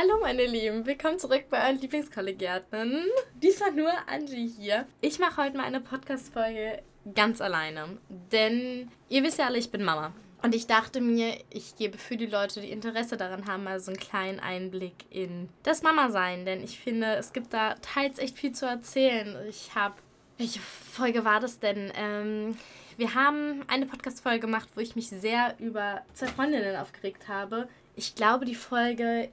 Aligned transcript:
Hallo 0.00 0.20
meine 0.20 0.46
Lieben, 0.46 0.86
willkommen 0.86 1.18
zurück 1.18 1.46
bei 1.50 1.60
euren 1.66 1.80
Lieblingskollegiaten. 1.80 3.04
Diesmal 3.42 3.72
nur 3.72 3.90
Angie 4.06 4.46
hier. 4.46 4.86
Ich 5.00 5.18
mache 5.18 5.42
heute 5.42 5.56
mal 5.56 5.64
eine 5.64 5.80
Podcast-Folge 5.80 6.82
ganz 7.16 7.40
alleine, 7.40 7.98
denn 8.08 8.92
ihr 9.08 9.24
wisst 9.24 9.38
ja 9.38 9.46
alle, 9.46 9.58
ich 9.58 9.72
bin 9.72 9.82
Mama. 9.82 10.12
Und 10.40 10.54
ich 10.54 10.68
dachte 10.68 11.00
mir, 11.00 11.36
ich 11.50 11.74
gebe 11.74 11.98
für 11.98 12.16
die 12.16 12.26
Leute, 12.26 12.60
die 12.60 12.70
Interesse 12.70 13.16
daran 13.16 13.48
haben, 13.48 13.64
mal 13.64 13.80
so 13.80 13.90
einen 13.90 13.98
kleinen 13.98 14.38
Einblick 14.38 14.94
in 15.10 15.48
das 15.64 15.82
Mama-Sein. 15.82 16.44
Denn 16.44 16.62
ich 16.62 16.78
finde, 16.78 17.16
es 17.16 17.32
gibt 17.32 17.52
da 17.52 17.74
teils 17.82 18.20
echt 18.20 18.38
viel 18.38 18.52
zu 18.52 18.66
erzählen. 18.66 19.36
Ich 19.48 19.74
habe. 19.74 19.96
Welche 20.36 20.60
Folge 20.60 21.24
war 21.24 21.40
das 21.40 21.58
denn? 21.58 21.90
Ähm, 21.96 22.56
wir 22.96 23.16
haben 23.16 23.64
eine 23.66 23.86
Podcast-Folge 23.86 24.38
gemacht, 24.38 24.68
wo 24.76 24.80
ich 24.80 24.94
mich 24.94 25.08
sehr 25.08 25.56
über 25.58 26.02
zwei 26.14 26.28
Freundinnen 26.28 26.76
aufgeregt 26.76 27.26
habe. 27.26 27.68
Ich 27.96 28.14
glaube, 28.14 28.44
die 28.44 28.54
Folge. 28.54 29.30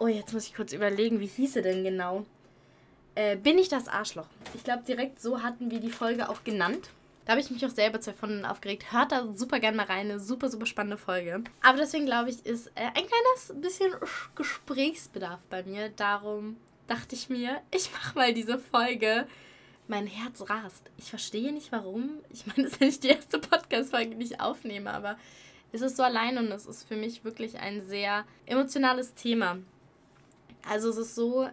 Oh, 0.00 0.06
jetzt 0.06 0.32
muss 0.32 0.46
ich 0.46 0.54
kurz 0.54 0.72
überlegen, 0.72 1.18
wie 1.18 1.26
hieß 1.26 1.54
sie 1.54 1.62
denn 1.62 1.82
genau? 1.82 2.24
Äh, 3.16 3.36
bin 3.36 3.58
ich 3.58 3.68
das 3.68 3.88
Arschloch? 3.88 4.28
Ich 4.54 4.62
glaube, 4.62 4.84
direkt 4.84 5.20
so 5.20 5.42
hatten 5.42 5.72
wir 5.72 5.80
die 5.80 5.90
Folge 5.90 6.28
auch 6.28 6.44
genannt. 6.44 6.90
Da 7.24 7.32
habe 7.32 7.40
ich 7.40 7.50
mich 7.50 7.66
auch 7.66 7.70
selber 7.70 8.00
zwei 8.00 8.12
von 8.12 8.44
aufgeregt. 8.44 8.92
Hört 8.92 9.10
da 9.10 9.26
super 9.34 9.58
gerne 9.58 9.76
mal 9.76 9.86
rein. 9.86 10.08
Eine 10.08 10.20
super, 10.20 10.48
super 10.48 10.66
spannende 10.66 10.96
Folge. 10.96 11.42
Aber 11.62 11.78
deswegen 11.78 12.06
glaube 12.06 12.30
ich, 12.30 12.46
ist 12.46 12.68
äh, 12.68 12.86
ein 12.86 12.92
kleines 12.94 13.60
bisschen 13.60 13.92
Gesprächsbedarf 14.36 15.40
bei 15.50 15.64
mir. 15.64 15.88
Darum 15.88 16.56
dachte 16.86 17.16
ich 17.16 17.28
mir, 17.28 17.60
ich 17.74 17.92
mache 17.92 18.16
mal 18.16 18.32
diese 18.32 18.58
Folge. 18.58 19.26
Mein 19.88 20.06
Herz 20.06 20.48
rast. 20.48 20.88
Ich 20.96 21.10
verstehe 21.10 21.52
nicht 21.52 21.72
warum. 21.72 22.20
Ich 22.30 22.46
meine, 22.46 22.62
das 22.62 22.74
ist 22.74 22.80
ja 22.80 22.86
nicht 22.86 23.02
die 23.02 23.08
erste 23.08 23.40
Podcast-Folge, 23.40 24.14
die 24.14 24.24
ich 24.26 24.40
aufnehme, 24.40 24.92
aber 24.92 25.18
es 25.72 25.80
ist 25.80 25.96
so 25.96 26.04
allein 26.04 26.38
und 26.38 26.52
es 26.52 26.66
ist 26.66 26.86
für 26.86 26.96
mich 26.96 27.24
wirklich 27.24 27.58
ein 27.58 27.82
sehr 27.82 28.24
emotionales 28.46 29.14
Thema. 29.14 29.58
Also 30.68 30.90
es 30.90 30.98
ist 30.98 31.14
so, 31.14 31.48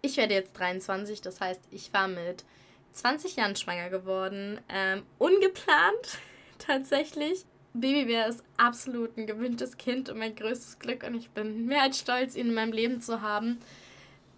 ich 0.00 0.16
werde 0.16 0.34
jetzt 0.34 0.52
23, 0.58 1.20
das 1.20 1.40
heißt, 1.40 1.60
ich 1.70 1.92
war 1.92 2.08
mit 2.08 2.44
20 2.92 3.36
Jahren 3.36 3.56
schwanger 3.56 3.90
geworden. 3.90 4.60
Ähm, 4.68 5.02
ungeplant 5.18 6.18
tatsächlich. 6.58 7.44
Babybär 7.72 8.26
ist 8.26 8.42
absolut 8.56 9.16
ein 9.16 9.26
gewünschtes 9.26 9.76
Kind 9.76 10.08
und 10.08 10.18
mein 10.18 10.34
größtes 10.34 10.80
Glück 10.80 11.04
und 11.04 11.14
ich 11.14 11.30
bin 11.30 11.66
mehr 11.66 11.82
als 11.82 12.00
stolz, 12.00 12.34
ihn 12.34 12.48
in 12.48 12.54
meinem 12.54 12.72
Leben 12.72 13.00
zu 13.00 13.22
haben. 13.22 13.58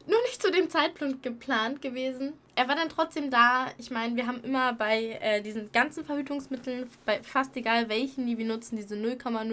Nur 0.06 0.20
nicht 0.22 0.42
zu 0.42 0.50
dem 0.50 0.68
Zeitpunkt 0.68 1.22
geplant 1.22 1.80
gewesen. 1.80 2.34
Er 2.56 2.68
war 2.68 2.74
dann 2.74 2.88
trotzdem 2.88 3.30
da. 3.30 3.68
Ich 3.78 3.90
meine, 3.90 4.16
wir 4.16 4.26
haben 4.26 4.42
immer 4.42 4.74
bei 4.74 5.18
äh, 5.20 5.40
diesen 5.40 5.70
ganzen 5.72 6.04
Verhütungsmitteln, 6.04 6.90
bei 7.06 7.22
fast 7.22 7.56
egal 7.56 7.88
welchen, 7.88 8.26
die 8.26 8.36
wir 8.36 8.44
nutzen, 8.44 8.76
diese 8.76 8.96
0,000 8.96 9.52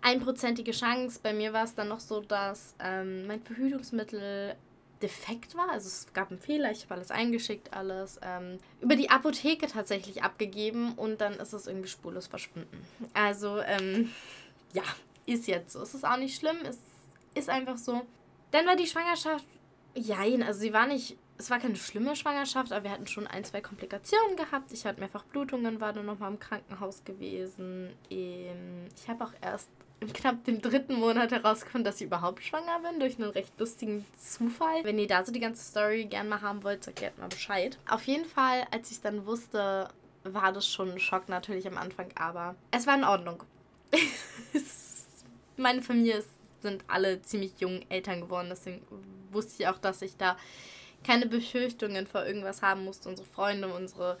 einprozentige 0.00 0.72
Chance. 0.72 1.20
Bei 1.22 1.32
mir 1.32 1.52
war 1.52 1.64
es 1.64 1.74
dann 1.74 1.88
noch 1.88 2.00
so, 2.00 2.20
dass 2.20 2.74
ähm, 2.80 3.26
mein 3.26 3.42
Verhütungsmittel 3.42 4.56
defekt 5.02 5.56
war. 5.56 5.70
Also 5.70 5.86
es 5.86 6.12
gab 6.12 6.30
einen 6.30 6.40
Fehler, 6.40 6.70
ich 6.70 6.84
habe 6.84 6.94
alles 6.94 7.10
eingeschickt, 7.10 7.72
alles 7.72 8.18
ähm, 8.22 8.58
über 8.80 8.96
die 8.96 9.10
Apotheke 9.10 9.66
tatsächlich 9.66 10.22
abgegeben 10.22 10.94
und 10.94 11.20
dann 11.20 11.34
ist 11.34 11.52
es 11.52 11.66
irgendwie 11.66 11.88
spurlos 11.88 12.26
verschwunden. 12.26 12.84
Also 13.14 13.60
ähm, 13.60 14.10
ja, 14.72 14.82
ist 15.26 15.46
jetzt 15.46 15.72
so. 15.72 15.82
Es 15.82 15.94
ist 15.94 16.04
auch 16.04 16.16
nicht 16.16 16.38
schlimm, 16.38 16.56
es 16.64 16.78
ist 17.34 17.48
einfach 17.48 17.78
so. 17.78 18.04
Dann 18.50 18.66
war 18.66 18.76
die 18.76 18.86
Schwangerschaft, 18.86 19.44
jein, 19.94 20.42
also 20.42 20.60
sie 20.60 20.72
war 20.72 20.86
nicht, 20.86 21.16
es 21.36 21.50
war 21.50 21.58
keine 21.58 21.76
schlimme 21.76 22.16
Schwangerschaft, 22.16 22.72
aber 22.72 22.84
wir 22.84 22.90
hatten 22.90 23.06
schon 23.06 23.26
ein, 23.26 23.44
zwei 23.44 23.60
Komplikationen 23.60 24.36
gehabt. 24.36 24.72
Ich 24.72 24.84
hatte 24.86 25.00
mehrfach 25.00 25.24
Blutungen, 25.24 25.80
war 25.80 25.92
dann 25.92 26.06
nochmal 26.06 26.32
im 26.32 26.40
Krankenhaus 26.40 27.04
gewesen. 27.04 27.90
Ich 28.08 29.08
habe 29.08 29.24
auch 29.24 29.32
erst 29.40 29.68
im 30.00 30.12
knapp 30.12 30.44
dem 30.44 30.60
dritten 30.60 30.94
Monat 30.94 31.32
herausgefunden, 31.32 31.84
dass 31.84 32.00
ich 32.00 32.06
überhaupt 32.06 32.44
schwanger 32.44 32.80
bin, 32.80 33.00
durch 33.00 33.18
einen 33.18 33.30
recht 33.30 33.58
lustigen 33.58 34.04
Zufall. 34.16 34.84
Wenn 34.84 34.98
ihr 34.98 35.08
da 35.08 35.24
so 35.24 35.32
die 35.32 35.40
ganze 35.40 35.64
Story 35.64 36.04
gern 36.04 36.28
mal 36.28 36.40
haben 36.40 36.62
wollt, 36.62 36.84
sagt 36.84 37.00
gerne 37.00 37.16
mal 37.18 37.28
Bescheid. 37.28 37.78
Auf 37.88 38.04
jeden 38.04 38.24
Fall, 38.24 38.66
als 38.70 38.90
ich 38.90 38.96
es 38.96 39.00
dann 39.00 39.26
wusste, 39.26 39.88
war 40.24 40.52
das 40.52 40.66
schon 40.66 40.92
ein 40.92 41.00
Schock 41.00 41.28
natürlich 41.28 41.66
am 41.66 41.78
Anfang, 41.78 42.08
aber 42.14 42.54
es 42.70 42.86
war 42.86 42.96
in 42.96 43.04
Ordnung. 43.04 43.42
Meine 45.56 45.82
Familie 45.82 46.22
sind 46.60 46.84
alle 46.86 47.20
ziemlich 47.22 47.58
jung 47.58 47.84
Eltern 47.88 48.20
geworden, 48.20 48.48
deswegen 48.50 48.82
wusste 49.32 49.62
ich 49.62 49.68
auch, 49.68 49.78
dass 49.78 50.02
ich 50.02 50.16
da 50.16 50.36
keine 51.04 51.26
Befürchtungen 51.26 52.06
vor 52.06 52.24
irgendwas 52.24 52.62
haben 52.62 52.84
musste. 52.84 53.08
Unsere 53.08 53.28
Freunde, 53.28 53.68
unsere 53.68 54.18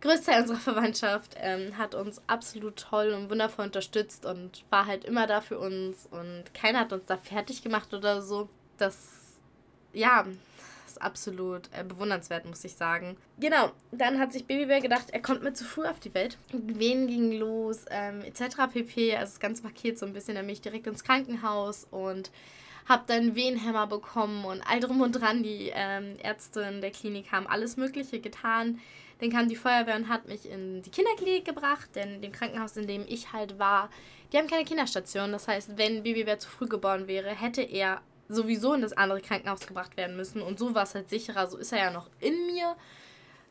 Größteil 0.00 0.42
unserer 0.42 0.58
Verwandtschaft 0.58 1.36
ähm, 1.38 1.76
hat 1.76 1.94
uns 1.94 2.22
absolut 2.26 2.76
toll 2.76 3.10
und 3.10 3.30
wundervoll 3.30 3.66
unterstützt 3.66 4.24
und 4.24 4.64
war 4.70 4.86
halt 4.86 5.04
immer 5.04 5.26
da 5.26 5.40
für 5.40 5.58
uns 5.58 6.06
und 6.10 6.44
keiner 6.54 6.80
hat 6.80 6.92
uns 6.92 7.04
da 7.06 7.16
fertig 7.16 7.62
gemacht 7.62 7.92
oder 7.92 8.22
so. 8.22 8.48
Das, 8.78 8.96
ja, 9.92 10.26
ist 10.86 11.02
absolut 11.02 11.68
äh, 11.72 11.84
bewundernswert, 11.84 12.46
muss 12.46 12.64
ich 12.64 12.74
sagen. 12.74 13.16
Genau, 13.38 13.72
dann 13.92 14.18
hat 14.18 14.32
sich 14.32 14.46
Babybär 14.46 14.80
gedacht, 14.80 15.10
er 15.10 15.20
kommt 15.20 15.42
mir 15.42 15.52
zu 15.52 15.64
früh 15.64 15.86
auf 15.86 16.00
die 16.00 16.14
Welt. 16.14 16.36
Wen 16.52 17.06
ging 17.06 17.32
los, 17.32 17.84
ähm, 17.90 18.22
etc. 18.22 18.56
pp. 18.72 19.16
Also 19.16 19.32
das 19.32 19.40
ganze 19.40 19.62
Paket 19.62 19.98
so 19.98 20.06
ein 20.06 20.12
bisschen, 20.12 20.34
dann 20.34 20.46
bin 20.46 20.54
ich 20.54 20.62
direkt 20.62 20.86
ins 20.86 21.04
Krankenhaus 21.04 21.86
und 21.90 22.30
habe 22.88 23.04
dann 23.06 23.34
Wehenhämmer 23.34 23.86
bekommen 23.86 24.44
und 24.44 24.62
all 24.62 24.80
drum 24.80 25.00
und 25.00 25.12
dran. 25.12 25.42
Die 25.42 25.70
ähm, 25.72 26.16
Ärzte 26.22 26.62
in 26.62 26.80
der 26.80 26.90
Klinik 26.90 27.30
haben 27.30 27.46
alles 27.46 27.76
Mögliche 27.76 28.18
getan 28.18 28.80
dann 29.20 29.30
kam 29.30 29.48
die 29.48 29.56
Feuerwehr 29.56 29.96
und 29.96 30.08
hat 30.08 30.28
mich 30.28 30.48
in 30.48 30.82
die 30.82 30.90
Kinderklinik 30.90 31.44
gebracht, 31.44 31.90
denn 31.94 32.22
dem 32.22 32.32
Krankenhaus, 32.32 32.76
in 32.76 32.86
dem 32.86 33.04
ich 33.06 33.32
halt 33.32 33.58
war, 33.58 33.90
die 34.32 34.38
haben 34.38 34.46
keine 34.46 34.64
Kinderstation. 34.64 35.32
Das 35.32 35.48
heißt, 35.48 35.76
wenn 35.76 36.02
Babybär 36.02 36.38
zu 36.38 36.48
früh 36.48 36.66
geboren 36.66 37.06
wäre, 37.06 37.30
hätte 37.30 37.62
er 37.62 38.00
sowieso 38.28 38.74
in 38.74 38.82
das 38.82 38.92
andere 38.92 39.20
Krankenhaus 39.20 39.66
gebracht 39.66 39.96
werden 39.96 40.16
müssen. 40.16 40.40
Und 40.40 40.58
so 40.58 40.74
war 40.74 40.84
es 40.84 40.94
halt 40.94 41.10
sicherer. 41.10 41.48
So 41.48 41.58
ist 41.58 41.72
er 41.72 41.78
ja 41.78 41.90
noch 41.90 42.08
in 42.20 42.46
mir 42.46 42.76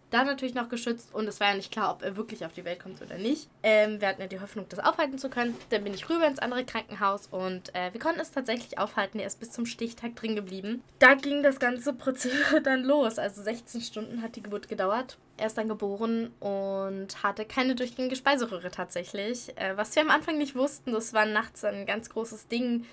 da 0.10 0.24
natürlich 0.24 0.56
noch 0.56 0.70
geschützt 0.70 1.14
und 1.14 1.28
es 1.28 1.40
war 1.40 1.50
ja 1.50 1.56
nicht 1.56 1.72
klar, 1.72 1.92
ob 1.92 2.02
er 2.02 2.18
wirklich 2.18 2.46
auf 2.46 2.54
die 2.54 2.66
Welt 2.66 2.82
kommt 2.82 3.02
oder 3.02 3.18
nicht. 3.18 3.50
Ähm, 3.64 4.02
wir 4.02 4.08
hatten 4.08 4.22
ja 4.22 4.28
die 4.28 4.40
Hoffnung, 4.40 4.66
das 4.70 4.80
aufhalten 4.80 5.18
zu 5.18 5.30
können. 5.30 5.56
Dann 5.70 5.84
bin 5.84 5.94
ich 5.94 6.10
rüber 6.10 6.28
ins 6.28 6.40
andere 6.40 6.66
Krankenhaus 6.66 7.28
und 7.28 7.74
äh, 7.76 7.94
wir 7.94 8.00
konnten 8.00 8.20
es 8.20 8.32
tatsächlich 8.32 8.78
aufhalten. 8.78 9.20
Er 9.20 9.28
ist 9.28 9.40
bis 9.40 9.52
zum 9.52 9.66
Stichtag 9.66 10.16
drin 10.16 10.36
geblieben. 10.36 10.82
Da 11.00 11.14
ging 11.14 11.44
das 11.44 11.60
ganze 11.60 11.94
Prozedere 11.94 12.62
dann 12.64 12.84
los. 12.84 13.20
Also 13.20 13.42
16 13.44 13.82
Stunden 13.82 14.22
hat 14.22 14.36
die 14.36 14.44
Geburt 14.44 14.68
gedauert. 14.68 15.18
Er 15.40 15.48
ist 15.48 15.58
dann 15.58 15.70
geboren 15.70 16.34
und 16.40 17.24
hatte 17.24 17.46
keine 17.46 17.74
durchgängige 17.74 18.18
Speiseröhre 18.18 18.72
tatsächlich. 18.72 19.58
Äh, 19.58 19.78
was 19.78 19.96
wir 19.96 20.04
am 20.04 20.10
Anfang 20.10 20.38
nicht 20.38 20.56
wussten, 20.56 20.92
das 20.92 21.14
war 21.14 21.26
nachts 21.26 21.64
ein 21.64 21.86
ganz 21.86 22.10
großes 22.10 22.50
Ding. 22.50 22.86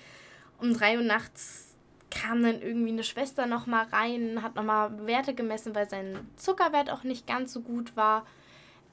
Um 0.59 0.73
3 0.73 0.97
Uhr 0.97 1.03
nachts 1.03 1.75
kam 2.09 2.41
dann 2.41 2.61
irgendwie 2.61 2.91
eine 2.91 3.03
Schwester 3.03 3.45
nochmal 3.47 3.87
rein, 3.91 4.41
hat 4.41 4.55
nochmal 4.55 5.05
Werte 5.05 5.33
gemessen, 5.33 5.75
weil 5.75 5.89
sein 5.89 6.27
Zuckerwert 6.37 6.89
auch 6.89 7.03
nicht 7.03 7.27
ganz 7.27 7.51
so 7.51 7.59
gut 7.59 7.95
war. 7.97 8.25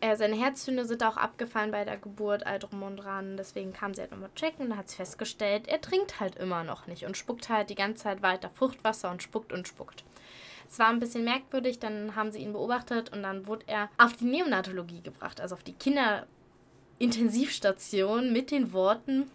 Äh, 0.00 0.16
seine 0.16 0.36
Herztöne 0.36 0.84
sind 0.84 1.04
auch 1.04 1.16
abgefallen 1.16 1.70
bei 1.70 1.84
der 1.84 1.96
Geburt, 1.96 2.44
all 2.46 2.58
drum 2.58 2.82
und 2.82 2.96
dran. 2.96 3.36
Deswegen 3.36 3.72
kam 3.72 3.94
sie 3.94 4.00
halt 4.00 4.10
nochmal 4.10 4.30
checken 4.34 4.66
und 4.66 4.76
hat 4.76 4.90
festgestellt, 4.90 5.68
er 5.68 5.80
trinkt 5.80 6.18
halt 6.20 6.34
immer 6.36 6.64
noch 6.64 6.86
nicht 6.88 7.06
und 7.06 7.16
spuckt 7.16 7.48
halt 7.48 7.70
die 7.70 7.76
ganze 7.76 8.02
Zeit 8.02 8.20
weiter 8.20 8.50
Fruchtwasser 8.50 9.10
und 9.10 9.22
spuckt 9.22 9.52
und 9.52 9.68
spuckt. 9.68 10.04
Es 10.68 10.78
war 10.78 10.88
ein 10.88 11.00
bisschen 11.00 11.24
merkwürdig, 11.24 11.78
dann 11.78 12.14
haben 12.16 12.32
sie 12.32 12.40
ihn 12.40 12.52
beobachtet 12.52 13.10
und 13.12 13.22
dann 13.22 13.46
wurde 13.46 13.64
er 13.66 13.88
auf 13.98 14.14
die 14.14 14.24
Neonatologie 14.24 15.02
gebracht, 15.02 15.40
also 15.40 15.54
auf 15.54 15.62
die 15.62 15.74
Kinderintensivstation 15.74 18.32
mit 18.32 18.50
den 18.50 18.72
Worten, 18.72 19.30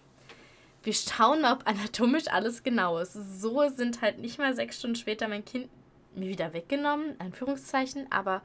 wir 0.83 0.93
schauen 0.93 1.41
mal, 1.41 1.53
ob 1.53 1.67
anatomisch 1.67 2.27
alles 2.29 2.63
genau 2.63 2.99
ist. 2.99 3.13
So 3.13 3.67
sind 3.69 4.01
halt 4.01 4.19
nicht 4.19 4.37
mal 4.37 4.53
sechs 4.55 4.79
Stunden 4.79 4.95
später 4.95 5.27
mein 5.27 5.45
Kind 5.45 5.69
mir 6.15 6.29
wieder 6.29 6.53
weggenommen, 6.53 7.15
Anführungszeichen, 7.19 8.11
aber 8.11 8.41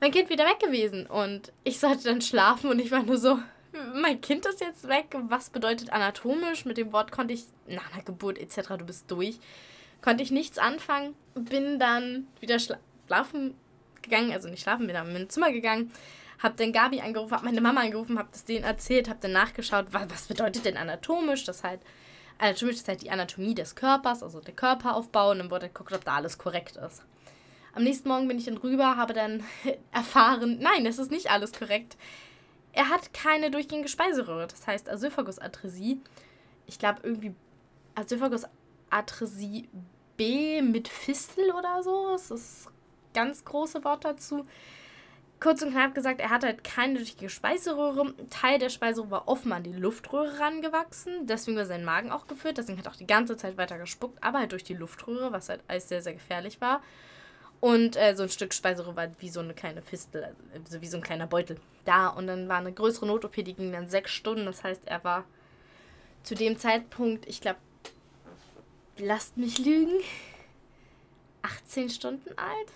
mein 0.00 0.10
Kind 0.10 0.30
wieder 0.30 0.44
weg 0.44 0.58
gewesen. 0.58 1.06
Und 1.06 1.52
ich 1.64 1.78
sollte 1.78 2.04
dann 2.04 2.20
schlafen 2.20 2.70
und 2.70 2.80
ich 2.80 2.90
war 2.90 3.02
nur 3.02 3.18
so, 3.18 3.38
mein 3.94 4.20
Kind 4.20 4.44
ist 4.46 4.60
jetzt 4.60 4.88
weg. 4.88 5.16
Was 5.28 5.50
bedeutet 5.50 5.92
anatomisch? 5.92 6.64
Mit 6.64 6.76
dem 6.76 6.92
Wort 6.92 7.12
konnte 7.12 7.34
ich 7.34 7.44
nach 7.66 7.92
einer 7.92 8.02
Geburt 8.02 8.38
etc., 8.38 8.68
du 8.78 8.84
bist 8.84 9.10
durch, 9.10 9.38
konnte 10.02 10.22
ich 10.22 10.30
nichts 10.30 10.58
anfangen. 10.58 11.14
Bin 11.34 11.78
dann 11.78 12.26
wieder 12.40 12.58
schlafen 12.58 13.54
gegangen, 14.02 14.32
also 14.32 14.48
nicht 14.48 14.62
schlafen, 14.62 14.86
bin 14.86 14.94
dann 14.94 15.06
in 15.06 15.12
mein 15.12 15.30
Zimmer 15.30 15.52
gegangen 15.52 15.90
habe 16.42 16.56
dann 16.56 16.72
Gabi 16.72 17.00
angerufen, 17.00 17.32
habe 17.32 17.44
meine 17.44 17.60
Mama 17.60 17.82
angerufen, 17.82 18.18
habe 18.18 18.28
das 18.32 18.44
denen 18.44 18.64
erzählt, 18.64 19.08
habe 19.08 19.20
dann 19.22 19.32
nachgeschaut, 19.32 19.86
was, 19.92 20.10
was 20.10 20.26
bedeutet 20.26 20.64
denn 20.64 20.76
anatomisch? 20.76 21.44
Das 21.44 21.62
halt, 21.62 21.80
anatomisch 22.38 22.76
ist 22.76 22.88
halt 22.88 23.02
die 23.02 23.10
Anatomie 23.10 23.54
des 23.54 23.74
Körpers, 23.76 24.22
also 24.22 24.40
der 24.40 24.54
Körperaufbau 24.54 25.30
und 25.30 25.38
dann 25.38 25.50
wurde 25.50 25.68
geguckt, 25.68 25.92
ob 25.92 26.04
da 26.04 26.16
alles 26.16 26.38
korrekt 26.38 26.76
ist. 26.76 27.04
Am 27.74 27.84
nächsten 27.84 28.08
Morgen 28.08 28.28
bin 28.28 28.38
ich 28.38 28.46
dann 28.46 28.58
rüber, 28.58 28.96
habe 28.96 29.14
dann 29.14 29.44
erfahren, 29.92 30.58
nein, 30.60 30.84
es 30.84 30.98
ist 30.98 31.10
nicht 31.10 31.30
alles 31.30 31.52
korrekt. 31.52 31.96
Er 32.72 32.88
hat 32.88 33.14
keine 33.14 33.50
durchgängige 33.50 33.88
Speiseröhre, 33.88 34.46
das 34.46 34.66
heißt 34.66 34.88
Asyphagusatresie. 34.88 36.00
Ich 36.66 36.78
glaube 36.78 37.00
irgendwie 37.02 37.34
Asyphagusatresie 37.94 39.68
B 40.16 40.62
mit 40.62 40.88
Fistel 40.88 41.50
oder 41.52 41.82
so. 41.82 42.08
Das 42.12 42.30
ist 42.30 42.30
das 42.30 42.72
ganz 43.14 43.44
große 43.44 43.84
Wort 43.84 44.04
dazu 44.04 44.46
Kurz 45.42 45.60
und 45.60 45.72
knapp 45.72 45.92
gesagt, 45.96 46.20
er 46.20 46.30
hatte 46.30 46.46
halt 46.46 46.62
keine 46.62 47.00
richtige 47.00 47.28
Speiseröhre. 47.28 48.14
Teil 48.30 48.60
der 48.60 48.68
Speiseröhre 48.68 49.10
war 49.10 49.26
offen 49.26 49.50
an 49.50 49.64
die 49.64 49.72
Luftröhre 49.72 50.38
rangewachsen. 50.38 51.26
Deswegen 51.26 51.56
war 51.56 51.66
sein 51.66 51.84
Magen 51.84 52.12
auch 52.12 52.28
gefüllt. 52.28 52.58
Deswegen 52.58 52.78
hat 52.78 52.86
er 52.86 52.92
auch 52.92 52.96
die 52.96 53.08
ganze 53.08 53.36
Zeit 53.36 53.56
weiter 53.56 53.76
gespuckt, 53.76 54.22
aber 54.22 54.38
halt 54.38 54.52
durch 54.52 54.62
die 54.62 54.74
Luftröhre, 54.74 55.32
was 55.32 55.48
halt 55.48 55.64
alles 55.66 55.88
sehr, 55.88 56.00
sehr 56.00 56.12
gefährlich 56.12 56.60
war. 56.60 56.80
Und 57.58 57.96
äh, 57.96 58.14
so 58.14 58.22
ein 58.22 58.28
Stück 58.28 58.54
Speiseröhre 58.54 58.94
war 58.94 59.08
wie 59.18 59.30
so 59.30 59.40
eine 59.40 59.52
kleine 59.52 59.82
Fistel, 59.82 60.32
also 60.54 60.80
wie 60.80 60.86
so 60.86 60.98
ein 60.98 61.02
kleiner 61.02 61.26
Beutel 61.26 61.56
da. 61.84 62.06
Und 62.06 62.28
dann 62.28 62.48
war 62.48 62.58
eine 62.58 62.72
größere 62.72 63.06
Not-OP, 63.06 63.34
die 63.34 63.54
ging 63.54 63.72
dann 63.72 63.88
sechs 63.88 64.12
Stunden. 64.12 64.46
Das 64.46 64.62
heißt, 64.62 64.86
er 64.86 65.02
war 65.02 65.24
zu 66.22 66.36
dem 66.36 66.56
Zeitpunkt, 66.56 67.26
ich 67.26 67.40
glaube, 67.40 67.58
lasst 68.98 69.36
mich 69.36 69.58
lügen, 69.58 70.00
18 71.42 71.90
Stunden 71.90 72.30
alt. 72.36 72.68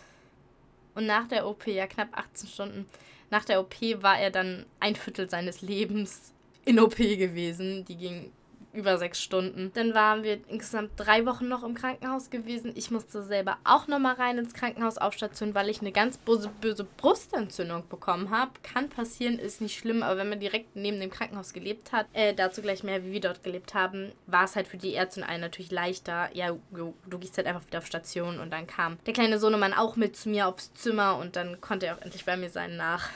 Und 0.94 1.06
nach 1.06 1.28
der 1.28 1.46
OP, 1.46 1.66
ja 1.66 1.86
knapp 1.86 2.08
18 2.12 2.48
Stunden, 2.48 2.86
nach 3.30 3.44
der 3.44 3.60
OP 3.60 3.74
war 4.02 4.18
er 4.18 4.30
dann 4.30 4.66
ein 4.80 4.96
Viertel 4.96 5.28
seines 5.28 5.60
Lebens 5.60 6.32
in 6.64 6.80
OP 6.80 6.96
gewesen. 6.96 7.84
Die 7.84 7.96
ging 7.96 8.32
über 8.76 8.98
sechs 8.98 9.22
Stunden. 9.22 9.70
Dann 9.74 9.94
waren 9.94 10.22
wir 10.22 10.38
insgesamt 10.48 10.92
drei 10.96 11.26
Wochen 11.26 11.48
noch 11.48 11.62
im 11.62 11.74
Krankenhaus 11.74 12.30
gewesen. 12.30 12.72
Ich 12.74 12.90
musste 12.90 13.22
selber 13.22 13.58
auch 13.64 13.88
nochmal 13.88 14.14
rein 14.14 14.38
ins 14.38 14.54
Krankenhaus 14.54 14.98
aufstationen, 14.98 15.54
weil 15.54 15.68
ich 15.68 15.80
eine 15.80 15.92
ganz 15.92 16.18
böse, 16.18 16.50
böse 16.60 16.84
Brustentzündung 16.84 17.88
bekommen 17.88 18.30
habe. 18.30 18.52
Kann 18.62 18.88
passieren, 18.88 19.38
ist 19.38 19.60
nicht 19.60 19.78
schlimm, 19.78 20.02
aber 20.02 20.18
wenn 20.18 20.28
man 20.28 20.40
direkt 20.40 20.76
neben 20.76 21.00
dem 21.00 21.10
Krankenhaus 21.10 21.52
gelebt 21.52 21.92
hat, 21.92 22.06
äh, 22.12 22.34
dazu 22.34 22.62
gleich 22.62 22.82
mehr, 22.82 23.04
wie 23.04 23.12
wir 23.12 23.20
dort 23.20 23.42
gelebt 23.42 23.74
haben, 23.74 24.12
war 24.26 24.44
es 24.44 24.56
halt 24.56 24.68
für 24.68 24.76
die 24.76 24.92
Ärzte 24.92 25.20
und 25.20 25.28
allen 25.28 25.40
natürlich 25.40 25.70
leichter. 25.70 26.28
Ja, 26.34 26.56
du 26.70 27.18
gehst 27.18 27.36
halt 27.36 27.46
einfach 27.46 27.66
wieder 27.66 27.78
auf 27.78 27.86
Station 27.86 28.40
und 28.40 28.50
dann 28.50 28.66
kam 28.66 28.98
der 29.06 29.14
kleine 29.14 29.38
Sohnemann 29.38 29.74
auch 29.74 29.96
mit 29.96 30.16
zu 30.16 30.28
mir 30.28 30.46
aufs 30.48 30.72
Zimmer 30.74 31.16
und 31.18 31.36
dann 31.36 31.60
konnte 31.60 31.86
er 31.86 31.96
auch 31.96 32.02
endlich 32.02 32.24
bei 32.24 32.36
mir 32.36 32.50
sein 32.50 32.76
nach 32.76 33.10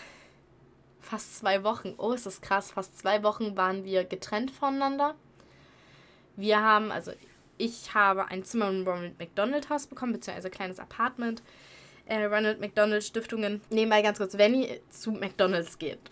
fast 1.10 1.38
zwei 1.38 1.64
Wochen. 1.64 1.94
Oh, 1.98 2.12
ist 2.12 2.26
das 2.26 2.40
krass. 2.40 2.70
Fast 2.70 2.98
zwei 2.98 3.22
Wochen 3.22 3.56
waren 3.56 3.84
wir 3.84 4.04
getrennt 4.04 4.50
voneinander. 4.50 5.14
Wir 6.40 6.60
haben, 6.60 6.90
also 6.90 7.12
ich 7.58 7.94
habe 7.94 8.26
ein 8.28 8.42
Zimmer 8.44 8.68
im 8.70 8.86
Ronald 8.86 9.18
McDonald 9.18 9.68
Haus 9.68 9.86
bekommen, 9.86 10.12
beziehungsweise 10.12 10.48
ein 10.48 10.52
kleines 10.54 10.78
Apartment. 10.78 11.42
Äh, 12.06 12.24
Ronald 12.24 12.60
McDonald 12.60 13.04
Stiftungen. 13.04 13.60
Nebenbei 13.70 14.02
ganz 14.02 14.18
kurz, 14.18 14.36
wenn 14.38 14.54
ihr 14.54 14.80
zu 14.88 15.12
McDonalds 15.12 15.78
geht, 15.78 16.10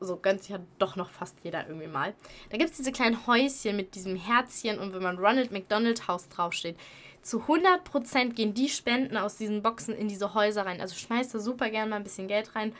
so 0.00 0.16
gönnt 0.16 0.40
sich 0.40 0.50
ja 0.50 0.60
doch 0.78 0.96
noch 0.96 1.10
fast 1.10 1.36
jeder 1.42 1.66
irgendwie 1.66 1.86
mal. 1.86 2.14
Da 2.50 2.58
gibt 2.58 2.70
es 2.70 2.76
diese 2.76 2.92
kleinen 2.92 3.26
Häuschen 3.26 3.76
mit 3.76 3.94
diesem 3.94 4.16
Herzchen 4.16 4.78
und 4.78 4.92
wenn 4.92 5.02
man 5.02 5.18
Ronald 5.18 5.52
McDonald 5.52 6.08
Haus 6.08 6.28
draufsteht, 6.28 6.76
zu 7.22 7.42
100% 7.42 8.34
gehen 8.34 8.52
die 8.52 8.68
Spenden 8.68 9.16
aus 9.16 9.36
diesen 9.36 9.62
Boxen 9.62 9.94
in 9.94 10.08
diese 10.08 10.34
Häuser 10.34 10.66
rein. 10.66 10.80
Also 10.80 10.96
schmeißt 10.96 11.34
da 11.34 11.38
super 11.38 11.70
gerne 11.70 11.90
mal 11.90 11.96
ein 11.96 12.04
bisschen 12.04 12.26
Geld 12.26 12.56
rein. 12.56 12.74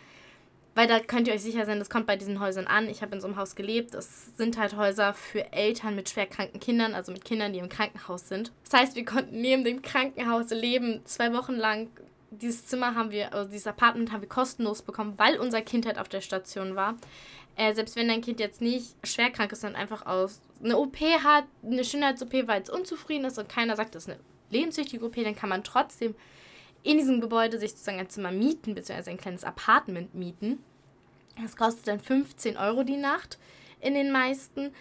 Weil 0.74 0.86
da 0.86 1.00
könnt 1.00 1.28
ihr 1.28 1.34
euch 1.34 1.42
sicher 1.42 1.66
sein, 1.66 1.78
das 1.78 1.90
kommt 1.90 2.06
bei 2.06 2.16
diesen 2.16 2.40
Häusern 2.40 2.66
an. 2.66 2.88
Ich 2.88 3.02
habe 3.02 3.14
in 3.14 3.20
so 3.20 3.26
einem 3.26 3.36
Haus 3.36 3.54
gelebt. 3.54 3.92
Das 3.92 4.34
sind 4.36 4.56
halt 4.56 4.74
Häuser 4.76 5.12
für 5.12 5.52
Eltern 5.52 5.94
mit 5.94 6.08
schwerkranken 6.08 6.60
Kindern, 6.60 6.94
also 6.94 7.12
mit 7.12 7.24
Kindern, 7.24 7.52
die 7.52 7.58
im 7.58 7.69
Krankenhaus 7.69 8.28
sind. 8.28 8.52
Das 8.64 8.80
heißt, 8.80 8.96
wir 8.96 9.04
konnten 9.04 9.40
neben 9.40 9.64
dem 9.64 9.82
Krankenhaus 9.82 10.50
leben, 10.50 11.02
zwei 11.04 11.32
Wochen 11.34 11.54
lang. 11.54 11.88
Dieses 12.30 12.66
Zimmer 12.66 12.94
haben 12.94 13.10
wir, 13.10 13.34
also 13.34 13.50
dieses 13.50 13.66
Apartment 13.66 14.12
haben 14.12 14.22
wir 14.22 14.28
kostenlos 14.28 14.80
bekommen, 14.80 15.14
weil 15.19 15.38
unser 15.38 15.60
Kind 15.60 15.84
halt 15.84 15.98
auf 15.98 16.08
der 16.08 16.22
Station 16.22 16.74
war. 16.74 16.96
Äh, 17.56 17.74
selbst 17.74 17.96
wenn 17.96 18.08
dein 18.08 18.22
Kind 18.22 18.40
jetzt 18.40 18.62
nicht 18.62 18.94
schwerkrank 19.04 19.52
ist, 19.52 19.60
sondern 19.60 19.80
einfach 19.80 20.06
aus 20.06 20.40
eine 20.64 20.78
OP 20.78 20.98
hat, 21.00 21.44
eine 21.62 21.84
Schönheits-OP, 21.84 22.46
weil 22.46 22.62
es 22.62 22.70
unzufrieden 22.70 23.26
ist 23.26 23.38
und 23.38 23.50
keiner 23.50 23.76
sagt, 23.76 23.94
das 23.94 24.04
ist 24.04 24.10
eine 24.10 24.20
lebenswichtige 24.48 25.04
OP, 25.04 25.16
dann 25.16 25.36
kann 25.36 25.50
man 25.50 25.64
trotzdem 25.64 26.14
in 26.82 26.99
diesem 26.99 27.20
Gebäude 27.20 27.58
sich 27.58 27.70
sozusagen 27.70 27.99
ein 27.99 28.08
Zimmer 28.08 28.32
mieten, 28.32 28.75
beziehungsweise 28.75 29.11
ein 29.11 29.19
kleines 29.19 29.44
Apartment 29.44 30.14
mieten. 30.14 30.58
Das 31.40 31.56
kostet 31.56 31.87
dann 31.87 32.00
15 32.00 32.56
Euro 32.56 32.82
die 32.82 32.96
Nacht 32.96 33.38
in 33.81 33.94
den 33.94 34.11
meisten. 34.11 34.73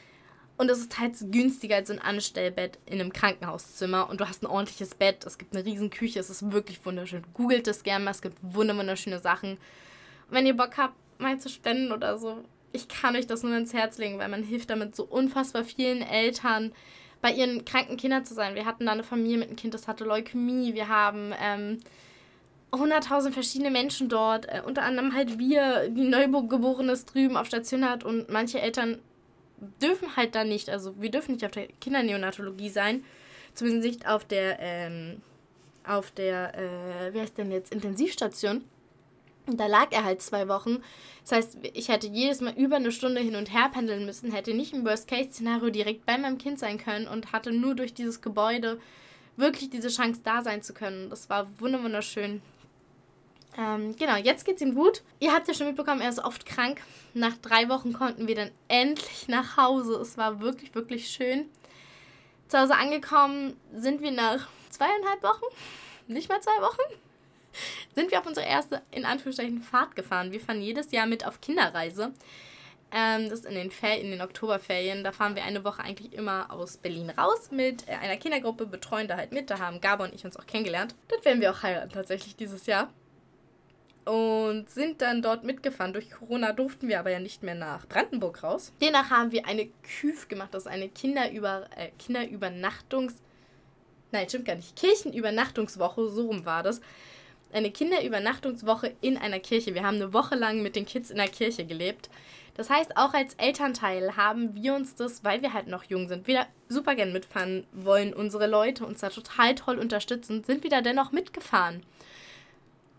Und 0.58 0.70
es 0.70 0.80
ist 0.80 1.00
halt 1.00 1.16
günstiger 1.32 1.78
als 1.78 1.90
ein 1.90 2.00
Anstellbett 2.00 2.78
in 2.86 3.00
einem 3.00 3.14
Krankenhauszimmer. 3.14 4.10
Und 4.10 4.22
du 4.22 4.28
hast 4.28 4.44
ein 4.44 4.48
ordentliches 4.48 4.96
Bett. 4.96 5.26
Es 5.26 5.38
gibt 5.38 5.56
eine 5.56 5.66
riesen 5.66 5.90
Küche. 5.90 6.20
Es 6.20 6.30
ist 6.30 6.52
wirklich 6.52 6.84
wunderschön. 6.86 7.24
Googelt 7.34 7.68
es 7.68 7.84
gerne 7.84 8.06
mal. 8.06 8.12
Es 8.12 8.22
gibt 8.22 8.38
wunderschöne 8.42 9.20
Sachen. 9.20 9.52
Und 9.52 9.60
wenn 10.30 10.46
ihr 10.46 10.56
Bock 10.56 10.78
habt, 10.78 10.96
mal 11.20 11.40
zu 11.40 11.50
spenden 11.50 11.92
oder 11.92 12.18
so, 12.18 12.44
ich 12.74 12.88
kann 12.88 13.16
euch 13.16 13.28
das 13.28 13.44
nur 13.44 13.56
ins 13.56 13.74
Herz 13.74 13.98
legen, 13.98 14.20
weil 14.20 14.30
man 14.30 14.44
hilft 14.44 14.70
damit 14.70 14.96
so 14.96 15.04
unfassbar 15.04 15.64
vielen 15.64 16.02
Eltern, 16.02 16.74
bei 17.22 17.32
ihren 17.32 17.66
kranken 17.66 17.98
Kindern 17.98 18.26
zu 18.26 18.34
sein. 18.34 18.56
Wir 18.56 18.66
hatten 18.66 18.86
da 18.86 18.92
eine 18.92 19.04
Familie 19.04 19.38
mit 19.38 19.48
einem 19.50 19.58
Kind, 19.58 19.74
das 19.74 19.88
hatte 19.88 20.04
Leukämie. 20.04 20.74
Wir 20.74 20.88
haben 20.88 21.34
ähm, 21.40 21.80
100.000 22.72 23.32
verschiedene 23.32 23.70
Menschen 23.70 24.10
dort, 24.10 24.48
äh, 24.48 24.62
unter 24.66 24.84
anderem 24.84 25.14
halt 25.14 25.38
wir, 25.38 25.90
die 25.90 26.08
Neugeborenes 26.08 27.06
drüben 27.06 27.38
auf 27.38 27.48
Station 27.48 27.88
hat 27.88 28.04
und 28.04 28.30
manche 28.30 28.62
Eltern 28.62 29.00
dürfen 29.82 30.16
halt 30.16 30.36
da 30.36 30.44
nicht, 30.44 30.70
also 30.70 31.00
wir 31.00 31.12
dürfen 31.12 31.34
nicht 31.34 31.46
auf 31.46 31.52
der 31.52 31.68
Kinderneonatologie 31.80 32.70
sein, 32.70 33.04
zumindest 33.54 33.86
nicht 33.86 34.08
auf 34.08 34.26
der, 34.26 34.58
ähm, 34.60 35.22
auf 35.86 36.12
der, 36.12 36.58
äh, 36.58 37.14
wie 37.14 37.20
heißt 37.20 37.38
denn 37.38 37.52
jetzt, 37.52 37.74
Intensivstation. 37.74 38.64
Und 39.48 39.60
da 39.60 39.68
lag 39.68 39.88
er 39.92 40.04
halt 40.04 40.22
zwei 40.22 40.48
Wochen. 40.48 40.84
Das 41.24 41.32
heißt, 41.32 41.58
ich 41.74 41.90
hätte 41.90 42.08
jedes 42.08 42.42
Mal 42.42 42.54
über 42.54 42.78
eine 42.78 42.92
Stunde 42.92 43.22
hin 43.22 43.36
und 43.36 43.54
her 43.54 43.70
pendeln 43.74 44.06
müssen, 44.06 44.32
hätte 44.32 44.54
nicht 44.54 44.74
im 44.74 44.86
Worst-Case-Szenario 44.86 45.70
direkt 45.70 46.06
bei 46.06 46.18
meinem 46.18 46.38
Kind 46.38 46.60
sein 46.60 46.78
können 46.78 47.08
und 47.08 47.32
hatte 47.32 47.52
nur 47.52 47.76
durch 47.76 47.94
dieses 47.94 48.22
Gebäude 48.22 48.80
wirklich 49.38 49.70
diese 49.70 49.90
Chance 49.90 50.22
da 50.24 50.42
sein 50.42 50.62
zu 50.62 50.74
können. 50.74 51.10
Das 51.10 51.30
war 51.30 51.48
wunderschön. 51.60 52.42
Ähm, 53.58 53.96
genau, 53.98 54.16
jetzt 54.16 54.46
geht's 54.46 54.62
ihm 54.62 54.76
gut. 54.76 55.04
Ihr 55.20 55.34
habt 55.34 55.48
ja 55.48 55.54
schon 55.54 55.68
mitbekommen, 55.68 56.02
er 56.02 56.10
ist 56.10 56.24
oft 56.24 56.46
krank. 56.46 56.82
Nach 57.14 57.36
drei 57.42 57.68
Wochen 57.68 57.92
konnten 57.92 58.28
wir 58.28 58.36
dann 58.36 58.52
endlich 58.68 59.28
nach 59.28 59.58
Hause. 59.58 59.96
Es 59.96 60.18
war 60.18 60.40
wirklich, 60.40 60.74
wirklich 60.74 61.10
schön. 61.10 61.50
Zu 62.48 62.60
Hause 62.60 62.76
angekommen 62.76 63.58
sind 63.74 64.02
wir 64.02 64.12
nach 64.12 64.48
zweieinhalb 64.70 65.22
Wochen, 65.24 65.46
nicht 66.08 66.30
mal 66.30 66.42
zwei 66.42 66.62
Wochen, 66.62 66.96
sind 67.96 68.12
wir 68.12 68.20
auf 68.20 68.26
unsere 68.26 68.46
erste, 68.46 68.82
in 68.92 69.06
Anführungszeichen, 69.06 69.62
Fahrt 69.62 69.96
gefahren. 69.96 70.32
Wir 70.32 70.40
fahren 70.40 70.62
jedes 70.62 70.92
Jahr 70.92 71.06
mit 71.06 71.26
auf 71.26 71.42
Kinderreise. 71.42 72.14
Ähm, 72.94 73.30
das 73.30 73.40
ist 73.40 73.46
in 73.46 73.56
den, 73.56 73.72
in 74.02 74.12
den 74.12 74.22
Oktoberferien. 74.22 75.04
Da 75.04 75.12
fahren 75.12 75.36
wir 75.36 75.44
eine 75.44 75.64
Woche 75.64 75.82
eigentlich 75.82 76.14
immer 76.14 76.52
aus 76.52 76.78
Berlin 76.78 77.10
raus 77.10 77.50
mit 77.52 77.88
äh, 77.88 77.94
einer 77.94 78.18
Kindergruppe, 78.18 78.66
betreuen 78.66 79.08
da 79.08 79.16
halt 79.16 79.32
mit. 79.32 79.50
Da 79.50 79.60
haben 79.60 79.80
Gabor 79.80 80.08
und 80.08 80.14
ich 80.14 80.26
uns 80.26 80.38
auch 80.38 80.46
kennengelernt. 80.46 80.94
Dort 81.08 81.24
werden 81.24 81.42
wir 81.42 81.52
auch 81.52 81.64
heiraten 81.64 81.92
tatsächlich 81.92 82.36
dieses 82.36 82.66
Jahr. 82.66 82.92
Und 84.04 84.70
sind 84.70 85.02
dann 85.02 85.22
dort 85.22 85.44
mitgefahren. 85.44 85.94
Durch 85.94 86.10
Corona 86.10 86.52
durften 86.52 86.90
wir 86.90 87.00
aber 87.00 87.12
ja 87.12 87.20
nicht 87.20 87.44
mehr 87.44 87.56
nach 87.56 87.88
Brandenburg 87.88 88.44
raus. 88.44 88.74
Demnach 88.82 89.10
haben 89.10 89.32
wir 89.32 89.46
eine 89.46 89.70
KÜV 89.84 90.28
gemacht. 90.28 90.50
Das 90.54 90.64
ist 90.64 90.72
eine 90.72 90.90
Kinderüber 90.90 91.68
äh, 91.76 91.90
Kinderübernachtungs... 91.98 93.22
Nein, 94.12 94.28
stimmt 94.28 94.46
gar 94.46 94.56
nicht. 94.56 94.76
Kirchenübernachtungswoche, 94.76 96.10
so 96.10 96.28
rum 96.28 96.46
war 96.46 96.64
das 96.64 96.82
eine 97.54 97.72
Kinderübernachtungswoche 97.72 98.94
in 99.02 99.18
einer 99.18 99.40
Kirche. 99.40 99.74
Wir 99.74 99.84
haben 99.84 99.96
eine 99.96 100.14
Woche 100.14 100.36
lang 100.36 100.62
mit 100.62 100.76
den 100.76 100.86
Kids 100.86 101.10
in 101.10 101.18
der 101.18 101.28
Kirche 101.28 101.66
gelebt. 101.66 102.10
Das 102.56 102.70
heißt, 102.70 102.98
auch 102.98 103.14
als 103.14 103.36
Elternteil 103.36 104.18
haben 104.18 104.56
wir 104.56 104.76
uns 104.76 104.96
das, 104.96 105.24
weil 105.24 105.42
wir 105.42 105.54
halt 105.54 105.68
noch 105.68 105.86
jung 105.86 106.08
sind, 106.08 106.28
wieder 106.28 106.48
super 106.68 106.96
gern 106.96 107.14
mitfahren 107.14 107.66
wollen, 107.72 108.14
unsere 108.14 108.48
Leute 108.48 108.86
uns 108.86 109.00
da 109.00 109.10
total 109.10 109.56
toll 109.56 109.80
unterstützen, 109.80 110.44
sind 110.44 110.64
wir 110.64 110.70
da 110.70 110.82
dennoch 110.82 111.12
mitgefahren. 111.12 111.84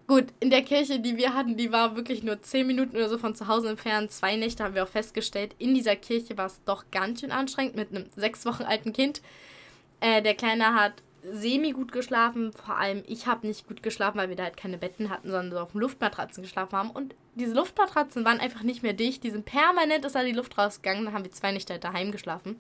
Gut, 0.07 0.27
in 0.41 0.51
der 0.51 0.63
Kirche, 0.63 1.01
die 1.01 1.17
wir 1.17 1.35
hatten, 1.35 1.57
die 1.57 1.71
war 1.71 1.97
wirklich 1.97 2.23
nur 2.23 2.43
10 2.43 2.67
Minuten 2.67 2.97
oder 2.97 3.09
so 3.09 3.19
von 3.19 3.35
zu 3.35 3.47
Hause 3.47 3.71
entfernt. 3.71 4.11
Zwei 4.11 4.37
Nächte 4.37 4.65
haben 4.65 4.75
wir 4.75 4.83
auch 4.83 4.89
festgestellt. 4.89 5.55
In 5.59 5.75
dieser 5.75 5.97
Kirche 5.97 6.37
war 6.37 6.47
es 6.47 6.61
doch 6.65 6.85
ganz 6.91 7.21
schön 7.21 7.31
anstrengend 7.31 7.77
mit 7.77 7.91
einem 7.91 8.07
sechs 8.17 8.45
Wochen 8.45 8.65
alten 8.65 8.93
Kind. 8.93 9.23
Äh, 10.01 10.21
der 10.21 10.35
Kleine 10.35 10.75
hat 10.75 10.95
semi 11.23 11.73
gut 11.73 11.93
geschlafen. 11.93 12.53
Vor 12.53 12.77
allem 12.77 13.03
ich 13.07 13.27
habe 13.27 13.47
nicht 13.47 13.67
gut 13.67 13.83
geschlafen, 13.83 14.19
weil 14.19 14.29
wir 14.29 14.37
da 14.37 14.45
halt 14.45 14.57
keine 14.57 14.79
Betten 14.79 15.11
hatten, 15.11 15.31
sondern 15.31 15.53
so 15.53 15.59
auf 15.61 15.75
Luftmatratzen 15.75 16.43
geschlafen 16.43 16.77
haben. 16.77 16.91
Und 16.91 17.15
diese 17.35 17.55
Luftmatratzen 17.55 18.25
waren 18.25 18.41
einfach 18.41 18.63
nicht 18.63 18.83
mehr 18.83 18.93
dicht. 18.93 19.25
Die 19.25 19.31
sind 19.31 19.45
permanent 19.45 20.05
ist 20.05 20.15
da 20.15 20.25
die 20.25 20.33
Luft 20.33 20.59
rausgegangen. 20.59 21.05
Dann 21.05 21.15
haben 21.15 21.25
wir 21.25 21.33
zwei 21.33 21.53
Nächte 21.53 21.79
daheim 21.79 22.13
geschlafen. 22.13 22.59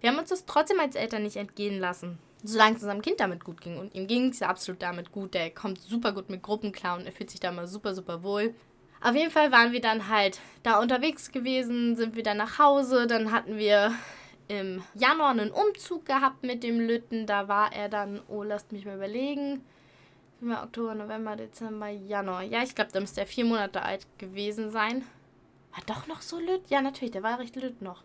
Wir 0.00 0.10
haben 0.10 0.18
uns 0.18 0.28
das 0.28 0.46
trotzdem 0.46 0.80
als 0.80 0.94
Eltern 0.94 1.22
nicht 1.22 1.36
entgehen 1.36 1.80
lassen. 1.80 2.18
Solange 2.44 2.76
es 2.76 2.82
unserem 2.82 3.02
Kind 3.02 3.18
damit 3.20 3.42
gut 3.42 3.60
ging. 3.60 3.78
Und 3.78 3.94
ihm 3.94 4.06
ging 4.06 4.28
es 4.28 4.40
ja 4.40 4.48
absolut 4.48 4.82
damit 4.82 5.10
gut. 5.10 5.34
Der 5.34 5.50
kommt 5.50 5.80
super 5.80 6.12
gut 6.12 6.30
mit 6.30 6.42
Gruppen 6.42 6.72
klar 6.72 6.96
und 6.96 7.06
er 7.06 7.12
fühlt 7.12 7.30
sich 7.30 7.40
da 7.40 7.50
mal 7.50 7.66
super, 7.66 7.94
super 7.94 8.22
wohl. 8.22 8.54
Auf 9.00 9.14
jeden 9.14 9.30
Fall 9.30 9.52
waren 9.52 9.72
wir 9.72 9.80
dann 9.80 10.08
halt 10.08 10.40
da 10.64 10.80
unterwegs 10.80 11.30
gewesen, 11.30 11.94
sind 11.94 12.16
wir 12.16 12.22
dann 12.22 12.36
nach 12.36 12.58
Hause. 12.58 13.06
Dann 13.06 13.32
hatten 13.32 13.56
wir 13.56 13.92
im 14.48 14.82
Januar 14.94 15.30
einen 15.30 15.50
Umzug 15.50 16.06
gehabt 16.06 16.42
mit 16.42 16.62
dem 16.62 16.80
Lütten. 16.80 17.26
Da 17.26 17.48
war 17.48 17.72
er 17.72 17.88
dann, 17.88 18.20
oh, 18.28 18.42
lasst 18.42 18.72
mich 18.72 18.84
mal 18.84 18.96
überlegen. 18.96 19.64
Oktober, 20.42 20.94
November, 20.94 21.36
Dezember, 21.36 21.88
Januar. 21.88 22.42
Ja, 22.42 22.62
ich 22.62 22.74
glaube, 22.74 22.92
da 22.92 23.00
müsste 23.00 23.20
er 23.20 23.26
vier 23.26 23.44
Monate 23.44 23.82
alt 23.82 24.06
gewesen 24.18 24.70
sein. 24.70 25.04
War 25.72 25.82
doch 25.86 26.06
noch 26.06 26.22
so 26.22 26.38
lütt? 26.38 26.62
Ja, 26.68 26.80
natürlich, 26.80 27.12
der 27.12 27.22
war 27.22 27.38
recht 27.38 27.56
lütt 27.56 27.82
noch. 27.82 28.02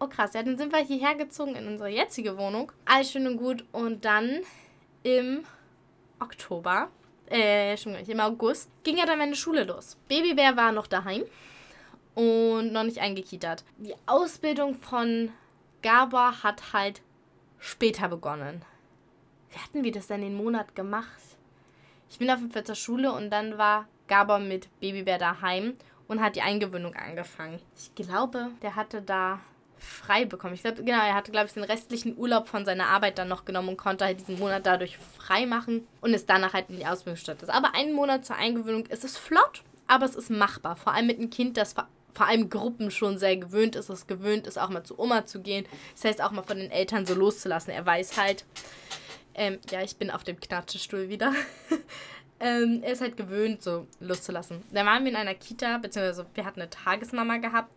Oh 0.00 0.06
krass, 0.06 0.34
ja, 0.34 0.42
dann 0.42 0.58
sind 0.58 0.72
wir 0.72 0.80
hierher 0.80 1.14
gezogen 1.14 1.54
in 1.54 1.66
unsere 1.66 1.88
jetzige 1.88 2.36
Wohnung. 2.36 2.72
Alles 2.84 3.10
schön 3.10 3.26
und 3.26 3.36
gut. 3.36 3.64
Und 3.72 4.04
dann 4.04 4.40
im 5.02 5.44
Oktober 6.20 6.88
äh, 7.26 7.76
schon 7.76 7.92
gar 7.92 8.00
nicht, 8.00 8.10
im 8.10 8.20
August, 8.20 8.70
ging 8.82 8.98
ja 8.98 9.06
dann 9.06 9.18
meine 9.18 9.36
Schule 9.36 9.64
los. 9.64 9.96
Babybär 10.08 10.56
war 10.56 10.72
noch 10.72 10.86
daheim 10.86 11.24
und 12.14 12.72
noch 12.72 12.84
nicht 12.84 13.00
eingekietert. 13.00 13.64
Die 13.78 13.94
Ausbildung 14.06 14.74
von 14.74 15.30
Gabor 15.82 16.42
hat 16.42 16.72
halt 16.72 17.02
später 17.58 18.08
begonnen. 18.08 18.64
Wie 19.50 19.58
hatten 19.58 19.84
wir 19.84 19.92
das 19.92 20.06
denn 20.06 20.22
den 20.22 20.36
Monat 20.36 20.74
gemacht? 20.74 21.20
Ich 22.10 22.18
bin 22.18 22.30
auf 22.30 22.38
jeden 22.38 22.52
Fall 22.52 22.64
zur 22.64 22.74
Schule 22.74 23.12
und 23.12 23.30
dann 23.30 23.58
war 23.58 23.86
Gabor 24.08 24.38
mit 24.38 24.68
Babybär 24.80 25.18
daheim 25.18 25.74
und 26.08 26.20
hat 26.20 26.36
die 26.36 26.42
Eingewöhnung 26.42 26.94
angefangen. 26.94 27.60
Ich 27.76 27.94
glaube, 27.94 28.50
der 28.62 28.76
hatte 28.76 29.02
da 29.02 29.40
frei 29.78 30.24
bekommen. 30.24 30.54
Ich 30.54 30.62
glaube, 30.62 30.82
genau, 30.82 31.04
er 31.04 31.14
hatte, 31.14 31.32
glaube 31.32 31.46
ich, 31.46 31.52
den 31.52 31.64
restlichen 31.64 32.16
Urlaub 32.16 32.48
von 32.48 32.64
seiner 32.64 32.86
Arbeit 32.86 33.18
dann 33.18 33.28
noch 33.28 33.44
genommen 33.44 33.70
und 33.70 33.76
konnte 33.76 34.04
halt 34.04 34.20
diesen 34.20 34.38
Monat 34.38 34.66
dadurch 34.66 34.98
frei 34.98 35.46
machen 35.46 35.86
und 36.00 36.14
ist 36.14 36.28
danach 36.28 36.54
halt 36.54 36.70
in 36.70 36.76
die 36.76 36.86
Ausbildung 36.86 37.16
gestartet. 37.16 37.50
Aber 37.50 37.74
einen 37.74 37.92
Monat 37.92 38.24
zur 38.24 38.36
Eingewöhnung 38.36 38.86
ist 38.86 39.04
es 39.04 39.16
flott, 39.16 39.62
aber 39.86 40.04
es 40.06 40.14
ist 40.14 40.30
machbar. 40.30 40.76
Vor 40.76 40.92
allem 40.92 41.06
mit 41.06 41.18
einem 41.18 41.30
Kind, 41.30 41.56
das 41.56 41.74
vor 42.14 42.26
allem 42.26 42.48
Gruppen 42.48 42.90
schon 42.90 43.18
sehr 43.18 43.36
gewöhnt 43.36 43.76
ist, 43.76 43.88
es 43.88 44.06
gewöhnt 44.06 44.46
ist, 44.46 44.58
auch 44.58 44.70
mal 44.70 44.84
zu 44.84 44.98
Oma 44.98 45.26
zu 45.26 45.40
gehen. 45.40 45.66
Das 45.94 46.04
heißt, 46.04 46.22
auch 46.22 46.30
mal 46.30 46.42
von 46.42 46.58
den 46.58 46.70
Eltern 46.70 47.06
so 47.06 47.14
loszulassen. 47.14 47.72
Er 47.72 47.84
weiß 47.84 48.16
halt, 48.16 48.44
ähm, 49.34 49.58
ja, 49.70 49.82
ich 49.82 49.96
bin 49.96 50.10
auf 50.10 50.24
dem 50.24 50.38
Knatschestuhl 50.38 51.08
wieder. 51.08 51.32
ähm, 52.40 52.80
er 52.82 52.92
ist 52.92 53.00
halt 53.00 53.16
gewöhnt, 53.16 53.62
so 53.62 53.86
loszulassen. 54.00 54.62
Da 54.72 54.86
waren 54.86 55.04
wir 55.04 55.10
in 55.10 55.16
einer 55.16 55.34
Kita, 55.34 55.78
beziehungsweise 55.78 56.26
wir 56.34 56.44
hatten 56.44 56.60
eine 56.60 56.70
Tagesmama 56.70 57.38
gehabt, 57.38 57.70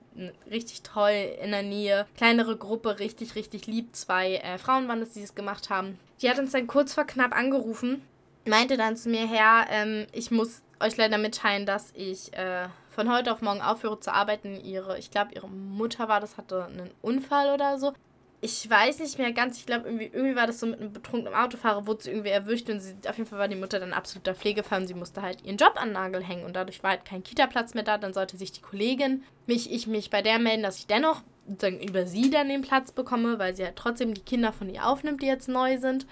richtig 0.50 0.84
toll 0.84 1.36
in 1.42 1.52
der 1.52 1.64
Nähe. 1.64 2.06
Kleinere 2.16 2.58
Gruppe, 2.58 3.00
richtig, 3.00 3.36
richtig 3.36 3.68
lieb. 3.68 3.96
Zwei 3.96 4.36
äh, 4.36 4.58
Frauen 4.58 4.88
waren 4.88 5.02
es, 5.02 5.14
die 5.14 5.22
es 5.22 5.36
gemacht 5.36 5.70
haben. 5.70 6.00
Die 6.22 6.30
hat 6.30 6.40
uns 6.40 6.52
dann 6.52 6.68
kurz 6.68 6.94
vor 6.94 7.06
knapp 7.06 7.36
angerufen, 7.36 8.02
meinte 8.46 8.78
dann 8.78 8.98
zu 8.98 9.10
mir, 9.10 9.28
Herr, 9.28 9.68
ähm, 9.70 10.08
ich 10.12 10.32
muss 10.32 10.62
euch 10.80 10.98
leider 10.98 11.18
mitteilen, 11.18 11.66
dass 11.66 11.92
ich 11.96 12.34
äh, 12.34 12.68
von 12.98 13.14
heute 13.14 13.32
auf 13.32 13.44
morgen 13.44 13.62
aufhöre 13.62 14.00
zu 14.00 14.12
arbeiten. 14.12 14.60
Ihre, 14.60 14.98
ich 14.98 15.12
glaube, 15.12 15.36
ihre 15.36 15.48
Mutter 15.48 16.10
war 16.10 16.20
das, 16.20 16.36
hatte 16.36 16.66
einen 16.66 16.90
Unfall 17.04 17.54
oder 17.54 17.78
so. 17.78 17.94
Ich 18.42 18.68
weiß 18.68 19.00
nicht 19.00 19.20
mehr 19.20 19.32
ganz, 19.34 19.60
ich 19.60 19.68
glaube, 19.68 19.88
irgendwie, 19.88 20.10
irgendwie 20.12 20.36
war 20.36 20.48
das 20.48 20.60
so 20.60 20.66
mit 20.66 20.82
einem 20.82 20.94
betrunkenen 20.94 21.36
Autofahrer, 21.36 21.86
wurde 21.86 22.04
sie 22.04 22.10
irgendwie 22.10 22.30
erwischt 22.30 22.72
und 22.72 22.80
sie, 22.80 22.96
auf 23.08 23.16
jeden 23.18 23.30
Fall 23.30 23.38
war 23.38 23.48
die 23.48 23.56
Mutter 23.56 23.80
dann 23.80 23.94
absoluter 23.94 24.34
Pflegefall 24.34 24.82
und 24.82 24.88
sie 24.88 24.96
musste 24.96 25.22
halt 25.22 25.44
ihren 25.44 25.58
Job 25.58 25.74
an 25.76 25.92
Nagel 25.92 26.24
hängen 26.24 26.44
und 26.44 26.56
dadurch 26.56 26.82
war 26.82 26.92
halt 26.92 27.06
kein 27.06 27.24
Kita-Platz 27.24 27.76
mehr 27.76 27.84
da. 27.84 28.00
Dann 28.00 28.16
sollte 28.16 28.36
sich 28.36 28.52
die 28.52 28.62
Kollegin, 28.62 29.24
mich, 29.46 29.72
ich 29.72 29.86
mich 29.86 30.10
bei 30.10 30.24
der 30.24 30.40
melden, 30.40 30.64
dass 30.64 30.80
ich 30.80 30.88
dennoch 30.88 31.22
sozusagen 31.48 31.80
über 31.80 32.08
sie 32.08 32.32
dann 32.32 32.50
den 32.50 32.62
Platz 32.62 32.92
bekomme, 32.92 33.38
weil 33.38 33.56
sie 33.56 33.64
halt 33.64 33.76
trotzdem 33.76 34.16
die 34.16 34.22
Kinder 34.22 34.54
von 34.54 34.74
ihr 34.74 34.88
aufnimmt, 34.88 35.22
die 35.22 35.28
jetzt 35.28 35.50
neu 35.50 35.78
sind. 35.78 36.08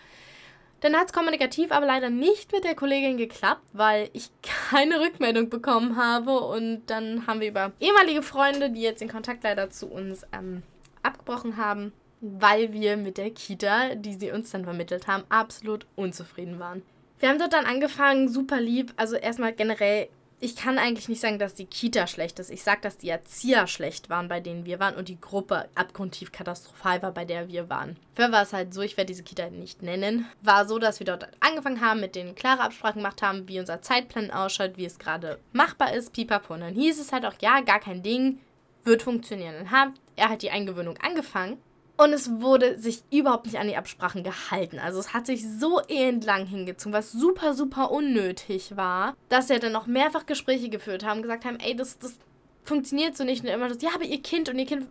Dann 0.82 0.96
hat 0.96 1.08
es 1.08 1.13
kommunikativ 1.13 1.72
aber 1.72 1.86
leider 1.86 2.10
nicht 2.10 2.51
mit 2.51 2.63
der 2.63 2.75
Kollegin 2.75 3.17
geklappt, 3.17 3.63
weil 3.74 4.10
ich 4.13 4.29
keine 4.70 5.00
Rückmeldung 5.00 5.50
bekommen 5.50 5.98
habe. 5.98 6.39
Und 6.39 6.86
dann 6.88 7.27
haben 7.27 7.39
wir 7.39 7.50
über 7.50 7.72
ehemalige 7.79 8.22
Freunde, 8.22 8.70
die 8.70 8.82
jetzt 8.82 9.01
den 9.01 9.10
Kontakt 9.10 9.44
leider 9.44 9.70
zu 9.70 9.88
uns 9.88 10.25
ähm, 10.32 10.63
abgebrochen 11.03 11.58
haben, 11.58 11.94
weil 12.22 12.74
wir 12.74 12.98
mit 12.98 13.17
der 13.17 13.32
Kita, 13.32 13.96
die 13.96 14.13
sie 14.13 14.32
uns 14.32 14.51
dann 14.51 14.63
vermittelt 14.63 15.08
haben, 15.08 15.24
absolut 15.29 15.86
unzufrieden 15.96 16.60
waren. 16.60 16.82
Wir 17.20 17.29
haben 17.29 17.39
dort 17.39 17.53
dann 17.53 17.65
angefangen, 17.65 18.27
super 18.27 18.60
lieb. 18.60 18.94
Also 18.98 19.15
erstmal 19.15 19.53
generell 19.53 20.10
ich 20.39 20.56
kann 20.56 20.77
eigentlich 20.77 21.08
nicht 21.08 21.22
sagen, 21.22 21.39
dass 21.39 21.56
die 21.56 21.65
Kita 21.65 22.08
schlecht 22.08 22.39
ist. 22.39 22.51
Ich 22.51 22.63
sage, 22.63 22.82
dass 22.82 22.98
die 22.98 23.10
Erzieher 23.10 23.68
schlecht 23.68 24.10
waren, 24.10 24.27
bei 24.27 24.42
denen 24.42 24.65
wir 24.65 24.80
waren 24.80 24.96
und 24.96 25.08
die 25.08 25.20
Gruppe 25.20 25.70
abgrundtief 25.75 26.32
katastrophal 26.32 27.01
war, 27.01 27.13
bei 27.13 27.25
der 27.25 27.48
wir 27.48 27.70
waren. 27.70 27.98
Für 28.15 28.32
war 28.32 28.44
es 28.44 28.54
halt 28.54 28.74
so, 28.74 28.82
ich 28.82 28.98
werde 28.98 29.08
diese 29.08 29.24
Kita 29.24 29.50
nicht 29.50 29.82
nennen, 29.82 30.25
war 30.42 30.68
so, 30.68 30.77
dass 30.77 31.00
wir 31.00 31.06
dort 31.06 31.27
angefangen 31.39 31.82
haben, 31.82 32.01
mit 32.01 32.15
denen 32.15 32.36
klare 32.36 32.62
Absprachen 32.62 33.01
gemacht 33.01 33.22
haben, 33.22 33.48
wie 33.48 33.60
unser 33.60 33.82
Zeitplan 33.82 34.32
ausschaut, 34.32 34.74
wie 34.75 34.86
es 34.86 35.00
gerade 35.00 35.39
machbar 35.54 35.94
ist, 35.94 36.12
pipapo. 36.12 36.54
Und 36.54 36.62
dann 36.62 36.75
hieß 36.75 37.00
es 37.00 37.12
halt 37.12 37.25
auch, 37.25 37.36
ja, 37.39 37.62
gar 37.62 37.80
kein 37.80 38.04
Ding, 38.04 38.39
wird 38.84 39.04
funktionieren. 39.04 39.56
Dann 39.56 39.72
hat 39.72 39.94
er 40.15 40.30
halt 40.30 40.42
die 40.42 40.51
Eingewöhnung 40.51 40.98
angefangen 41.01 41.58
und 41.98 42.12
es 42.12 42.42
wurde 42.42 42.78
sich 42.78 43.04
überhaupt 43.12 43.46
nicht 43.46 43.58
an 43.58 43.68
die 43.68 43.78
Absprachen 43.78 44.24
gehalten. 44.24 44.80
Also 44.80 45.00
es 45.00 45.14
hat 45.14 45.25
sich 45.25 45.48
so 45.48 45.80
elendlang 45.80 46.46
hingezogen, 46.46 46.94
was 46.94 47.12
super, 47.12 47.54
super 47.54 47.92
unnötig 47.92 48.75
war, 48.75 49.16
dass 49.30 49.50
wir 49.50 49.60
dann 49.60 49.72
noch 49.72 49.88
mehrfach 49.88 50.25
Gespräche 50.25 50.70
geführt 50.70 51.06
haben, 51.06 51.22
gesagt 51.22 51.46
haben, 51.46 51.58
ey, 51.60 51.75
das, 51.75 51.98
das 51.98 52.18
funktioniert 52.66 53.16
so 53.16 53.24
nicht. 53.24 53.44
Und 53.44 53.50
immer 53.50 53.70
das, 53.70 53.82
ja, 53.82 53.92
aber 53.96 54.04
ihr 54.04 54.22
Kind 54.22 54.50
und 54.50 54.60
ihr 54.60 54.66
Kind, 54.66 54.88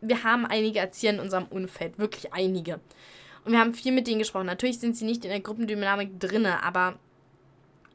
wir 0.00 0.24
haben 0.24 0.46
einige 0.46 0.78
Erzieher 0.78 1.12
in 1.12 1.20
unserem 1.20 1.44
Umfeld, 1.44 1.98
wirklich 1.98 2.32
einige. 2.32 2.80
Und 3.44 3.52
wir 3.52 3.58
haben 3.58 3.74
viel 3.74 3.92
mit 3.92 4.06
denen 4.06 4.18
gesprochen. 4.18 4.46
Natürlich 4.46 4.78
sind 4.78 4.96
sie 4.96 5.04
nicht 5.04 5.24
in 5.24 5.30
der 5.30 5.40
Gruppendynamik 5.40 6.18
drinne, 6.18 6.62
aber 6.62 6.94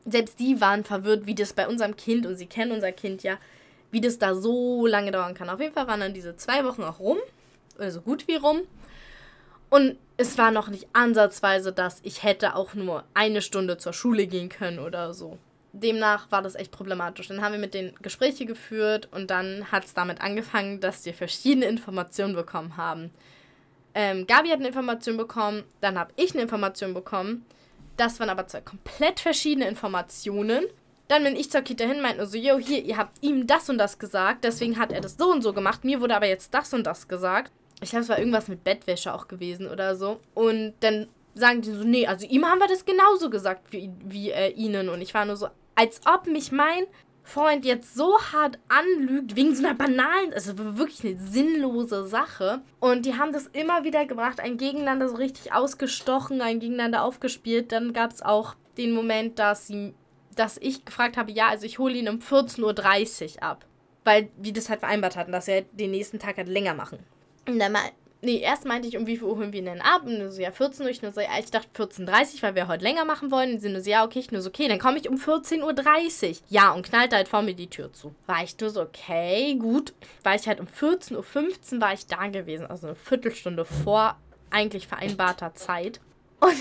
selbst 0.06 0.40
die 0.40 0.62
waren 0.62 0.84
verwirrt, 0.84 1.26
wie 1.26 1.36
das 1.36 1.54
bei 1.54 1.68
unserem 1.68 1.96
Kind, 1.96 2.28
und 2.28 2.36
sie 2.36 2.46
kennen 2.46 2.72
unser 2.72 2.92
Kind 2.92 3.24
ja, 3.24 3.40
wie 3.90 4.02
das 4.02 4.20
da 4.20 4.36
so 4.36 4.86
lange 4.86 5.10
dauern 5.10 5.34
kann. 5.34 5.50
Auf 5.50 5.60
jeden 5.60 5.74
Fall 5.74 5.88
waren 5.88 6.00
dann 6.00 6.14
diese 6.14 6.36
zwei 6.36 6.64
Wochen 6.64 6.84
auch 6.84 7.00
rum 7.00 7.18
oder 7.80 7.92
so 7.92 8.02
gut 8.02 8.28
wie 8.28 8.36
rum. 8.36 8.62
Und 9.70 9.98
es 10.18 10.38
war 10.38 10.52
noch 10.52 10.68
nicht 10.68 10.88
ansatzweise, 10.94 11.72
dass 11.72 12.00
ich 12.04 12.24
hätte 12.24 12.56
auch 12.56 12.74
nur 12.74 13.04
eine 13.14 13.42
Stunde 13.42 13.78
zur 13.78 13.94
Schule 13.94 14.28
gehen 14.28 14.50
können 14.50 14.80
oder 14.80 15.14
so. 15.14 15.38
Demnach 15.72 16.32
war 16.32 16.42
das 16.42 16.56
echt 16.56 16.72
problematisch. 16.72 17.28
Dann 17.28 17.42
haben 17.42 17.54
wir 17.54 17.60
mit 17.60 17.76
denen 17.76 17.94
Gespräche 18.02 18.46
geführt 18.46 19.08
und 19.12 19.30
dann 19.30 19.72
hat 19.72 19.86
es 19.86 19.94
damit 19.94 20.22
angefangen, 20.22 20.80
dass 20.80 21.06
wir 21.06 21.14
verschiedene 21.14 21.68
Informationen 21.68 22.34
bekommen 22.34 22.76
haben. 22.76 23.12
Ähm, 23.94 24.26
Gabi 24.26 24.50
hat 24.50 24.60
eine 24.60 24.68
Information 24.68 25.18
bekommen, 25.18 25.64
dann 25.82 25.98
habe 25.98 26.12
ich 26.16 26.34
eine 26.34 26.44
Information 26.44 26.94
bekommen. 26.94 27.46
Das 27.98 28.20
waren 28.20 28.30
aber 28.30 28.48
zwei 28.48 28.62
komplett 28.62 29.20
verschiedene 29.20 29.68
Informationen. 29.68 30.66
Dann 31.08 31.24
bin 31.24 31.36
ich 31.36 31.52
zur 31.52 31.62
Kita 31.62 31.86
hin, 31.86 32.02
meinte 32.02 32.26
so, 32.26 32.38
yo, 32.38 32.58
hier, 32.58 32.84
ihr 32.84 32.98
habt 32.98 33.22
ihm 33.22 33.48
das 33.48 33.70
und 33.70 33.78
das 33.78 34.00
gesagt, 34.00 34.44
deswegen 34.44 34.78
hat 34.78 34.92
er 34.92 35.02
das 35.02 35.18
so 35.18 35.32
und 35.32 35.42
so 35.42 35.54
gemacht. 35.54 35.84
Mir 35.84 36.02
wurde 36.02 36.16
aber 36.16 36.28
jetzt 36.28 36.54
das 36.54 36.74
und 36.74 36.86
das 36.86 37.08
gesagt 37.08 37.52
ich 37.82 37.90
glaube, 37.90 38.04
es 38.04 38.10
war 38.10 38.20
irgendwas 38.20 38.48
mit 38.48 38.64
Bettwäsche 38.64 39.14
auch 39.14 39.28
gewesen 39.28 39.68
oder 39.68 39.96
so. 39.96 40.20
Und 40.34 40.74
dann 40.82 41.08
sagen 41.34 41.62
die 41.62 41.72
so, 41.72 41.84
nee, 41.84 42.08
also 42.08 42.26
ihm 42.26 42.46
haben 42.46 42.60
wir 42.60 42.68
das 42.68 42.86
genauso 42.86 43.30
gesagt 43.30 43.72
wie, 43.72 43.92
wie 44.04 44.32
äh, 44.32 44.52
ihnen. 44.52 44.90
Und 44.90 45.02
ich 45.02 45.14
war 45.14 45.26
nur 45.26 45.38
so, 45.38 45.48
als 45.76 46.02
ob 46.06 46.28
mich 46.28 46.52
mein 46.52 46.86
Freund 47.24 47.64
jetzt 47.64 47.96
so 47.96 48.18
hart 48.34 48.58
anlügt, 48.68 49.36
wegen 49.36 49.56
so 49.56 49.66
einer 49.66 49.76
banalen, 49.76 50.34
also 50.34 50.58
wirklich 50.58 51.06
eine 51.06 51.18
sinnlose 51.20 52.06
Sache. 52.06 52.62
Und 52.80 53.06
die 53.06 53.18
haben 53.18 53.32
das 53.32 53.48
immer 53.48 53.84
wieder 53.84 54.06
gebracht, 54.06 54.40
ein 54.40 54.58
Gegeneinander 54.58 55.10
so 55.10 55.16
richtig 55.16 55.54
ausgestochen, 55.54 56.42
ein 56.42 56.60
Gegeneinander 56.60 57.04
aufgespielt. 57.04 57.72
Dann 57.72 57.94
gab 57.94 58.12
es 58.12 58.22
auch 58.22 58.56
den 58.78 58.92
Moment, 58.92 59.40
dass 59.40 59.68
sie, 59.68 59.94
dass 60.36 60.58
ich 60.58 60.86
gefragt 60.86 61.18
habe, 61.18 61.32
ja, 61.32 61.50
also 61.50 61.66
ich 61.66 61.80
hole 61.80 61.94
ihn 61.94 62.10
um 62.10 62.18
14.30 62.18 63.36
Uhr 63.36 63.44
ab. 63.44 63.66
Weil 64.04 64.30
wir 64.38 64.54
das 64.54 64.70
halt 64.70 64.80
vereinbart 64.80 65.16
hatten, 65.16 65.32
dass 65.32 65.48
wir 65.48 65.62
den 65.62 65.92
nächsten 65.92 66.20
Tag 66.20 66.38
halt 66.38 66.48
länger 66.48 66.74
machen. 66.74 67.00
Und 67.54 67.60
dann 67.60 67.72
mal, 67.72 67.90
nee, 68.22 68.40
erst 68.40 68.66
meinte 68.66 68.88
ich, 68.88 68.98
um 68.98 69.08
wie 69.08 69.18
viel 69.18 69.28
Uhr 69.28 69.38
holen 69.38 69.54
wir 69.54 69.64
denn 69.64 69.82
ab? 69.82 70.04
Und 70.06 70.20
nur 70.20 70.32
so, 70.32 70.42
ja, 70.42 70.52
14 70.52 70.86
Uhr. 70.86 70.92
Ich 70.92 71.02
nur 71.02 71.12
so, 71.12 71.22
ja, 71.22 71.30
ich 71.40 71.52
dachte 71.52 71.70
14.30 71.76 72.06
Uhr, 72.36 72.42
weil 72.42 72.56
wir 72.56 72.68
heute 72.68 72.84
länger 72.84 73.06
machen 73.06 73.32
wollen. 73.32 73.54
Und 73.54 73.60
sie 73.60 73.70
nur 73.70 73.82
so, 73.82 73.90
ja, 73.90 74.04
okay. 74.04 74.20
Ich 74.20 74.32
nur 74.32 74.42
so, 74.42 74.50
okay, 74.50 74.68
dann 74.68 74.80
komme 74.80 74.98
ich 74.98 75.10
um 75.10 75.16
14.30 75.16 76.30
Uhr. 76.30 76.36
Ja, 76.50 76.72
und 76.72 76.86
knallt 76.86 77.14
halt 77.14 77.28
vor 77.28 77.42
mir 77.42 77.54
die 77.54 77.70
Tür 77.70 77.92
zu. 77.94 78.14
War 78.28 78.44
ich 78.44 78.60
nur 78.60 78.70
so, 78.70 78.82
okay, 78.82 79.56
gut. 79.56 79.94
War 80.24 80.36
ich 80.36 80.48
halt 80.48 80.60
um 80.60 80.68
14.15 80.68 81.16
Uhr 81.16 81.82
war 81.82 81.94
ich 81.94 82.06
da 82.08 82.28
gewesen. 82.28 82.68
Also 82.68 82.88
eine 82.88 82.96
Viertelstunde 82.96 83.66
vor 83.66 84.18
eigentlich 84.50 84.88
vereinbarter 84.88 85.54
Zeit. 85.56 86.00
Und 86.40 86.56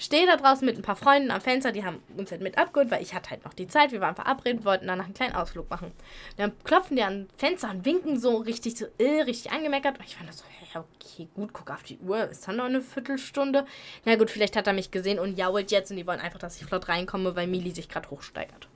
stehe 0.00 0.26
da 0.26 0.36
draußen 0.36 0.64
mit 0.64 0.76
ein 0.76 0.82
paar 0.82 0.96
Freunden 0.96 1.30
am 1.30 1.40
Fenster, 1.40 1.72
die 1.72 1.84
haben 1.84 2.02
uns 2.16 2.30
halt 2.30 2.40
mit 2.40 2.58
abgeholt, 2.58 2.90
weil 2.90 3.02
ich 3.02 3.14
hatte 3.14 3.30
halt 3.30 3.44
noch 3.44 3.52
die 3.52 3.68
Zeit, 3.68 3.92
wir 3.92 4.00
waren 4.00 4.14
verabredet, 4.14 4.64
wollten 4.64 4.86
danach 4.86 5.04
einen 5.04 5.14
kleinen 5.14 5.34
Ausflug 5.34 5.68
machen. 5.68 5.92
Dann 6.38 6.52
klopfen 6.64 6.96
die 6.96 7.02
an 7.02 7.28
Fenster 7.36 7.70
und 7.70 7.84
winken 7.84 8.18
so 8.18 8.38
richtig, 8.38 8.76
so 8.78 8.86
äh, 8.98 9.22
richtig 9.22 9.52
angemeckert. 9.52 9.98
Und 9.98 10.06
ich 10.06 10.16
fand 10.16 10.28
das 10.28 10.38
so, 10.38 10.44
hey, 10.48 10.82
okay, 10.82 11.28
gut, 11.34 11.52
guck 11.52 11.70
auf 11.70 11.82
die 11.82 11.98
Uhr, 11.98 12.24
ist 12.30 12.48
dann 12.48 12.56
noch 12.56 12.64
eine 12.64 12.80
Viertelstunde. 12.80 13.66
Na 14.04 14.16
gut, 14.16 14.30
vielleicht 14.30 14.56
hat 14.56 14.66
er 14.66 14.72
mich 14.72 14.90
gesehen 14.90 15.18
und 15.18 15.38
jault 15.38 15.70
jetzt 15.70 15.90
und 15.90 15.98
die 15.98 16.06
wollen 16.06 16.20
einfach, 16.20 16.38
dass 16.38 16.56
ich 16.56 16.64
flott 16.64 16.88
reinkomme, 16.88 17.36
weil 17.36 17.46
Mili 17.46 17.70
sich 17.70 17.88
gerade 17.88 18.10
hochsteigert. 18.10 18.68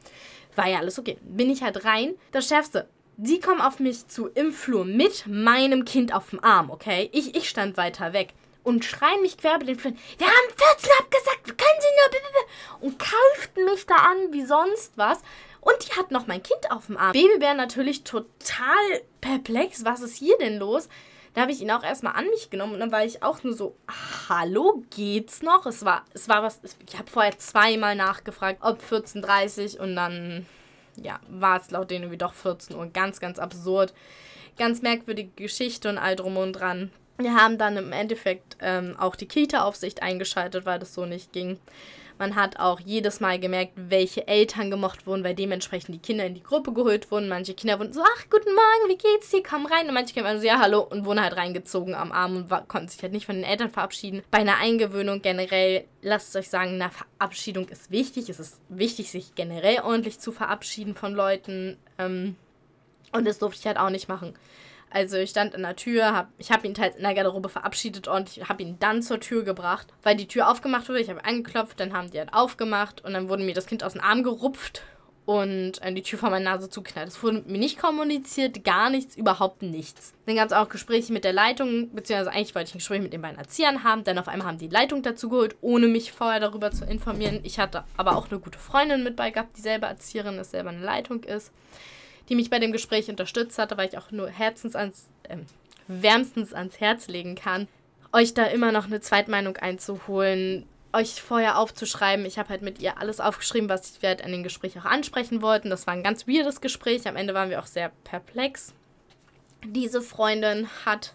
War 0.57 0.69
ja 0.69 0.79
alles 0.79 0.99
okay. 0.99 1.17
Bin 1.23 1.51
ich 1.51 1.63
halt 1.63 1.85
rein. 1.85 2.15
Das 2.33 2.49
Schärfste, 2.49 2.89
Sie 3.17 3.39
kommen 3.39 3.61
auf 3.61 3.79
mich 3.79 4.09
zu 4.09 4.27
im 4.27 4.53
Flur 4.53 4.85
mit 4.85 5.27
meinem 5.29 5.85
Kind 5.85 6.13
auf 6.13 6.31
dem 6.31 6.43
Arm, 6.43 6.71
okay? 6.71 7.09
Ich, 7.13 7.37
ich 7.37 7.49
stand 7.49 7.77
weiter 7.77 8.13
weg 8.13 8.35
und 8.65 8.85
schreien 8.85 9.23
mich 9.23 9.39
quer 9.39 9.57
über 9.57 9.67
den 9.67 9.79
Flur. 9.79 9.93
Wir 10.19 10.27
haben 10.27 10.49
14 10.57 10.91
abgesagt, 10.99 11.47
können 11.47 11.81
Sie 11.81 11.87
nur... 11.87 12.89
Und 12.89 12.99
kauften 12.99 13.65
mich 13.65 13.87
da 13.87 13.95
an 13.95 14.33
wie 14.33 14.45
sonst 14.45 14.93
was. 14.97 15.21
Und 15.61 15.77
die 15.87 15.99
hat 15.99 16.11
noch 16.11 16.27
mein 16.27 16.43
Kind 16.43 16.71
auf 16.71 16.87
dem 16.87 16.97
Arm. 16.97 17.13
Babybär 17.13 17.55
natürlich 17.55 18.05
total 18.05 19.01
perplex. 19.21 19.85
Was 19.85 20.01
ist 20.01 20.17
hier 20.17 20.37
denn 20.39 20.59
los? 20.59 20.89
Da 21.35 21.43
habe 21.43 21.53
ich 21.53 21.61
ihn 21.61 21.71
auch 21.71 21.83
erstmal 21.83 22.15
an 22.15 22.29
mich 22.29 22.51
genommen 22.51 22.75
und 22.75 22.81
dann 22.81 22.93
war 22.93 23.05
ich 23.05 23.23
auch 23.23 23.43
nur 23.43 23.55
so, 23.55 23.77
hallo, 24.29 24.85
geht's 24.91 25.43
noch? 25.43 25.67
Es 25.67 25.85
war, 25.85 26.05
es 26.15 26.29
war 26.29 26.45
was, 26.45 26.61
ich 26.87 26.97
habe 26.97 27.11
vorher 27.11 27.37
zweimal 27.39 27.97
nachgefragt, 27.97 28.61
ob 28.63 28.81
14.30 28.81 29.79
und 29.81 29.97
dann, 29.97 30.47
ja, 30.97 31.19
war 31.29 31.61
es 31.61 31.73
laut 31.73 31.91
denen 31.91 32.05
irgendwie 32.05 32.19
doch 32.19 32.35
14 32.35 32.77
Uhr. 32.77 32.87
Ganz, 32.87 33.19
ganz 33.19 33.41
absurd. 33.41 33.95
Ganz 34.57 34.81
merkwürdige 34.83 35.31
Geschichte 35.35 35.89
und 35.89 35.99
all 35.99 36.15
drum 36.15 36.37
und 36.37 36.53
dran. 36.53 36.93
Wir 37.19 37.35
haben 37.35 37.59
dann 37.59 37.77
im 37.77 37.93
Endeffekt 37.93 38.57
ähm, 38.61 38.97
auch 38.99 39.15
die 39.15 39.29
Kita-Aufsicht 39.29 40.03
eingeschaltet, 40.03 40.67
weil 40.67 40.79
das 40.79 40.95
so 40.95 41.07
nicht 41.07 41.33
ging. 41.33 41.59
Man 42.19 42.37
hat 42.37 42.61
auch 42.61 42.79
jedes 42.79 43.19
Mal 43.19 43.41
gemerkt, 43.41 43.73
welche 43.77 44.29
Eltern 44.29 44.71
gemocht 44.71 45.07
wurden, 45.07 45.25
weil 45.25 45.35
dementsprechend 45.35 45.95
die 45.95 46.01
Kinder 46.01 46.25
in 46.25 46.35
die 46.35 46.43
Gruppe 46.43 46.73
geholt 46.73 47.11
wurden. 47.11 47.29
Manche 47.29 47.55
Kinder 47.55 47.79
wurden 47.81 47.93
so, 47.93 48.03
ach, 48.03 48.25
guten 48.31 48.55
Morgen, 48.55 48.89
wie 48.89 48.97
geht's 48.97 49.31
dir? 49.31 49.43
Komm 49.43 49.67
rein. 49.67 49.89
Und 49.89 49.95
manche 49.95 50.15
Kinder 50.15 50.29
waren 50.29 50.41
so, 50.41 50.47
ja, 50.47 50.61
hallo 50.61 50.81
und 50.81 51.05
wurden 51.05 51.21
halt 51.21 51.37
reingezogen 51.37 51.95
am 51.95 52.13
Arm 52.13 52.37
und 52.37 52.51
war, 52.51 52.67
konnten 52.67 52.89
sich 52.89 53.03
halt 53.03 53.13
nicht 53.13 53.27
von 53.27 53.35
den 53.35 53.45
Eltern 53.45 53.71
verabschieden. 53.71 54.23
Bei 54.31 54.39
einer 54.39 54.59
Eingewöhnung 54.59 55.23
generell, 55.23 55.85
lasst 56.03 56.37
euch 56.37 56.49
sagen, 56.49 56.81
eine 56.81 56.91
Verabschiedung 56.91 57.69
ist 57.69 57.91
wichtig. 57.91 58.29
Es 58.29 58.39
ist 58.39 58.61
wichtig, 58.69 59.11
sich 59.11 59.35
generell 59.35 59.81
ordentlich 59.81 60.21
zu 60.21 60.31
verabschieden 60.31 60.95
von 60.95 61.15
Leuten. 61.15 61.79
Ähm, 61.99 62.37
und 63.11 63.27
das 63.27 63.41
durfte 63.41 63.61
ich 63.61 63.67
halt 63.67 63.79
auch 63.79 63.91
nicht 63.91 64.09
machen. 64.09 64.35
Also 64.95 65.17
ich 65.17 65.31
stand 65.31 65.55
in 65.55 65.63
der 65.63 65.75
Tür, 65.75 66.15
hab, 66.15 66.29
ich 66.39 66.53
habe 66.53 66.69
ihn 66.69 66.73
teils 66.73 66.95
in 66.95 67.03
der 67.03 67.15
Garderobe 67.15 67.49
verabschiedet 67.49 68.07
und 68.07 68.29
ich 68.29 68.49
habe 68.49 68.63
ihn 68.63 68.77
dann 68.79 69.03
zur 69.03 69.19
Tür 69.19 69.43
gebracht, 69.43 69.89
weil 70.05 70.17
die 70.17 70.29
Tür 70.29 70.49
aufgemacht 70.49 70.89
wurde. 70.89 71.01
Ich 71.01 71.11
habe 71.11 71.25
angeklopft, 71.25 71.81
dann 71.81 71.93
haben 71.93 72.13
die 72.13 72.19
halt 72.21 72.33
aufgemacht 72.33 73.05
und 73.05 73.13
dann 73.13 73.29
wurde 73.29 73.43
mir 73.43 73.55
das 73.55 73.67
Kind 73.67 73.83
aus 73.83 73.95
dem 73.95 74.03
Arm 74.03 74.23
gerupft 74.23 74.83
und 75.27 75.81
die 75.85 76.03
Tür 76.03 76.21
vor 76.21 76.31
meiner 76.31 76.53
Nase 76.53 76.71
zugeknallt. 76.71 77.09
Es 77.09 77.21
wurde 77.25 77.43
mir 77.45 77.59
nicht 77.59 77.77
kommuniziert, 77.77 78.63
gar 78.63 78.89
nichts, 78.89 79.17
überhaupt 79.17 79.63
nichts. 79.63 80.13
Dann 80.27 80.37
gab 80.37 80.47
es 80.47 80.53
auch 80.53 80.69
Gespräche 80.69 81.13
mit 81.13 81.25
der 81.25 81.33
Leitung, 81.33 81.91
beziehungsweise 81.93 82.31
eigentlich 82.31 82.55
wollte 82.55 82.69
ich 82.69 82.75
ein 82.77 82.79
Gespräch 82.79 83.03
mit 83.03 83.13
den 83.13 83.23
beiden 83.23 83.39
Erziehern 83.39 83.83
haben, 83.83 84.05
dann 84.05 84.19
auf 84.19 84.29
einmal 84.29 84.47
haben 84.47 84.59
die 84.59 84.69
Leitung 84.69 85.03
dazu 85.03 85.29
geholt, 85.29 85.57
ohne 85.61 85.89
mich 85.89 86.13
vorher 86.13 86.39
darüber 86.39 86.71
zu 86.71 86.85
informieren. 86.85 87.41
Ich 87.43 87.59
hatte 87.59 87.83
aber 87.97 88.15
auch 88.15 88.31
eine 88.31 88.39
gute 88.39 88.61
Freundin 88.61 89.03
mit 89.03 89.17
bei 89.17 89.33
gehabt, 89.33 89.57
die 89.57 89.63
selber 89.63 89.89
Erzieherin 89.89 90.39
ist, 90.39 90.53
selber 90.53 90.71
eine 90.71 90.85
Leitung 90.85 91.25
ist 91.25 91.51
die 92.29 92.35
mich 92.35 92.51
bei 92.51 92.59
dem 92.59 92.73
Gespräch 92.73 93.09
unterstützt 93.09 93.59
hatte, 93.59 93.77
weil 93.77 93.89
ich 93.89 93.99
auch 93.99 94.11
nur 94.11 94.29
herzens 94.29 94.77
ans, 94.77 95.09
äh, 95.25 95.37
wärmstens 95.89 96.55
ans 96.55 96.81
Herz 96.81 97.09
legen 97.09 97.35
kann, 97.35 97.69
euch 98.13 98.35
da 98.35 98.45
immer 98.47 98.73
noch 98.73 98.87
eine 98.87 99.01
Zweitmeinung 99.01 99.57
einzuholen, 99.57 100.67
euch 100.93 101.21
vorher 101.21 101.59
aufzuschreiben. 101.59 102.25
Ich 102.25 102.39
habe 102.39 102.51
halt 102.51 102.63
mit 102.63 102.81
ihr 102.81 102.99
alles 102.99 103.21
aufgeschrieben, 103.21 103.69
was 103.69 104.01
wir 104.01 104.11
halt 104.11 104.25
an 104.25 104.31
den 104.31 104.45
Gespräch 104.45 104.79
auch 104.79 104.85
ansprechen 104.85 105.43
wollten. 105.43 105.69
Das 105.69 105.87
war 105.87 105.95
ein 105.95 106.05
ganz 106.05 106.29
weirdes 106.29 106.61
Gespräch. 106.61 107.09
Am 107.09 107.17
Ende 107.17 107.35
waren 107.35 107.51
wir 107.51 107.61
auch 107.61 107.67
sehr 107.67 107.91
perplex. 108.05 108.73
Diese 109.67 110.01
Freundin 110.01 110.69
hat 110.85 111.15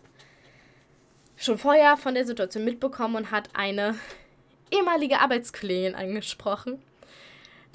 schon 1.37 1.57
vorher 1.57 1.95
von 1.95 2.13
der 2.13 2.25
Situation 2.25 2.65
mitbekommen 2.65 3.15
und 3.15 3.31
hat 3.31 3.49
eine 3.53 3.95
ehemalige 4.71 5.19
Arbeitskollegin 5.19 5.95
angesprochen 5.95 6.81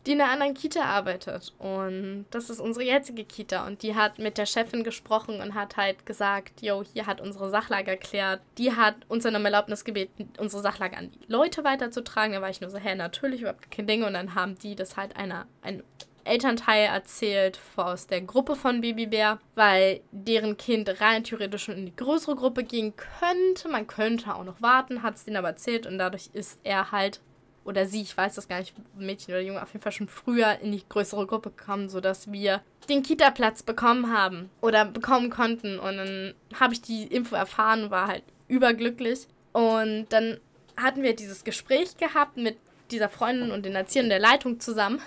die 0.06 0.12
in 0.12 0.20
einer 0.20 0.32
anderen 0.32 0.54
Kita 0.54 0.82
arbeitet. 0.82 1.52
Und 1.58 2.26
das 2.30 2.50
ist 2.50 2.60
unsere 2.60 2.84
jetzige 2.84 3.24
Kita. 3.24 3.66
Und 3.66 3.82
die 3.82 3.94
hat 3.94 4.18
mit 4.18 4.38
der 4.38 4.46
Chefin 4.46 4.84
gesprochen 4.84 5.40
und 5.40 5.54
hat 5.54 5.76
halt 5.76 6.06
gesagt, 6.06 6.62
yo, 6.62 6.82
hier 6.92 7.06
hat 7.06 7.20
unsere 7.20 7.50
Sachlage 7.50 7.92
erklärt. 7.92 8.40
Die 8.58 8.72
hat 8.72 8.96
uns 9.08 9.24
dann 9.24 9.36
um 9.36 9.44
Erlaubnis 9.44 9.84
gebeten, 9.84 10.30
unsere 10.38 10.62
Sachlage 10.62 10.96
an 10.96 11.10
die 11.10 11.32
Leute 11.32 11.64
weiterzutragen. 11.64 12.34
Da 12.34 12.42
war 12.42 12.50
ich 12.50 12.60
nur 12.60 12.70
so, 12.70 12.78
hä, 12.78 12.94
natürlich, 12.94 13.40
überhaupt 13.40 13.70
kein 13.70 13.86
Ding. 13.86 14.04
Und 14.04 14.14
dann 14.14 14.34
haben 14.34 14.58
die 14.58 14.74
das 14.74 14.96
halt 14.96 15.16
einer, 15.16 15.46
ein 15.62 15.82
Elternteil 16.24 16.86
erzählt 16.86 17.60
aus 17.76 18.06
der 18.06 18.22
Gruppe 18.22 18.56
von 18.56 18.80
Babybär, 18.80 19.38
weil 19.54 20.00
deren 20.10 20.56
Kind 20.56 21.00
rein 21.00 21.24
theoretisch 21.24 21.64
schon 21.64 21.76
in 21.76 21.86
die 21.86 21.96
größere 21.96 22.34
Gruppe 22.34 22.64
gehen 22.64 22.94
könnte. 22.96 23.68
Man 23.68 23.86
könnte 23.86 24.34
auch 24.34 24.44
noch 24.44 24.60
warten, 24.60 25.02
hat 25.02 25.16
es 25.16 25.24
denen 25.24 25.36
aber 25.36 25.48
erzählt 25.48 25.86
und 25.86 25.98
dadurch 25.98 26.30
ist 26.32 26.58
er 26.64 26.90
halt 26.92 27.20
oder 27.64 27.86
sie, 27.86 28.02
ich 28.02 28.16
weiß 28.16 28.34
das 28.34 28.48
gar 28.48 28.58
nicht, 28.58 28.74
Mädchen 28.96 29.32
oder 29.32 29.42
Junge, 29.42 29.62
auf 29.62 29.72
jeden 29.72 29.82
Fall 29.82 29.92
schon 29.92 30.08
früher 30.08 30.58
in 30.60 30.72
die 30.72 30.82
größere 30.88 31.26
Gruppe 31.26 31.50
gekommen, 31.50 31.88
sodass 31.88 32.30
wir 32.30 32.62
den 32.88 33.02
Kita-Platz 33.02 33.62
bekommen 33.62 34.12
haben 34.12 34.50
oder 34.60 34.84
bekommen 34.84 35.30
konnten. 35.30 35.78
Und 35.78 35.96
dann 35.96 36.34
habe 36.58 36.74
ich 36.74 36.82
die 36.82 37.04
Info 37.04 37.34
erfahren 37.34 37.84
und 37.84 37.90
war 37.90 38.08
halt 38.08 38.22
überglücklich. 38.48 39.26
Und 39.52 40.06
dann 40.10 40.38
hatten 40.76 41.02
wir 41.02 41.16
dieses 41.16 41.44
Gespräch 41.44 41.96
gehabt 41.96 42.36
mit 42.36 42.58
dieser 42.90 43.08
Freundin 43.08 43.50
und 43.50 43.64
den 43.64 43.74
Erziehern 43.74 44.08
der 44.08 44.18
Leitung 44.18 44.60
zusammen. 44.60 45.00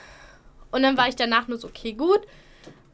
Und 0.72 0.84
dann 0.84 0.98
war 0.98 1.08
ich 1.08 1.16
danach 1.16 1.48
nur 1.48 1.58
so, 1.58 1.68
okay, 1.68 1.94
gut, 1.94 2.22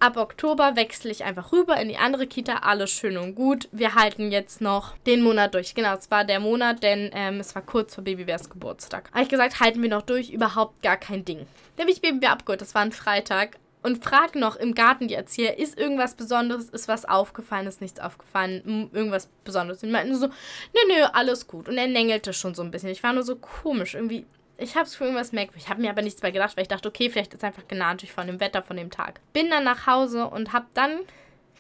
ab 0.04 0.18
Oktober 0.18 0.76
wechsle 0.76 1.12
ich 1.12 1.24
einfach 1.24 1.54
rüber 1.54 1.78
in 1.78 1.88
die 1.88 1.96
andere 1.96 2.28
Kita. 2.28 2.58
Alles 2.58 2.92
schön 2.92 3.16
und 3.18 3.36
gut. 3.36 3.70
Wir 3.72 3.96
halten 3.96 4.32
jetzt 4.32 4.60
noch 4.60 4.98
den 5.08 5.22
Monat 5.22 5.54
durch. 5.54 5.76
Genau, 5.76 5.96
es 5.96 6.12
war 6.12 6.26
der 6.26 6.42
Monat, 6.42 6.84
denn 6.84 7.10
ähm, 7.14 7.40
es 7.40 7.56
war 7.56 7.62
kurz 7.62 7.96
vor 7.96 8.04
Babybärs 8.04 8.50
Geburtstag. 8.50 9.10
Habe 9.12 9.24
ich 9.24 9.30
gesagt, 9.30 9.62
halten 9.62 9.82
wir 9.82 9.90
noch 9.90 10.02
durch. 10.02 10.30
Überhaupt 10.30 10.84
gar 10.84 10.98
kein 10.98 11.24
Ding. 11.24 11.48
Dann 11.78 11.86
habe 11.86 11.92
ich 11.92 12.02
Babybär 12.02 12.32
abgeholt. 12.32 12.60
Das 12.60 12.76
war 12.76 12.82
ein 12.82 12.92
Freitag. 12.92 13.58
Und 13.82 14.04
frag 14.04 14.36
noch 14.36 14.56
im 14.56 14.76
Garten 14.76 15.10
die 15.10 15.14
Erzieher, 15.14 15.58
ist 15.60 15.78
irgendwas 15.78 16.16
Besonderes, 16.16 16.70
ist 16.70 16.88
was 16.88 17.04
aufgefallen, 17.04 17.68
ist 17.68 17.82
nichts 17.82 18.00
aufgefallen, 18.00 18.90
irgendwas 18.94 19.28
Besonderes. 19.44 19.84
Und 19.84 19.90
die 19.90 19.94
meinten 19.94 20.16
so, 20.16 20.28
nö, 20.28 20.82
nö, 20.88 21.04
alles 21.12 21.48
gut. 21.48 21.68
Und 21.68 21.78
er 21.78 21.88
nängelte 21.88 22.32
schon 22.32 22.56
so 22.56 22.62
ein 22.62 22.72
bisschen. 22.72 22.90
Ich 22.90 23.04
war 23.04 23.12
nur 23.12 23.24
so 23.24 23.36
komisch, 23.36 23.96
irgendwie 23.96 24.26
ich 24.58 24.76
habe 24.76 24.86
es 24.86 24.96
für 24.96 25.06
irgendwas 25.06 25.32
merkwürdig. 25.32 25.64
Ich 25.64 25.70
habe 25.70 25.82
mir 25.82 25.90
aber 25.90 26.02
nichts 26.02 26.22
mehr 26.22 26.32
gedacht, 26.32 26.56
weil 26.56 26.64
ich 26.64 26.68
dachte, 26.68 26.88
okay, 26.88 27.10
vielleicht 27.10 27.34
ist 27.34 27.44
einfach 27.44 27.68
genannt 27.68 28.04
von 28.04 28.28
dem 28.28 28.40
Wetter 28.40 28.62
von 28.62 28.78
dem 28.78 28.92
Tag. 28.92 29.20
Bin 29.34 29.50
dann 29.50 29.64
nach 29.64 29.88
Hause 29.88 30.28
und 30.28 30.54
habe 30.54 30.68
dann 30.74 31.00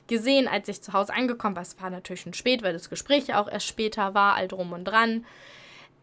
gesehen, 0.08 0.47
als 0.47 0.67
ich 0.67 0.82
zu 0.82 0.93
Hause 0.93 1.13
angekommen 1.13 1.56
war, 1.56 1.63
es 1.63 1.79
war 1.82 1.89
natürlich 1.89 2.21
schon 2.21 2.34
spät, 2.34 2.62
weil 2.62 2.73
das 2.73 2.89
Gespräch 2.89 3.34
auch 3.34 3.49
erst 3.49 3.67
später 3.67 4.13
war, 4.13 4.36
all 4.36 4.47
drum 4.47 4.73
und 4.73 4.86
dran 4.86 5.25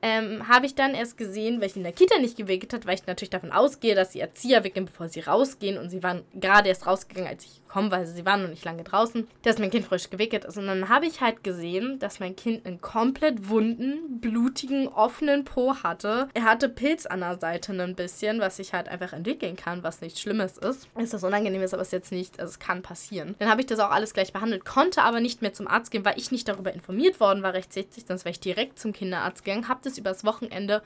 ähm, 0.02 0.48
habe 0.48 0.66
ich 0.66 0.74
dann 0.74 0.94
erst 0.94 1.18
gesehen, 1.18 1.60
weil 1.60 1.68
ich 1.68 1.76
in 1.76 1.82
der 1.82 1.92
Kita 1.92 2.18
nicht 2.18 2.36
gewickelt 2.36 2.72
hat, 2.72 2.86
weil 2.86 2.94
ich 2.94 3.06
natürlich 3.06 3.30
davon 3.30 3.52
ausgehe, 3.52 3.94
dass 3.94 4.10
die 4.10 4.20
Erzieher 4.20 4.64
wickeln, 4.64 4.86
bevor 4.86 5.08
sie 5.08 5.20
rausgehen. 5.20 5.76
Und 5.78 5.90
sie 5.90 6.02
waren 6.02 6.24
gerade 6.34 6.68
erst 6.68 6.86
rausgegangen, 6.86 7.28
als 7.28 7.44
ich 7.44 7.59
gekommen. 7.70 7.92
Also 7.92 8.14
sie 8.14 8.26
waren 8.26 8.42
noch 8.42 8.48
nicht 8.50 8.64
lange 8.64 8.82
draußen, 8.82 9.28
dass 9.42 9.58
mein 9.58 9.70
Kind 9.70 9.86
frisch 9.86 10.10
gewickelt 10.10 10.44
ist. 10.44 10.58
Und 10.58 10.66
dann 10.66 10.88
habe 10.88 11.06
ich 11.06 11.20
halt 11.20 11.44
gesehen, 11.44 11.98
dass 11.98 12.20
mein 12.20 12.36
Kind 12.36 12.66
einen 12.66 12.80
komplett 12.80 13.48
wunden, 13.48 14.20
blutigen, 14.20 14.88
offenen 14.88 15.44
Po 15.44 15.76
hatte. 15.76 16.28
Er 16.34 16.44
hatte 16.44 16.68
Pilz 16.68 17.06
an 17.06 17.20
der 17.20 17.38
Seite 17.38 17.72
ein 17.72 17.94
bisschen, 17.94 18.40
was 18.40 18.56
sich 18.56 18.74
halt 18.74 18.88
einfach 18.88 19.12
entwickeln 19.12 19.56
kann, 19.56 19.82
was 19.82 20.00
nichts 20.00 20.20
Schlimmes 20.20 20.58
ist. 20.58 20.88
Ist 20.98 21.14
das 21.14 21.24
unangenehm 21.24 21.62
ist, 21.62 21.72
aber 21.72 21.82
es 21.82 21.92
jetzt 21.92 22.12
nicht, 22.12 22.40
also 22.40 22.50
es 22.50 22.58
kann 22.58 22.82
passieren. 22.82 23.36
Dann 23.38 23.48
habe 23.48 23.60
ich 23.60 23.66
das 23.66 23.78
auch 23.78 23.90
alles 23.90 24.12
gleich 24.12 24.32
behandelt, 24.32 24.64
konnte 24.64 25.02
aber 25.02 25.20
nicht 25.20 25.42
mehr 25.42 25.52
zum 25.52 25.68
Arzt 25.68 25.90
gehen, 25.90 26.04
weil 26.04 26.18
ich 26.18 26.30
nicht 26.30 26.48
darüber 26.48 26.72
informiert 26.72 27.20
worden 27.20 27.42
war 27.42 27.54
rechtzeitig, 27.54 28.04
sonst 28.06 28.24
wäre 28.24 28.32
ich 28.32 28.40
direkt 28.40 28.78
zum 28.78 28.92
Kinderarzt 28.92 29.44
gegangen, 29.44 29.68
habe 29.68 29.80
das 29.84 29.98
übers 29.98 30.24
Wochenende 30.24 30.82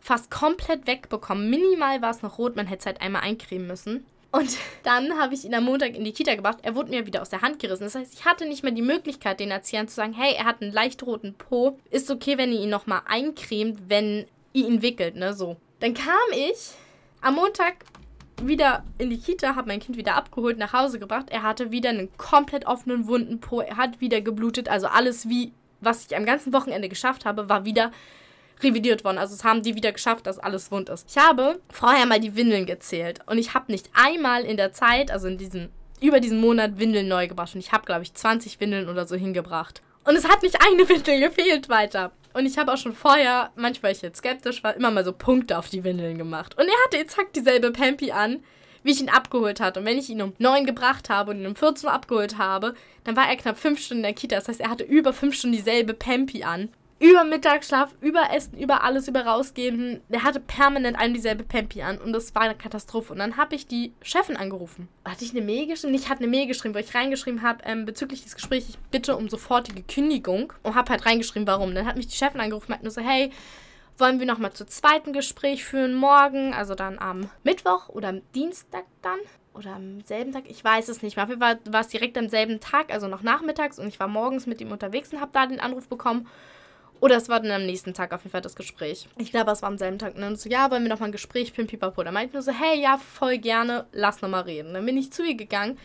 fast 0.00 0.30
komplett 0.30 0.86
wegbekommen. 0.86 1.48
Minimal 1.48 2.02
war 2.02 2.10
es 2.10 2.22
noch 2.22 2.38
rot, 2.38 2.56
man 2.56 2.66
hätte 2.66 2.80
es 2.80 2.86
halt 2.86 3.00
einmal 3.00 3.22
eincremen 3.22 3.66
müssen. 3.66 4.04
Und 4.32 4.56
dann 4.82 5.18
habe 5.18 5.34
ich 5.34 5.44
ihn 5.44 5.54
am 5.54 5.64
Montag 5.64 5.94
in 5.94 6.04
die 6.04 6.12
Kita 6.12 6.34
gebracht. 6.34 6.58
Er 6.62 6.74
wurde 6.74 6.90
mir 6.90 7.06
wieder 7.06 7.20
aus 7.20 7.28
der 7.28 7.42
Hand 7.42 7.58
gerissen. 7.58 7.84
Das 7.84 7.94
heißt, 7.94 8.14
ich 8.14 8.24
hatte 8.24 8.46
nicht 8.46 8.62
mehr 8.62 8.72
die 8.72 8.80
Möglichkeit, 8.80 9.40
den 9.40 9.50
Erziehern 9.50 9.88
zu 9.88 9.94
sagen, 9.94 10.14
hey, 10.14 10.34
er 10.34 10.46
hat 10.46 10.62
einen 10.62 10.72
leicht 10.72 11.02
roten 11.02 11.34
Po. 11.34 11.78
Ist 11.90 12.10
okay, 12.10 12.38
wenn 12.38 12.50
ihr 12.50 12.60
ihn 12.60 12.70
nochmal 12.70 13.02
eincremt, 13.06 13.78
wenn 13.88 14.26
ihr 14.54 14.66
ihn 14.66 14.80
wickelt, 14.80 15.16
ne? 15.16 15.34
So. 15.34 15.58
Dann 15.80 15.92
kam 15.92 16.14
ich 16.34 16.70
am 17.20 17.34
Montag 17.34 17.84
wieder 18.42 18.84
in 18.96 19.10
die 19.10 19.18
Kita, 19.18 19.54
habe 19.54 19.68
mein 19.68 19.80
Kind 19.80 19.98
wieder 19.98 20.14
abgeholt, 20.14 20.56
nach 20.56 20.72
Hause 20.72 20.98
gebracht. 20.98 21.26
Er 21.28 21.42
hatte 21.42 21.70
wieder 21.70 21.90
einen 21.90 22.16
komplett 22.16 22.66
offenen 22.66 23.06
wunden 23.08 23.38
Po. 23.38 23.60
Er 23.60 23.76
hat 23.76 24.00
wieder 24.00 24.22
geblutet. 24.22 24.66
Also 24.68 24.86
alles 24.86 25.28
wie, 25.28 25.52
was 25.82 26.06
ich 26.06 26.16
am 26.16 26.24
ganzen 26.24 26.54
Wochenende 26.54 26.88
geschafft 26.88 27.26
habe, 27.26 27.50
war 27.50 27.66
wieder 27.66 27.92
revidiert 28.62 29.04
worden. 29.04 29.18
Also 29.18 29.34
es 29.34 29.44
haben 29.44 29.62
die 29.62 29.74
wieder 29.74 29.92
geschafft, 29.92 30.26
dass 30.26 30.38
alles 30.38 30.70
wund 30.70 30.88
ist. 30.88 31.08
Ich 31.10 31.16
habe 31.16 31.60
vorher 31.70 32.06
mal 32.06 32.20
die 32.20 32.36
Windeln 32.36 32.66
gezählt 32.66 33.20
und 33.26 33.38
ich 33.38 33.54
habe 33.54 33.70
nicht 33.72 33.90
einmal 33.94 34.44
in 34.44 34.56
der 34.56 34.72
Zeit, 34.72 35.10
also 35.10 35.28
in 35.28 35.38
diesem 35.38 35.68
über 36.00 36.18
diesen 36.18 36.40
Monat 36.40 36.78
Windeln 36.78 37.06
neu 37.06 37.28
gewaschen. 37.28 37.60
Ich 37.60 37.72
habe 37.72 37.86
glaube 37.86 38.02
ich 38.02 38.12
20 38.12 38.58
Windeln 38.60 38.88
oder 38.88 39.06
so 39.06 39.14
hingebracht. 39.14 39.82
Und 40.04 40.16
es 40.16 40.28
hat 40.28 40.42
nicht 40.42 40.58
eine 40.66 40.88
Windel 40.88 41.20
gefehlt 41.20 41.68
weiter. 41.68 42.12
Und 42.34 42.46
ich 42.46 42.58
habe 42.58 42.72
auch 42.72 42.78
schon 42.78 42.94
vorher, 42.94 43.50
manchmal 43.56 43.92
ich 43.92 44.02
jetzt 44.02 44.18
skeptisch 44.18 44.64
war, 44.64 44.74
immer 44.74 44.90
mal 44.90 45.04
so 45.04 45.12
Punkte 45.12 45.58
auf 45.58 45.68
die 45.68 45.84
Windeln 45.84 46.18
gemacht. 46.18 46.58
Und 46.58 46.66
er 46.66 46.84
hatte 46.84 46.98
exakt 46.98 47.36
dieselbe 47.36 47.72
Pampi 47.72 48.10
an, 48.10 48.42
wie 48.82 48.92
ich 48.92 49.00
ihn 49.00 49.10
abgeholt 49.10 49.60
hatte. 49.60 49.80
Und 49.80 49.86
wenn 49.86 49.98
ich 49.98 50.08
ihn 50.08 50.22
um 50.22 50.32
9 50.38 50.64
gebracht 50.64 51.10
habe 51.10 51.30
und 51.30 51.40
ihn 51.40 51.46
um 51.46 51.56
14 51.56 51.88
Uhr 51.88 51.92
abgeholt 51.92 52.38
habe, 52.38 52.74
dann 53.04 53.16
war 53.16 53.28
er 53.28 53.36
knapp 53.36 53.58
5 53.58 53.78
Stunden 53.78 54.00
in 54.00 54.08
der 54.08 54.14
Kita. 54.14 54.36
Das 54.36 54.48
heißt, 54.48 54.60
er 54.60 54.70
hatte 54.70 54.84
über 54.84 55.12
5 55.12 55.34
Stunden 55.34 55.56
dieselbe 55.56 55.94
Pampi 55.94 56.42
an 56.42 56.70
über 57.02 57.24
Mittagsschlaf, 57.24 57.92
über 58.00 58.30
Essen, 58.32 58.56
über 58.56 58.84
alles, 58.84 59.08
über 59.08 59.26
rausgehen. 59.26 60.00
Der 60.08 60.22
hatte 60.22 60.38
permanent 60.38 60.96
ein 60.96 61.12
dieselbe 61.12 61.42
Pampi 61.42 61.82
an 61.82 61.98
und 61.98 62.12
das 62.12 62.32
war 62.36 62.42
eine 62.42 62.54
Katastrophe. 62.54 63.12
Und 63.12 63.18
dann 63.18 63.36
habe 63.36 63.56
ich 63.56 63.66
die 63.66 63.92
Chefin 64.02 64.36
angerufen. 64.36 64.88
Hatte 65.04 65.24
ich 65.24 65.32
eine 65.32 65.40
Mail 65.40 65.66
geschrieben? 65.66 65.94
Ich 65.94 66.08
hatte 66.08 66.20
eine 66.20 66.30
Mail 66.30 66.46
geschrieben, 66.46 66.76
wo 66.76 66.78
ich 66.78 66.94
reingeschrieben 66.94 67.42
habe, 67.42 67.64
ähm, 67.64 67.84
bezüglich 67.86 68.22
des 68.22 68.36
Gesprächs, 68.36 68.68
ich 68.68 68.78
bitte 68.92 69.16
um 69.16 69.28
sofortige 69.28 69.82
Kündigung 69.82 70.52
und 70.62 70.76
habe 70.76 70.92
halt 70.92 71.04
reingeschrieben, 71.04 71.48
warum. 71.48 71.74
Dann 71.74 71.86
hat 71.86 71.96
mich 71.96 72.06
die 72.06 72.16
Chefin 72.16 72.40
angerufen 72.40 72.66
und 72.66 72.70
meinte 72.70 72.84
nur 72.84 72.92
so, 72.92 73.00
hey, 73.00 73.32
wollen 73.98 74.20
wir 74.20 74.26
nochmal 74.26 74.52
zu 74.52 74.64
zweiten 74.64 75.12
Gespräch 75.12 75.64
führen 75.64 75.94
morgen, 75.94 76.54
also 76.54 76.76
dann 76.76 77.00
am 77.00 77.28
Mittwoch 77.42 77.88
oder 77.88 78.10
am 78.10 78.22
Dienstag 78.32 78.84
dann? 79.02 79.18
Oder 79.54 79.74
am 79.74 80.00
selben 80.04 80.32
Tag, 80.32 80.44
ich 80.46 80.64
weiß 80.64 80.88
es 80.88 81.02
nicht 81.02 81.16
mehr. 81.16 81.24
Auf 81.24 81.28
jeden 81.28 81.42
Fall 81.42 81.58
war 81.68 81.80
es 81.80 81.88
direkt 81.88 82.16
am 82.16 82.28
selben 82.28 82.60
Tag, 82.60 82.92
also 82.92 83.08
noch 83.08 83.22
nachmittags 83.22 83.78
und 83.80 83.88
ich 83.88 83.98
war 83.98 84.08
morgens 84.08 84.46
mit 84.46 84.60
ihm 84.60 84.70
unterwegs 84.70 85.12
und 85.12 85.20
habe 85.20 85.32
da 85.34 85.46
den 85.46 85.60
Anruf 85.60 85.88
bekommen. 85.88 86.28
Oder 87.02 87.16
es 87.16 87.28
war 87.28 87.40
dann 87.40 87.50
am 87.50 87.66
nächsten 87.66 87.94
Tag 87.94 88.12
auf 88.12 88.22
jeden 88.22 88.30
Fall 88.30 88.42
das 88.42 88.54
Gespräch. 88.54 89.08
Ich 89.18 89.32
glaube, 89.32 89.50
es 89.50 89.60
war 89.60 89.68
am 89.68 89.76
selben 89.76 89.98
Tag. 89.98 90.14
Und 90.14 90.20
dann 90.20 90.36
so, 90.36 90.48
ja, 90.48 90.70
wollen 90.70 90.84
wir 90.84 90.88
nochmal 90.88 91.08
ein 91.08 91.12
Gespräch, 91.12 91.52
Pimpipapo. 91.52 92.04
Da 92.04 92.12
meinte 92.12 92.28
ich 92.28 92.34
nur 92.34 92.42
so, 92.42 92.52
hey, 92.52 92.80
ja, 92.80 92.96
voll 92.96 93.38
gerne, 93.38 93.86
lass 93.90 94.22
nochmal 94.22 94.42
reden. 94.42 94.72
Dann 94.72 94.86
bin 94.86 94.96
ich 94.96 95.12
zu 95.12 95.24
ihr 95.24 95.34
gegangen, 95.34 95.76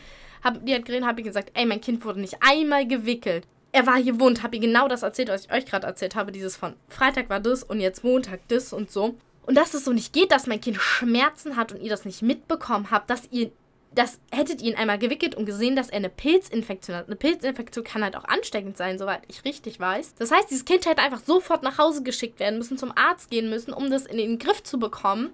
hab, 0.44 0.64
die 0.64 0.76
hat 0.76 0.86
geredet, 0.86 1.08
habe 1.08 1.22
ich 1.22 1.26
gesagt, 1.26 1.50
ey, 1.56 1.66
mein 1.66 1.82
Kind 1.82 2.06
wurde 2.06 2.20
nicht 2.20 2.38
einmal 2.42 2.88
gewickelt. 2.88 3.48
Er 3.72 3.88
war 3.88 3.96
hier 3.96 4.20
wund, 4.20 4.44
habe 4.44 4.58
ihr 4.58 4.62
genau 4.62 4.88
das 4.88 5.02
erzählt, 5.02 5.30
was 5.30 5.46
ich 5.46 5.52
euch 5.52 5.66
gerade 5.66 5.88
erzählt 5.88 6.16
habe. 6.16 6.32
Dieses 6.32 6.56
von 6.56 6.76
Freitag 6.88 7.32
war 7.32 7.40
das 7.40 7.64
und 7.64 7.80
jetzt 7.80 8.04
Montag 8.04 8.42
das 8.50 8.72
und 8.72 8.92
so. 8.92 9.16
Und 9.42 9.56
dass 9.56 9.74
es 9.74 9.86
so 9.86 9.94
nicht 9.94 10.14
geht, 10.14 10.32
dass 10.32 10.46
mein 10.46 10.62
Kind 10.62 10.78
Schmerzen 10.78 11.56
hat 11.56 11.72
und 11.72 11.82
ihr 11.82 11.90
das 11.90 12.06
nicht 12.06 12.22
mitbekommen 12.22 12.92
habt, 12.92 13.10
dass 13.10 13.28
ihr 13.32 13.50
das 13.92 14.20
hättet 14.32 14.62
ihr 14.62 14.72
ihn 14.72 14.78
einmal 14.78 15.00
gewickelt 15.00 15.36
und 15.36 15.46
gesehen, 15.46 15.76
dass 15.76 15.90
er 15.90 15.98
eine 15.98 16.10
Pilzinfektion 16.10 16.96
hat. 16.96 17.08
Eine 17.08 17.16
Pilzinfektion 17.16 17.84
kann 17.84 18.04
halt 18.04 18.16
auch 18.16 18.26
ansteckend 18.26 18.78
sein, 18.78 19.00
soweit 19.00 19.22
ich 19.28 19.44
richtig 19.44 19.80
weiß. 19.80 20.16
Das 20.16 20.32
heißt, 20.32 20.50
dieses 20.50 20.66
Kind 20.66 20.86
hätte 20.86 21.02
einfach 21.02 21.22
sofort 21.22 21.64
nach 21.64 21.78
Hause 21.78 22.04
geschickt 22.04 22.40
werden 22.40 22.58
müssen, 22.58 22.78
zum 22.78 22.92
Arzt 22.96 23.32
gehen 23.32 23.50
müssen, 23.50 23.74
um 23.74 23.90
das 23.90 24.06
in 24.06 24.18
den 24.18 24.38
Griff 24.38 24.64
zu 24.64 24.78
bekommen. 24.78 25.32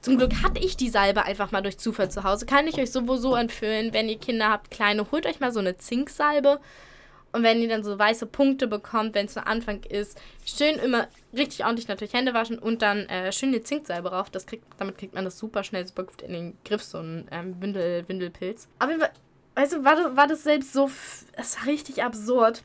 Zum 0.00 0.16
Glück 0.16 0.42
hatte 0.42 0.60
ich 0.60 0.76
die 0.76 0.88
Salbe 0.88 1.24
einfach 1.24 1.52
mal 1.52 1.60
durch 1.60 1.78
Zufall 1.78 2.10
zu 2.10 2.24
Hause. 2.24 2.46
Kann 2.46 2.66
ich 2.66 2.78
euch 2.78 2.90
sowieso 2.90 3.36
empfehlen, 3.36 3.92
wenn 3.92 4.08
ihr 4.08 4.18
Kinder 4.18 4.48
habt, 4.48 4.70
kleine, 4.70 5.10
holt 5.12 5.26
euch 5.26 5.40
mal 5.40 5.52
so 5.52 5.60
eine 5.60 5.76
Zinksalbe 5.76 6.58
und 7.32 7.42
wenn 7.42 7.60
ihr 7.60 7.68
dann 7.68 7.84
so 7.84 7.98
weiße 7.98 8.26
Punkte 8.26 8.66
bekommt, 8.66 9.14
wenn 9.14 9.26
es 9.26 9.34
zu 9.34 9.46
Anfang 9.46 9.82
ist, 9.84 10.20
schön 10.44 10.76
immer 10.76 11.08
richtig 11.32 11.64
ordentlich 11.64 11.88
natürlich 11.88 12.12
Hände 12.12 12.34
waschen 12.34 12.58
und 12.58 12.82
dann 12.82 13.08
äh, 13.08 13.32
schön 13.32 13.52
die 13.52 13.62
Zinksalbe 13.62 14.10
rauf. 14.10 14.30
Das 14.30 14.46
kriegt, 14.46 14.64
damit 14.78 14.98
kriegt 14.98 15.14
man 15.14 15.24
das 15.24 15.38
super 15.38 15.62
schnell, 15.62 15.86
super 15.86 16.04
gut 16.04 16.22
in 16.22 16.32
den 16.32 16.58
Griff, 16.64 16.82
so 16.82 16.98
ein 16.98 17.28
ähm, 17.30 17.60
Windel, 17.60 18.08
Windelpilz. 18.08 18.68
Weißt 19.54 19.72
du, 19.74 19.84
war 19.84 19.96
das, 19.96 20.16
war 20.16 20.26
das 20.26 20.42
selbst 20.42 20.72
so, 20.72 20.90
es 21.36 21.58
war 21.58 21.66
richtig 21.66 22.02
absurd. 22.02 22.62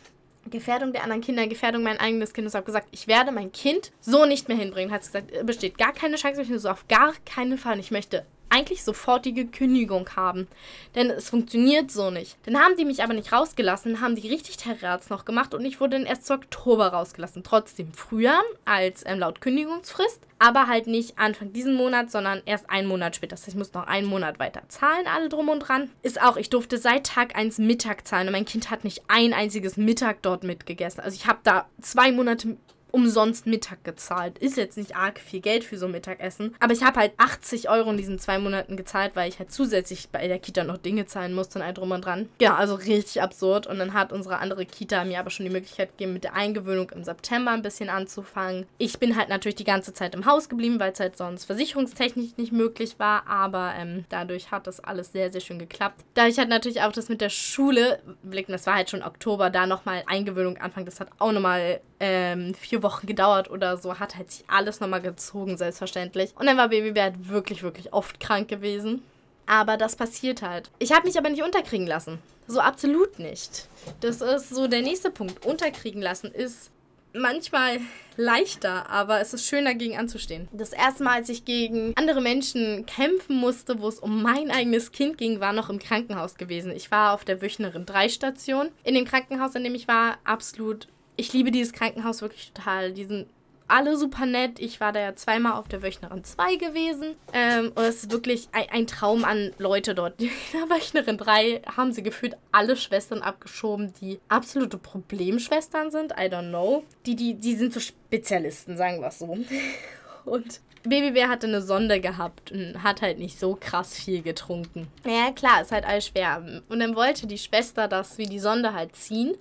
Gefährdung 0.47 0.93
der 0.93 1.01
anderen 1.01 1.21
Kinder, 1.21 1.47
Gefährdung 1.47 1.82
mein 1.82 1.99
eigenes 1.99 2.34
Kindes. 2.34 2.54
Ich 2.54 2.58
habe 2.58 2.65
gesagt, 2.67 2.88
ich 2.91 3.08
werde 3.08 3.32
mein 3.32 3.51
Kind 3.51 3.91
so 3.99 4.25
nicht 4.25 4.47
mehr 4.47 4.58
hinbringen. 4.58 4.93
Hat 4.93 5.01
gesagt, 5.01 5.45
besteht 5.45 5.78
gar 5.78 5.91
keine 5.91 6.17
Chance, 6.17 6.43
ich 6.43 6.62
so 6.62 6.69
auf 6.69 6.88
gar 6.88 7.13
keinen 7.25 7.58
Fall. 7.58 7.80
Ich 7.80 7.89
möchte 7.89 8.25
eigentlich 8.49 8.84
sofortige 8.84 9.45
Kündigung 9.47 10.10
haben. 10.15 10.47
Denn 10.95 11.10
es 11.10 11.29
funktioniert 11.29 11.91
so 11.91 12.12
nicht. 12.12 12.38
Dann 12.45 12.60
haben 12.60 12.75
die 12.77 12.86
mich 12.86 13.03
aber 13.03 13.13
nicht 13.13 13.31
rausgelassen, 13.31 14.01
haben 14.01 14.15
die 14.15 14.27
richtig 14.27 14.58
Terrats 14.58 15.10
noch 15.10 15.25
gemacht 15.25 15.53
und 15.53 15.65
ich 15.65 15.79
wurde 15.79 15.97
dann 15.97 16.05
erst 16.05 16.25
zu 16.25 16.34
Oktober 16.34 16.88
rausgelassen. 16.88 17.43
Trotzdem 17.43 17.91
früher 17.93 18.39
als 18.65 19.03
ähm, 19.05 19.19
laut 19.19 19.41
Kündigungsfrist, 19.41 20.21
aber 20.39 20.67
halt 20.67 20.88
nicht 20.88 21.17
Anfang 21.17 21.53
diesen 21.53 21.75
Monat, 21.75 22.12
sondern 22.12 22.41
erst 22.45 22.69
einen 22.69 22.88
Monat 22.88 23.15
später. 23.15 23.31
Das 23.31 23.41
heißt, 23.41 23.49
ich 23.49 23.55
muss 23.55 23.73
noch 23.73 23.88
einen 23.88 24.08
Monat 24.08 24.39
weiter 24.39 24.63
zahlen, 24.67 25.08
alle 25.08 25.29
drum 25.29 25.49
und 25.49 25.60
dran. 25.60 25.89
Ist 26.01 26.21
auch, 26.21 26.38
ich 26.38 26.49
durfte 26.49 26.77
seit 26.77 27.05
Tag 27.08 27.36
1 27.36 27.58
Mittag 27.58 28.08
zahlen 28.08 28.27
und 28.27 28.34
mein 28.34 28.45
Kind 28.45 28.69
hat 28.69 28.84
nicht 28.84 29.03
ein 29.08 29.34
einziges 29.34 29.77
Mittag 29.77 30.21
dort 30.21 30.43
mitgegessen. 30.43 31.01
Also 31.01 31.15
ich 31.15 31.27
habe 31.27 31.39
da 31.43 31.67
zwei 31.81 32.12
Monate 32.12 32.58
umsonst 32.95 33.45
Mittag 33.45 33.84
gezahlt. 33.84 34.38
Ist 34.39 34.55
jetzt 34.55 34.77
nicht 34.77 34.95
arg 34.95 35.19
viel 35.19 35.41
Geld 35.41 35.65
für 35.65 35.77
so 35.77 35.86
ein 35.88 35.91
Mittagessen. 35.91 36.55
Aber 36.62 36.71
ich 36.71 36.81
habe 36.81 37.01
halt 37.01 37.12
80 37.17 37.69
Euro 37.69 37.91
in 37.91 37.97
diesen 37.97 38.19
zwei 38.19 38.39
Monaten 38.39 38.77
gezahlt, 38.77 39.17
weil 39.17 39.27
ich 39.27 39.38
halt 39.38 39.51
zusätzlich 39.51 40.08
bei 40.13 40.25
der 40.29 40.39
Kita 40.39 40.63
noch 40.63 40.77
Dinge 40.77 41.05
zahlen 41.05 41.34
musste 41.34 41.60
und 41.60 41.65
all 41.65 41.73
drum 41.73 41.91
und 41.91 42.05
dran. 42.05 42.29
Ja, 42.39 42.55
also 42.55 42.75
richtig 42.75 43.21
absurd. 43.21 43.67
Und 43.67 43.79
dann 43.79 43.93
hat 43.93 44.13
unsere 44.13 44.38
andere 44.38 44.65
Kita 44.65 45.03
mir 45.03 45.19
aber 45.19 45.29
schon 45.29 45.45
die 45.45 45.51
Möglichkeit 45.51 45.91
gegeben, 45.91 46.13
mit 46.13 46.23
der 46.23 46.36
Eingewöhnung 46.36 46.89
im 46.91 47.03
September 47.03 47.51
ein 47.51 47.62
bisschen 47.62 47.89
anzufangen. 47.89 48.65
Ich 48.77 48.97
bin 48.97 49.17
halt 49.17 49.27
natürlich 49.27 49.55
die 49.55 49.65
ganze 49.65 49.93
Zeit 49.93 50.15
im 50.15 50.25
Haus 50.25 50.47
geblieben, 50.47 50.79
weil 50.79 50.93
es 50.93 50.99
halt 51.01 51.17
sonst 51.17 51.43
versicherungstechnisch 51.43 52.38
nicht 52.38 52.53
möglich 52.53 52.95
war. 52.97 53.27
Aber 53.27 53.73
ähm, 53.77 54.05
dadurch 54.08 54.51
hat 54.51 54.67
das 54.67 54.79
alles 54.79 55.12
sehr, 55.12 55.34
sehr 55.34 55.41
schön 55.41 55.60
geklappt. 55.60 56.05
Dadurch 56.13 56.39
hat 56.39 56.47
natürlich 56.47 56.79
auch 56.79 56.93
das 56.93 57.10
mit 57.10 57.19
der 57.19 57.29
Schule, 57.29 57.99
blicken, 58.23 58.53
das 58.53 58.65
war 58.65 58.75
halt 58.75 58.89
schon 58.89 59.03
Oktober, 59.03 59.49
da 59.49 59.67
nochmal 59.67 60.03
Eingewöhnung 60.08 60.60
anfangen. 60.60 60.86
Das 60.86 61.01
hat 61.01 61.10
auch 61.19 61.34
nochmal 61.34 61.81
ähm, 61.99 62.53
vier 62.53 62.84
Wochen 62.84 62.85
gedauert 63.02 63.50
oder 63.50 63.78
so, 63.78 64.00
hat 64.00 64.15
halt 64.15 64.32
sich 64.32 64.45
alles 64.48 64.80
nochmal 64.80 65.02
gezogen, 65.02 65.58
selbstverständlich. 65.58 66.32
Und 66.38 66.45
dann 66.45 66.58
war 66.58 66.69
Babybär 66.69 67.04
halt 67.04 67.30
wirklich, 67.30 67.63
wirklich 67.63 67.93
oft 67.93 68.19
krank 68.19 68.48
gewesen. 68.48 69.04
Aber 69.48 69.78
das 69.78 69.95
passiert 69.95 70.41
halt. 70.41 70.71
Ich 70.80 70.91
habe 70.91 71.08
mich 71.08 71.17
aber 71.17 71.30
nicht 71.30 71.43
unterkriegen 71.43 71.88
lassen. 71.88 72.19
So 72.48 72.60
absolut 72.60 73.19
nicht. 73.19 73.67
Das 74.02 74.21
ist 74.21 74.50
so 74.50 74.67
der 74.67 74.82
nächste 74.82 75.12
Punkt. 75.12 75.45
Unterkriegen 75.45 76.02
lassen 76.02 76.32
ist 76.32 76.71
manchmal 77.13 77.80
leichter, 78.17 78.89
aber 78.89 79.19
es 79.21 79.34
ist 79.34 79.48
schön 79.48 79.65
dagegen 79.65 79.98
anzustehen. 79.98 80.48
Das 80.52 80.74
erste 80.74 81.04
Mal, 81.04 81.15
als 81.15 81.30
ich 81.30 81.45
gegen 81.45 81.93
andere 81.95 82.21
Menschen 82.21 82.86
kämpfen 82.86 83.38
musste, 83.38 83.80
wo 83.80 83.88
es 83.88 84.00
um 84.00 84.21
mein 84.21 84.52
eigenes 84.52 84.91
Kind 84.91 85.17
ging, 85.17 85.39
war 85.39 85.54
noch 85.54 85.69
im 85.69 85.80
Krankenhaus 85.80 86.36
gewesen. 86.36 86.71
Ich 86.71 86.91
war 86.91 87.13
auf 87.13 87.26
der 87.26 87.41
Wöchnerin 87.41 87.86
3 87.86 88.10
Station. 88.10 88.69
In 88.84 88.95
dem 88.95 89.06
Krankenhaus, 89.06 89.56
in 89.56 89.63
dem 89.63 89.76
ich 89.76 89.88
war, 89.88 90.17
absolut 90.24 90.88
ich 91.17 91.34
liebe 91.34 91.51
dieses 91.51 91.73
Krankenhaus 91.73 92.21
wirklich 92.21 92.51
total. 92.51 92.93
Die 92.93 93.06
sind 93.06 93.28
alle 93.67 93.97
super 93.97 94.25
nett. 94.25 94.60
Ich 94.60 94.80
war 94.80 94.91
da 94.91 94.99
ja 94.99 95.15
zweimal 95.15 95.54
auf 95.54 95.67
der 95.67 95.82
Wöchnerin 95.82 96.23
2 96.23 96.56
gewesen. 96.56 97.15
Ähm, 97.34 97.71
und 97.75 97.84
es 97.84 98.04
ist 98.04 98.12
wirklich 98.12 98.47
ein, 98.51 98.69
ein, 98.69 98.88
Traum 98.88 99.25
an 99.25 99.51
Leute 99.58 99.95
dort. 99.95 100.21
In 100.21 100.30
der 100.54 100.69
Wöchnerin 100.69 101.17
3 101.17 101.62
haben 101.75 101.91
sie 101.91 102.04
gefühlt 102.04 102.38
alle 102.51 102.78
Schwestern 102.78 103.21
abgeschoben, 103.21 103.93
die 104.01 104.19
absolute 104.28 104.78
Problemschwestern 104.78 105.91
sind. 105.91 106.12
I 106.12 106.25
don't 106.25 106.49
know. 106.49 106.84
Die, 107.06 107.15
die, 107.15 107.36
die 107.36 107.56
sind 107.56 107.73
so 107.73 107.80
Spezialisten, 107.80 108.78
sagen 108.78 109.01
wir 109.01 109.08
es 109.08 109.19
so. 109.19 109.38
Und 110.25 110.62
Babybär 110.89 111.30
hatte 111.30 111.48
eine 111.48 111.62
Sonde 111.62 112.00
gehabt 112.00 112.52
und 112.52 112.84
hat 112.84 113.02
halt 113.02 113.19
nicht 113.19 113.39
so 113.39 113.58
krass 113.60 113.95
viel 113.95 114.21
getrunken. 114.21 114.88
Ja, 115.06 115.32
klar, 115.32 115.62
ist 115.62 115.71
halt 115.71 115.86
alles 115.86 116.08
schwer. 116.08 116.62
Und 116.69 116.80
dann 116.80 116.95
wollte 116.95 117.28
die 117.28 117.38
Schwester 117.38 117.88
das 117.88 118.17
wie 118.17 118.26
die 118.26 118.39
Sonde 118.39 118.74
halt 118.74 118.95
ziehen 118.95 119.36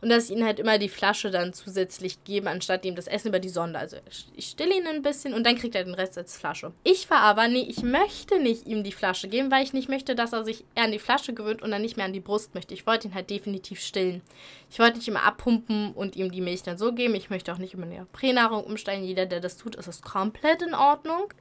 und 0.00 0.08
dass 0.08 0.30
ich 0.30 0.36
ihm 0.36 0.44
halt 0.44 0.58
immer 0.58 0.78
die 0.78 0.88
Flasche 0.88 1.30
dann 1.30 1.52
zusätzlich 1.52 2.24
gebe, 2.24 2.48
anstatt 2.48 2.84
ihm 2.84 2.96
das 2.96 3.06
Essen 3.06 3.28
über 3.28 3.38
die 3.38 3.48
Sonde. 3.48 3.78
Also 3.78 3.96
ich 4.36 4.46
stille 4.46 4.76
ihn 4.76 4.86
ein 4.86 5.02
bisschen 5.02 5.34
und 5.34 5.44
dann 5.44 5.56
kriegt 5.56 5.74
er 5.74 5.84
den 5.84 5.94
Rest 5.94 6.16
als 6.16 6.36
Flasche. 6.36 6.72
Ich 6.84 7.10
war 7.10 7.20
aber, 7.20 7.48
nee, 7.48 7.66
ich 7.68 7.82
möchte 7.82 8.40
nicht 8.40 8.66
ihm 8.66 8.82
die 8.82 8.92
Flasche 8.92 9.28
geben, 9.28 9.50
weil 9.50 9.64
ich 9.64 9.72
nicht 9.72 9.88
möchte, 9.88 10.14
dass 10.14 10.32
er 10.32 10.44
sich 10.44 10.64
eher 10.74 10.84
an 10.84 10.92
die 10.92 10.98
Flasche 10.98 11.34
gewöhnt 11.34 11.62
und 11.62 11.70
dann 11.70 11.82
nicht 11.82 11.96
mehr 11.96 12.06
an 12.06 12.12
die 12.12 12.20
Brust 12.20 12.54
möchte. 12.54 12.74
Ich 12.74 12.86
wollte 12.86 13.08
ihn 13.08 13.14
halt 13.14 13.30
definitiv 13.30 13.80
stillen. 13.80 14.22
Ich 14.70 14.78
wollte 14.78 14.98
nicht 14.98 15.08
immer 15.08 15.24
abpumpen 15.24 15.92
und 15.92 16.16
ihm 16.16 16.30
die 16.30 16.40
Milch 16.40 16.62
dann 16.62 16.78
so 16.78 16.92
geben. 16.92 17.14
Ich 17.14 17.28
möchte 17.28 17.52
auch 17.52 17.58
nicht 17.58 17.74
über 17.74 17.82
eine 17.82 18.06
Pränahrung 18.12 18.64
umsteigen. 18.64 19.04
Jeder, 19.04 19.26
der 19.26 19.40
das 19.40 19.56
tut, 19.56 19.76
ist 19.76 19.88
es 19.88 20.02
komplett 20.02 20.62
in 20.62 20.74
Ordnung. 20.74 20.89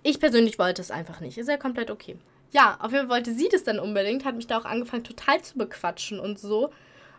Ich 0.03 0.19
persönlich 0.19 0.59
wollte 0.59 0.81
es 0.81 0.91
einfach 0.91 1.19
nicht. 1.19 1.38
Ist 1.38 1.49
ja 1.49 1.57
komplett 1.57 1.91
okay. 1.91 2.17
Ja, 2.51 2.77
auf 2.79 2.91
jeden 2.91 3.07
Fall 3.07 3.17
wollte 3.17 3.33
sie 3.33 3.49
das 3.49 3.63
dann 3.63 3.79
unbedingt, 3.79 4.25
hat 4.25 4.35
mich 4.35 4.47
da 4.47 4.57
auch 4.57 4.65
angefangen 4.65 5.03
total 5.03 5.41
zu 5.41 5.57
bequatschen 5.57 6.19
und 6.19 6.39
so. 6.39 6.71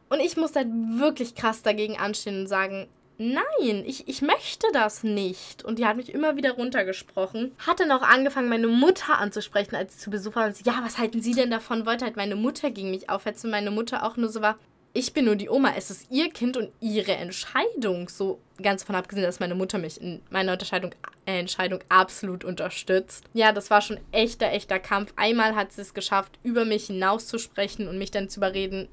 Und 0.09 0.21
ich 0.21 0.37
muss 0.37 0.57
halt 0.57 0.69
wirklich 0.71 1.37
krass 1.37 1.63
dagegen 1.63 1.97
anstehen 1.97 2.41
und 2.41 2.47
sagen, 2.49 2.89
nein, 3.21 3.85
ich, 3.87 4.09
ich 4.09 4.23
möchte 4.23 4.67
das 4.73 5.05
nicht. 5.05 5.63
Und 5.65 5.79
die 5.79 5.87
hat 5.87 5.97
mich 5.97 6.13
immer 6.13 6.37
wieder 6.37 6.53
runtergesprochen. 6.53 7.53
Hat 7.65 7.79
dann 7.79 7.93
auch 7.93 8.03
angefangen, 8.03 8.49
meine 8.49 8.67
Mutter 8.67 9.19
anzusprechen, 9.19 9.77
als 9.77 9.95
sie 9.95 10.01
zu 10.01 10.11
Besuch 10.11 10.35
war. 10.35 10.47
Und 10.47 10.57
sie, 10.57 10.65
ja, 10.65 10.81
was 10.83 10.99
halten 10.99 11.23
Sie 11.23 11.35
denn 11.35 11.51
davon? 11.51 11.87
Wollte 11.87 12.07
halt 12.07 12.17
meine 12.17 12.35
Mutter 12.35 12.71
gegen 12.71 12.91
mich 12.91 13.09
aufhetzen. 13.09 13.51
Meine 13.51 13.71
Mutter 13.71 14.05
auch 14.05 14.17
nur 14.17 14.31
so 14.31 14.41
war, 14.41 14.59
ich 14.93 15.13
bin 15.13 15.25
nur 15.27 15.37
die 15.37 15.49
Oma, 15.49 15.75
es 15.77 15.91
ist 15.91 16.11
ihr 16.11 16.31
Kind 16.31 16.57
und 16.57 16.71
ihre 16.81 17.13
Entscheidung. 17.13 18.09
So 18.09 18.41
ganz 18.61 18.83
von 18.83 18.95
abgesehen, 18.95 19.25
dass 19.25 19.41
meine 19.41 19.55
Mutter 19.55 19.79
mich 19.79 20.01
in 20.01 20.21
meiner 20.31 20.53
Unterscheidung, 20.53 20.95
äh, 21.27 21.39
Entscheidung 21.39 21.81
absolut 21.89 22.45
unterstützt. 22.45 23.25
Ja, 23.33 23.53
das 23.53 23.71
war 23.71 23.81
schon 23.81 24.01
echter, 24.13 24.51
echter 24.53 24.79
Kampf. 24.79 25.13
Einmal 25.17 25.55
hat 25.55 25.73
sie 25.73 25.83
es 25.83 25.95
geschafft, 25.95 26.39
über 26.43 26.65
mich 26.65 26.87
hinauszusprechen 26.87 27.89
und 27.89 27.99
mich 27.99 28.11
dann 28.11 28.29
zu 28.29 28.41
überreden, 28.41 28.89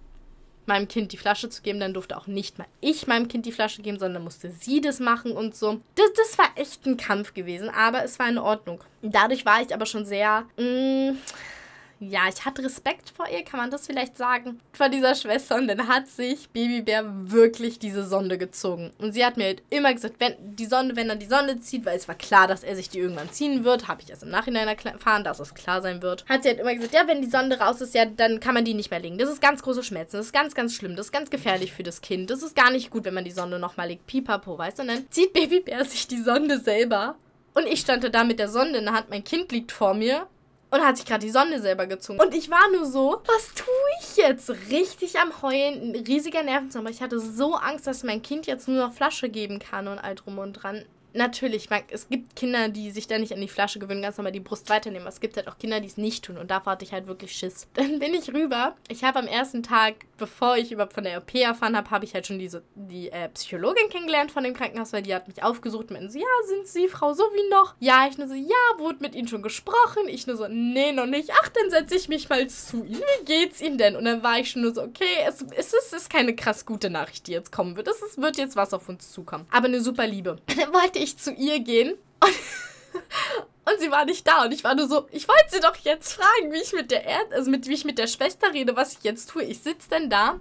meinem 0.68 0.88
Kind 0.88 1.14
die 1.14 1.18
Flasche 1.18 1.50
zu 1.50 1.62
geben. 1.64 1.80
Dann 1.80 1.94
durfte 1.94 2.18
auch 2.18 2.28
nicht 2.28 2.60
mal 2.60 2.68
ich 2.80 3.08
meinem 3.08 3.28
Kind 3.28 3.46
die 3.46 3.52
Flasche 3.52 3.82
geben, 3.82 3.98
sondern 3.98 4.24
musste 4.24 4.52
sie 4.52 4.82
das 4.82 5.00
machen 5.00 5.32
und 5.32 5.56
so. 5.56 5.82
Das, 5.96 6.14
das 6.14 6.38
war 6.38 6.50
echt 6.56 6.86
ein 6.86 6.98
Kampf 6.98 7.34
gewesen, 7.34 7.70
aber 7.70 8.04
es 8.04 8.20
war 8.20 8.30
in 8.30 8.38
Ordnung. 8.38 8.84
Dadurch 9.02 9.46
war 9.46 9.62
ich 9.62 9.74
aber 9.74 9.86
schon 9.86 10.06
sehr. 10.06 10.46
Mh, 10.58 11.12
mm, 11.12 11.18
ja, 12.00 12.22
ich 12.30 12.46
hatte 12.46 12.64
Respekt 12.64 13.12
vor 13.16 13.28
ihr, 13.28 13.44
kann 13.44 13.60
man 13.60 13.72
das 13.72 13.88
vielleicht 13.88 14.18
sagen, 14.18 14.60
vor 14.74 14.90
dieser 14.90 15.16
Schwester. 15.16 15.56
Und 15.56 15.68
dann 15.68 15.88
hat 15.88 16.08
sich 16.08 16.50
Babybär 16.50 17.04
wirklich 17.32 17.80
diese 17.80 18.06
Sonde 18.06 18.38
gezogen. 18.38 18.92
Und 19.00 19.14
sie 19.14 19.26
hat 19.26 19.38
mir 19.38 19.46
halt 19.46 19.64
immer 19.70 19.94
gesagt, 19.94 20.16
wenn 20.20 20.36
die 20.56 20.66
Sonde, 20.66 20.96
wenn 20.96 21.10
er 21.10 21.16
die 21.16 21.26
Sonde 21.26 21.60
zieht, 21.60 21.86
weil 21.86 21.98
es 21.98 22.08
war 22.08 22.16
klar, 22.16 22.48
dass 22.48 22.64
er 22.64 22.76
sich 22.76 22.90
die 22.90 23.00
irgendwann 23.00 23.32
ziehen 23.32 23.64
wird, 23.64 23.88
habe 23.88 24.02
ich 24.02 24.10
erst 24.10 24.24
im 24.24 24.30
Nachhinein 24.30 24.68
erfahren, 24.68 25.24
dass 25.24 25.40
es 25.40 25.54
klar 25.54 25.82
sein 25.82 26.02
wird, 26.02 26.26
hat 26.30 26.44
sie 26.44 26.50
halt 26.50 26.60
immer 26.60 26.74
gesagt, 26.74 26.94
ja, 26.94 27.08
wenn 27.08 27.22
die 27.22 27.30
Sonde 27.30 27.60
raus 27.60 27.82
ist, 27.82 27.96
ja, 27.96 28.06
dann 28.06 28.40
kann 28.40 28.54
man 28.54 28.66
die 28.66 28.74
nicht 28.74 28.92
mehr 28.92 29.00
legen. 29.00 29.18
Das 29.18 29.30
ist 29.30 29.42
ganz 29.42 29.64
große 29.64 29.84
Schmerzen, 29.84 30.18
das 30.18 30.28
ist 30.28 30.34
ganz, 30.34 30.56
ganz 30.56 30.74
schlimm, 30.74 30.96
das 30.96 31.08
ist 31.08 31.12
ganz 31.12 31.30
gefährlich 31.30 31.74
für 31.74 31.84
das 31.84 32.02
Kind. 32.02 32.30
Das 32.30 32.44
ist 32.44 32.56
gar 32.56 32.72
nicht 32.72 32.90
gut, 32.90 33.06
wenn 33.06 33.14
man 33.14 33.26
die 33.26 33.32
Sonde 33.32 33.60
nochmal 33.60 33.88
legt. 33.88 34.08
Pipapo, 34.08 34.58
weißt 34.58 34.80
du? 34.80 34.82
Und 34.84 34.90
dann 34.90 35.08
zieht 35.10 35.34
Babybär 35.34 35.84
sich 35.86 36.08
die 36.08 36.22
Sonde 36.22 36.60
selber 36.60 37.16
und 37.58 37.66
ich 37.66 37.80
stand 37.80 38.04
da 38.14 38.24
mit 38.24 38.38
der 38.38 38.50
Sonde 38.50 38.78
in 38.78 38.86
der 38.86 38.94
Hand, 38.94 39.10
mein 39.10 39.24
Kind 39.24 39.52
liegt 39.52 39.72
vor 39.72 39.96
mir 39.96 40.28
und 40.69 40.82
hat 40.82 40.97
sich 40.97 41.06
gerade 41.06 41.25
die 41.25 41.32
Sonne 41.32 41.62
selber 41.62 41.88
gezogen. 41.88 42.19
Und 42.19 42.34
ich 42.34 42.49
war 42.49 42.69
nur 42.71 42.86
so, 42.86 43.21
was 43.25 43.53
tue 43.53 43.65
ich 44.01 44.17
jetzt? 44.17 44.49
Richtig 44.69 45.19
am 45.19 45.41
Heulen, 45.41 45.95
ein 45.95 46.03
riesiger 46.06 46.43
Nervenzusammenbruch. 46.43 46.95
Ich 46.95 47.01
hatte 47.01 47.19
so 47.19 47.56
Angst, 47.56 47.88
dass 47.88 48.03
mein 48.03 48.21
Kind 48.21 48.47
jetzt 48.47 48.67
nur 48.67 48.77
noch 48.77 48.93
Flasche 48.93 49.30
geben 49.30 49.60
kann 49.60 49.88
und 49.88 49.99
all 49.99 50.15
drum 50.15 50.39
und 50.39 50.53
dran 50.53 50.86
natürlich, 51.13 51.67
es 51.89 52.10
gibt 52.10 52.36
Kinder, 52.36 52.70
die 52.70 52.91
sich 52.91 53.08
da 53.08 53.17
nicht 53.17 53.34
an 53.34 53.41
die 53.41 53.48
Flasche 53.48 53.80
gewöhnen, 53.80 54.02
ganz 54.02 54.17
normal 54.17 54.32
die 54.32 54.39
Brust 54.39 54.70
weiternehmen. 54.70 55.06
Aber 55.06 55.13
es 55.13 55.20
gibt 55.20 55.38
halt 55.38 55.48
auch 55.48 55.58
Kinder, 55.58 55.80
die 55.80 55.88
es 55.88 55.98
nicht 55.98 56.26
tun. 56.26 56.38
Und 56.38 56.52
davor 56.52 56.74
hatte 56.74 56.86
ich 56.86 56.93
halt 56.93 57.08
wirklich 57.08 57.32
Schiss. 57.32 57.67
Dann 57.74 58.00
bin 58.00 58.13
ich 58.13 58.34
rüber. 58.34 58.76
Ich 58.89 59.04
habe 59.04 59.20
am 59.20 59.28
ersten 59.28 59.63
Tag, 59.63 59.96
bevor 60.17 60.58
ich 60.58 60.72
überhaupt 60.72 60.93
von 60.93 61.04
der 61.04 61.17
OP 61.17 61.34
erfahren 61.36 61.76
habe, 61.76 61.89
habe 61.89 62.06
ich 62.06 62.13
halt 62.13 62.28
schon 62.28 62.39
diese, 62.39 62.63
die 62.76 63.10
äh, 63.10 63.30
Psychologin 63.30 63.89
kennengelernt 63.89 64.32
von 64.32 64.43
dem 64.43 64.54
Krankenhaus, 64.54 64.93
weil 64.93 65.04
die 65.04 65.13
hat 65.13 65.28
mich 65.28 65.43
aufgesucht 65.43 65.89
und 65.89 65.93
meinte 65.93 66.12
so, 66.12 66.20
ja, 66.20 66.26
sind 66.48 66.67
Sie 66.67 66.88
Frau 66.88 67.13
so 67.13 67.24
wie 67.24 67.50
noch? 67.50 67.76
Ja, 67.80 68.08
ich 68.10 68.17
nur 68.17 68.28
so, 68.28 68.34
ja, 68.34 68.80
wurde 68.80 69.00
mit 69.02 69.15
Ihnen 69.15 69.28
schon 69.28 69.41
gesprochen? 69.41 70.08
Ich 70.08 70.28
nur 70.28 70.38
so, 70.38 70.48
nee, 70.48 70.91
noch 70.91 71.06
nicht. 71.06 71.32
Ach, 71.41 71.50
dann 71.50 71.70
setze 71.70 71.96
ich 71.96 72.10
mich 72.10 72.30
mal 72.30 72.48
zu 72.48 72.84
Ihnen. 72.84 73.02
Wie 73.20 73.26
geht's 73.26 73.62
Ihnen 73.62 73.78
denn? 73.78 73.96
Und 73.96 74.06
dann 74.06 74.24
war 74.24 74.39
ich 74.39 74.52
schon 74.52 74.62
nur 74.62 74.74
so, 74.74 74.82
okay, 74.82 75.06
es, 75.28 75.41
es, 75.56 75.74
ist, 75.74 75.88
es 75.88 75.93
ist 75.93 76.10
keine 76.10 76.36
krass 76.36 76.65
gute 76.65 76.89
Nachricht, 76.89 77.28
die 77.28 77.32
jetzt 77.32 77.52
kommen 77.52 77.76
wird. 77.76 77.88
Es 77.88 78.17
wird 78.17 78.38
jetzt 78.38 78.56
was 78.56 78.74
auf 78.74 78.89
uns 78.89 79.12
zukommen. 79.12 79.48
Aber 79.52 79.65
eine 79.65 79.82
super 79.82 80.08
Liebe. 80.08 80.38
Dann 80.48 80.74
wollte 80.74 81.00
ich 81.00 81.07
ich 81.08 81.17
zu 81.17 81.32
ihr 81.32 81.60
gehen. 81.60 81.96
Und, 82.20 82.34
Und 83.67 83.82
sie 83.82 83.91
war 83.91 84.06
nicht 84.06 84.26
da. 84.26 84.46
Und 84.46 84.54
ich 84.54 84.63
war 84.63 84.76
nur 84.76 84.88
so, 84.88 85.08
ich 85.12 85.28
wollte 85.28 85.50
sie 85.50 85.60
doch 85.60 85.76
jetzt 85.78 86.13
fragen, 86.13 86.54
wie 86.54 86.62
ich 86.62 86.72
mit 86.72 86.89
der 86.89 87.04
Erd 87.04 87.34
also 87.34 87.52
mit, 87.52 87.67
wie 87.67 87.74
ich 87.74 87.84
mit 87.84 87.98
der 87.98 88.08
Schwester 88.08 88.54
rede, 88.54 88.78
was 88.78 88.93
ich 88.93 89.04
jetzt 89.04 89.30
tue. 89.30 89.43
Ich 89.43 89.60
sitze 89.60 89.89
dann 89.89 90.10
da 90.10 90.39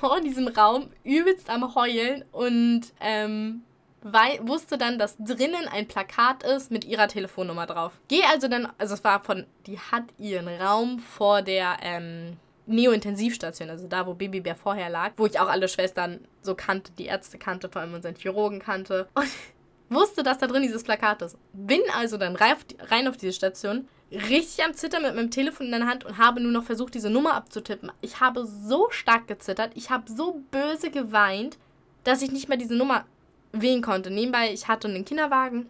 vor 0.00 0.20
diesem 0.20 0.48
Raum, 0.48 0.90
übelst 1.04 1.48
am 1.48 1.74
Heulen 1.74 2.24
und 2.32 2.82
ähm, 3.00 3.62
wusste 4.02 4.76
dann, 4.76 4.98
dass 4.98 5.16
drinnen 5.18 5.68
ein 5.68 5.86
Plakat 5.86 6.42
ist 6.42 6.72
mit 6.72 6.84
ihrer 6.84 7.06
Telefonnummer 7.06 7.66
drauf. 7.66 7.92
Geh 8.08 8.22
also 8.24 8.48
dann, 8.48 8.68
also 8.76 8.94
es 8.94 9.04
war 9.04 9.22
von, 9.22 9.46
die 9.66 9.78
hat 9.78 10.04
ihren 10.18 10.48
Raum 10.48 10.98
vor 10.98 11.42
der 11.42 11.76
ähm, 11.80 12.36
Neo-Intensivstation, 12.70 13.68
also 13.68 13.86
da, 13.86 14.06
wo 14.06 14.14
Babybär 14.14 14.56
vorher 14.56 14.88
lag, 14.88 15.12
wo 15.16 15.26
ich 15.26 15.38
auch 15.38 15.48
alle 15.48 15.68
Schwestern 15.68 16.20
so 16.42 16.54
kannte, 16.54 16.92
die 16.92 17.06
Ärzte 17.06 17.38
kannte, 17.38 17.68
vor 17.68 17.82
allem 17.82 17.94
unseren 17.94 18.14
Chirurgen 18.14 18.60
kannte. 18.60 19.08
Und 19.14 19.28
wusste, 19.90 20.22
dass 20.22 20.38
da 20.38 20.46
drin 20.46 20.62
dieses 20.62 20.84
Plakat 20.84 21.22
ist. 21.22 21.36
Bin 21.52 21.80
also 21.98 22.16
dann 22.16 22.36
rein 22.36 23.08
auf 23.08 23.16
diese 23.16 23.32
Station, 23.32 23.88
richtig 24.12 24.64
am 24.64 24.74
Zittern 24.74 25.02
mit 25.02 25.14
meinem 25.14 25.30
Telefon 25.30 25.66
in 25.66 25.72
der 25.72 25.86
Hand 25.86 26.04
und 26.04 26.18
habe 26.18 26.40
nur 26.40 26.52
noch 26.52 26.64
versucht, 26.64 26.94
diese 26.94 27.10
Nummer 27.10 27.34
abzutippen. 27.34 27.92
Ich 28.00 28.20
habe 28.20 28.46
so 28.46 28.88
stark 28.90 29.26
gezittert, 29.26 29.72
ich 29.74 29.90
habe 29.90 30.10
so 30.10 30.40
böse 30.50 30.90
geweint, 30.90 31.58
dass 32.04 32.22
ich 32.22 32.32
nicht 32.32 32.48
mehr 32.48 32.58
diese 32.58 32.76
Nummer 32.76 33.04
wählen 33.52 33.82
konnte. 33.82 34.10
Nebenbei, 34.10 34.52
ich 34.52 34.68
hatte 34.68 34.88
einen 34.88 35.04
Kinderwagen 35.04 35.66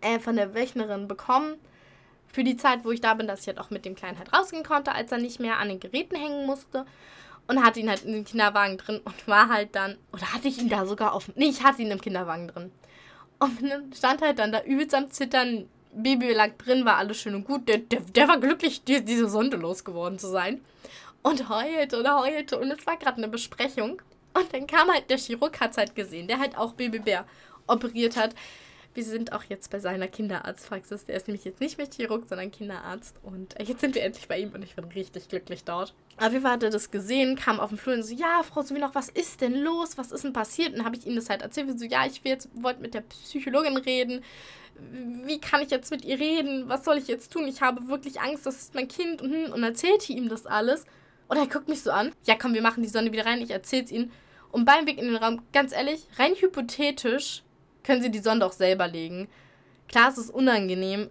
äh, 0.00 0.18
von 0.18 0.36
der 0.36 0.54
Wöchnerin 0.54 1.08
bekommen 1.08 1.56
für 2.32 2.44
die 2.44 2.56
Zeit, 2.56 2.84
wo 2.84 2.90
ich 2.90 3.00
da 3.00 3.14
bin, 3.14 3.26
dass 3.26 3.40
ich 3.40 3.46
halt 3.46 3.58
auch 3.58 3.70
mit 3.70 3.84
dem 3.84 3.94
Kleinen 3.94 4.18
halt 4.18 4.32
rausgehen 4.32 4.64
konnte, 4.64 4.92
als 4.92 5.12
er 5.12 5.18
nicht 5.18 5.40
mehr 5.40 5.58
an 5.58 5.68
den 5.68 5.80
Geräten 5.80 6.16
hängen 6.16 6.46
musste. 6.46 6.86
Und 7.48 7.64
hatte 7.64 7.78
ihn 7.78 7.88
halt 7.88 8.04
in 8.04 8.12
den 8.12 8.24
Kinderwagen 8.24 8.76
drin 8.76 9.00
und 9.04 9.28
war 9.28 9.48
halt 9.48 9.76
dann, 9.76 9.96
oder 10.12 10.32
hatte 10.32 10.48
ich 10.48 10.58
ihn 10.58 10.68
da 10.68 10.84
sogar 10.84 11.12
auf, 11.12 11.30
nee, 11.36 11.46
ich 11.46 11.62
hatte 11.62 11.80
ihn 11.80 11.92
im 11.92 12.00
Kinderwagen 12.00 12.48
drin. 12.48 12.72
Und 13.38 13.96
stand 13.96 14.20
halt 14.22 14.38
dann 14.38 14.52
da 14.52 14.62
übelst 14.62 14.94
am 14.94 15.10
Zittern. 15.10 15.68
Baby 15.92 16.32
lag 16.32 16.50
drin, 16.58 16.84
war 16.84 16.96
alles 16.96 17.18
schön 17.18 17.34
und 17.34 17.44
gut. 17.44 17.68
Der, 17.68 17.78
der, 17.78 18.00
der 18.00 18.28
war 18.28 18.38
glücklich, 18.38 18.82
die, 18.84 19.04
diese 19.04 19.28
Sonde 19.28 19.56
losgeworden 19.56 20.18
zu 20.18 20.28
sein. 20.28 20.60
Und 21.22 21.48
heulte 21.48 22.00
und 22.00 22.08
heulte. 22.08 22.58
Und 22.58 22.70
es 22.70 22.86
war 22.86 22.96
gerade 22.96 23.18
eine 23.18 23.28
Besprechung. 23.28 24.02
Und 24.34 24.52
dann 24.52 24.66
kam 24.66 24.90
halt 24.90 25.08
der 25.08 25.18
Chirurg, 25.18 25.58
hat 25.60 25.76
halt 25.76 25.94
gesehen, 25.94 26.28
der 26.28 26.38
halt 26.38 26.58
auch 26.58 26.72
Babybär 26.72 27.24
operiert 27.66 28.16
hat. 28.16 28.34
Wir 28.96 29.04
sind 29.04 29.34
auch 29.34 29.44
jetzt 29.44 29.70
bei 29.70 29.78
seiner 29.78 30.08
Kinderarztpraxis. 30.08 31.04
Der 31.04 31.16
ist 31.16 31.28
nämlich 31.28 31.44
jetzt 31.44 31.60
nicht 31.60 31.76
mehr 31.76 31.86
Chirurg, 31.86 32.24
sondern 32.26 32.50
Kinderarzt. 32.50 33.16
Und 33.22 33.54
jetzt 33.62 33.82
sind 33.82 33.94
wir 33.94 34.02
endlich 34.02 34.26
bei 34.26 34.38
ihm 34.38 34.54
und 34.54 34.62
ich 34.62 34.74
bin 34.74 34.86
richtig 34.86 35.28
glücklich 35.28 35.64
dort. 35.64 35.94
Auf 36.16 36.32
jeden 36.32 36.40
Fall 36.40 36.52
hat 36.52 36.62
er 36.62 36.70
das 36.70 36.90
gesehen, 36.90 37.36
kam 37.36 37.60
auf 37.60 37.68
den 37.68 37.76
Flur 37.76 37.94
und 37.94 38.04
so, 38.04 38.14
ja, 38.14 38.42
Frau 38.42 38.62
noch, 38.62 38.94
was 38.94 39.10
ist 39.10 39.42
denn 39.42 39.54
los? 39.62 39.98
Was 39.98 40.12
ist 40.12 40.24
denn 40.24 40.32
passiert? 40.32 40.70
Und 40.70 40.78
dann 40.78 40.86
habe 40.86 40.96
ich 40.96 41.06
ihm 41.06 41.14
das 41.14 41.28
halt 41.28 41.42
erzählt. 41.42 41.68
Und 41.68 41.78
so, 41.78 41.84
ja, 41.84 42.06
ich 42.06 42.22
wollte 42.54 42.80
mit 42.80 42.94
der 42.94 43.02
Psychologin 43.02 43.76
reden. 43.76 44.24
Wie 45.26 45.40
kann 45.42 45.60
ich 45.60 45.70
jetzt 45.70 45.90
mit 45.90 46.02
ihr 46.02 46.18
reden? 46.18 46.70
Was 46.70 46.86
soll 46.86 46.96
ich 46.96 47.06
jetzt 47.06 47.30
tun? 47.30 47.46
Ich 47.46 47.60
habe 47.60 47.88
wirklich 47.88 48.22
Angst, 48.22 48.46
das 48.46 48.62
ist 48.62 48.74
mein 48.74 48.88
Kind. 48.88 49.20
Und, 49.20 49.30
hm, 49.30 49.52
und 49.52 49.62
erzählte 49.62 50.14
ihm 50.14 50.30
das 50.30 50.46
alles. 50.46 50.86
Und 51.28 51.36
er 51.36 51.46
guckt 51.46 51.68
mich 51.68 51.82
so 51.82 51.90
an. 51.90 52.12
Ja, 52.24 52.36
komm, 52.40 52.54
wir 52.54 52.62
machen 52.62 52.82
die 52.82 52.88
Sonne 52.88 53.12
wieder 53.12 53.26
rein. 53.26 53.42
Ich 53.42 53.50
erzähl's 53.50 53.90
ihm. 53.90 54.10
Und 54.52 54.64
beim 54.64 54.86
Weg 54.86 54.96
in 54.96 55.04
den 55.04 55.16
Raum, 55.16 55.42
ganz 55.52 55.74
ehrlich, 55.74 56.08
rein 56.18 56.34
hypothetisch 56.34 57.42
können 57.86 58.02
sie 58.02 58.10
die 58.10 58.18
Sonde 58.18 58.44
auch 58.44 58.52
selber 58.52 58.88
legen. 58.88 59.28
Klar, 59.88 60.10
es 60.10 60.18
ist 60.18 60.30
unangenehm, 60.30 61.08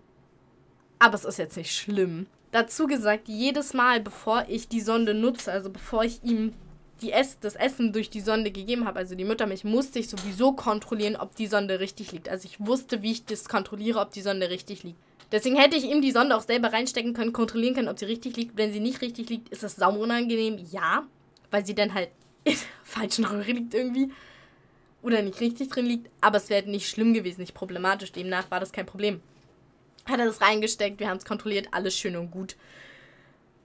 aber 1.00 1.16
es 1.16 1.26
ist 1.26 1.40
jetzt 1.40 1.58
nicht 1.58 1.74
schlimm. 1.74 2.28
Dazu 2.52 2.88
gesagt, 2.88 3.28
jedes 3.28 3.74
Mal, 3.74 4.02
bevor 4.02 4.46
ich 4.50 4.68
die 4.68 4.82
Sonde 4.82 5.14
nutze, 5.14 5.52
also 5.52 5.70
bevor 5.70 6.04
ich 6.04 6.24
ihm 6.24 6.54
die 7.02 7.12
Ess 7.12 7.38
das 7.40 7.56
Essen 7.56 7.92
durch 7.92 8.10
die 8.10 8.22
Sonde 8.22 8.52
gegeben 8.52 8.86
habe, 8.86 9.00
also 9.00 9.16
die 9.16 9.26
Muttermilch, 9.26 9.64
musste 9.64 10.00
ich 10.00 10.10
sowieso 10.10 10.54
kontrollieren, 10.54 11.16
ob 11.16 11.36
die 11.36 11.48
Sonde 11.48 11.80
richtig 11.80 12.12
liegt. 12.12 12.30
Also 12.30 12.48
ich 12.48 12.66
wusste, 12.66 13.02
wie 13.02 13.12
ich 13.12 13.26
das 13.26 13.50
kontrolliere, 13.50 14.00
ob 14.00 14.12
die 14.12 14.22
Sonde 14.22 14.50
richtig 14.50 14.84
liegt. 14.84 15.00
Deswegen 15.32 15.58
hätte 15.58 15.76
ich 15.76 15.86
ihm 15.86 16.02
die 16.02 16.12
Sonde 16.12 16.36
auch 16.36 16.42
selber 16.42 16.72
reinstecken 16.72 17.14
können, 17.14 17.34
kontrollieren 17.34 17.74
können, 17.74 17.90
ob 17.90 18.00
sie 18.00 18.06
richtig 18.06 18.38
liegt. 18.38 18.58
Wenn 18.58 18.72
sie 18.72 18.80
nicht 18.80 19.02
richtig 19.02 19.30
liegt, 19.30 19.50
ist 19.50 19.64
das 19.64 19.76
sau 19.76 19.98
unangenehm. 19.98 20.58
Ja, 20.72 21.06
weil 21.52 21.66
sie 21.66 21.76
dann 21.76 21.94
halt 21.94 22.10
in 22.44 22.54
der 22.54 22.62
falschen 22.84 23.26
Röhre 23.26 23.52
liegt 23.52 23.74
irgendwie 23.74 24.12
oder 25.06 25.22
nicht 25.22 25.40
richtig 25.40 25.70
drin 25.70 25.86
liegt, 25.86 26.10
aber 26.20 26.38
es 26.38 26.50
wäre 26.50 26.68
nicht 26.68 26.90
schlimm 26.90 27.14
gewesen, 27.14 27.42
nicht 27.42 27.54
problematisch. 27.54 28.12
Demnach 28.12 28.50
war 28.50 28.60
das 28.60 28.72
kein 28.72 28.88
Problem. 28.88 29.22
Hat 30.06 30.20
er 30.20 30.26
das 30.26 30.42
reingesteckt, 30.42 31.00
wir 31.00 31.08
haben 31.08 31.18
es 31.18 31.26
kontrolliert, 31.26 31.68
alles 31.72 31.96
schön 31.96 32.16
und 32.16 32.32
gut. 32.32 32.56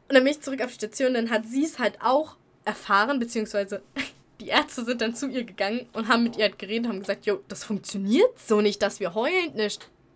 Und 0.08 0.14
dann 0.14 0.24
bin 0.24 0.32
ich 0.32 0.42
zurück 0.42 0.60
auf 0.60 0.68
die 0.68 0.74
Station, 0.74 1.14
dann 1.14 1.30
hat 1.30 1.46
sie 1.46 1.64
es 1.64 1.78
halt 1.78 1.98
auch 2.02 2.36
erfahren, 2.66 3.18
beziehungsweise 3.18 3.82
die 4.40 4.48
Ärzte 4.48 4.84
sind 4.84 5.00
dann 5.00 5.14
zu 5.14 5.28
ihr 5.28 5.44
gegangen 5.44 5.86
und 5.94 6.08
haben 6.08 6.24
mit 6.24 6.36
ihr 6.36 6.44
halt 6.44 6.58
geredet, 6.58 6.88
haben 6.88 7.00
gesagt, 7.00 7.24
jo, 7.24 7.40
das 7.48 7.64
funktioniert 7.64 8.38
so 8.38 8.60
nicht, 8.60 8.82
dass 8.82 9.00
wir 9.00 9.14
heulend 9.14 9.54
eine, 9.54 9.68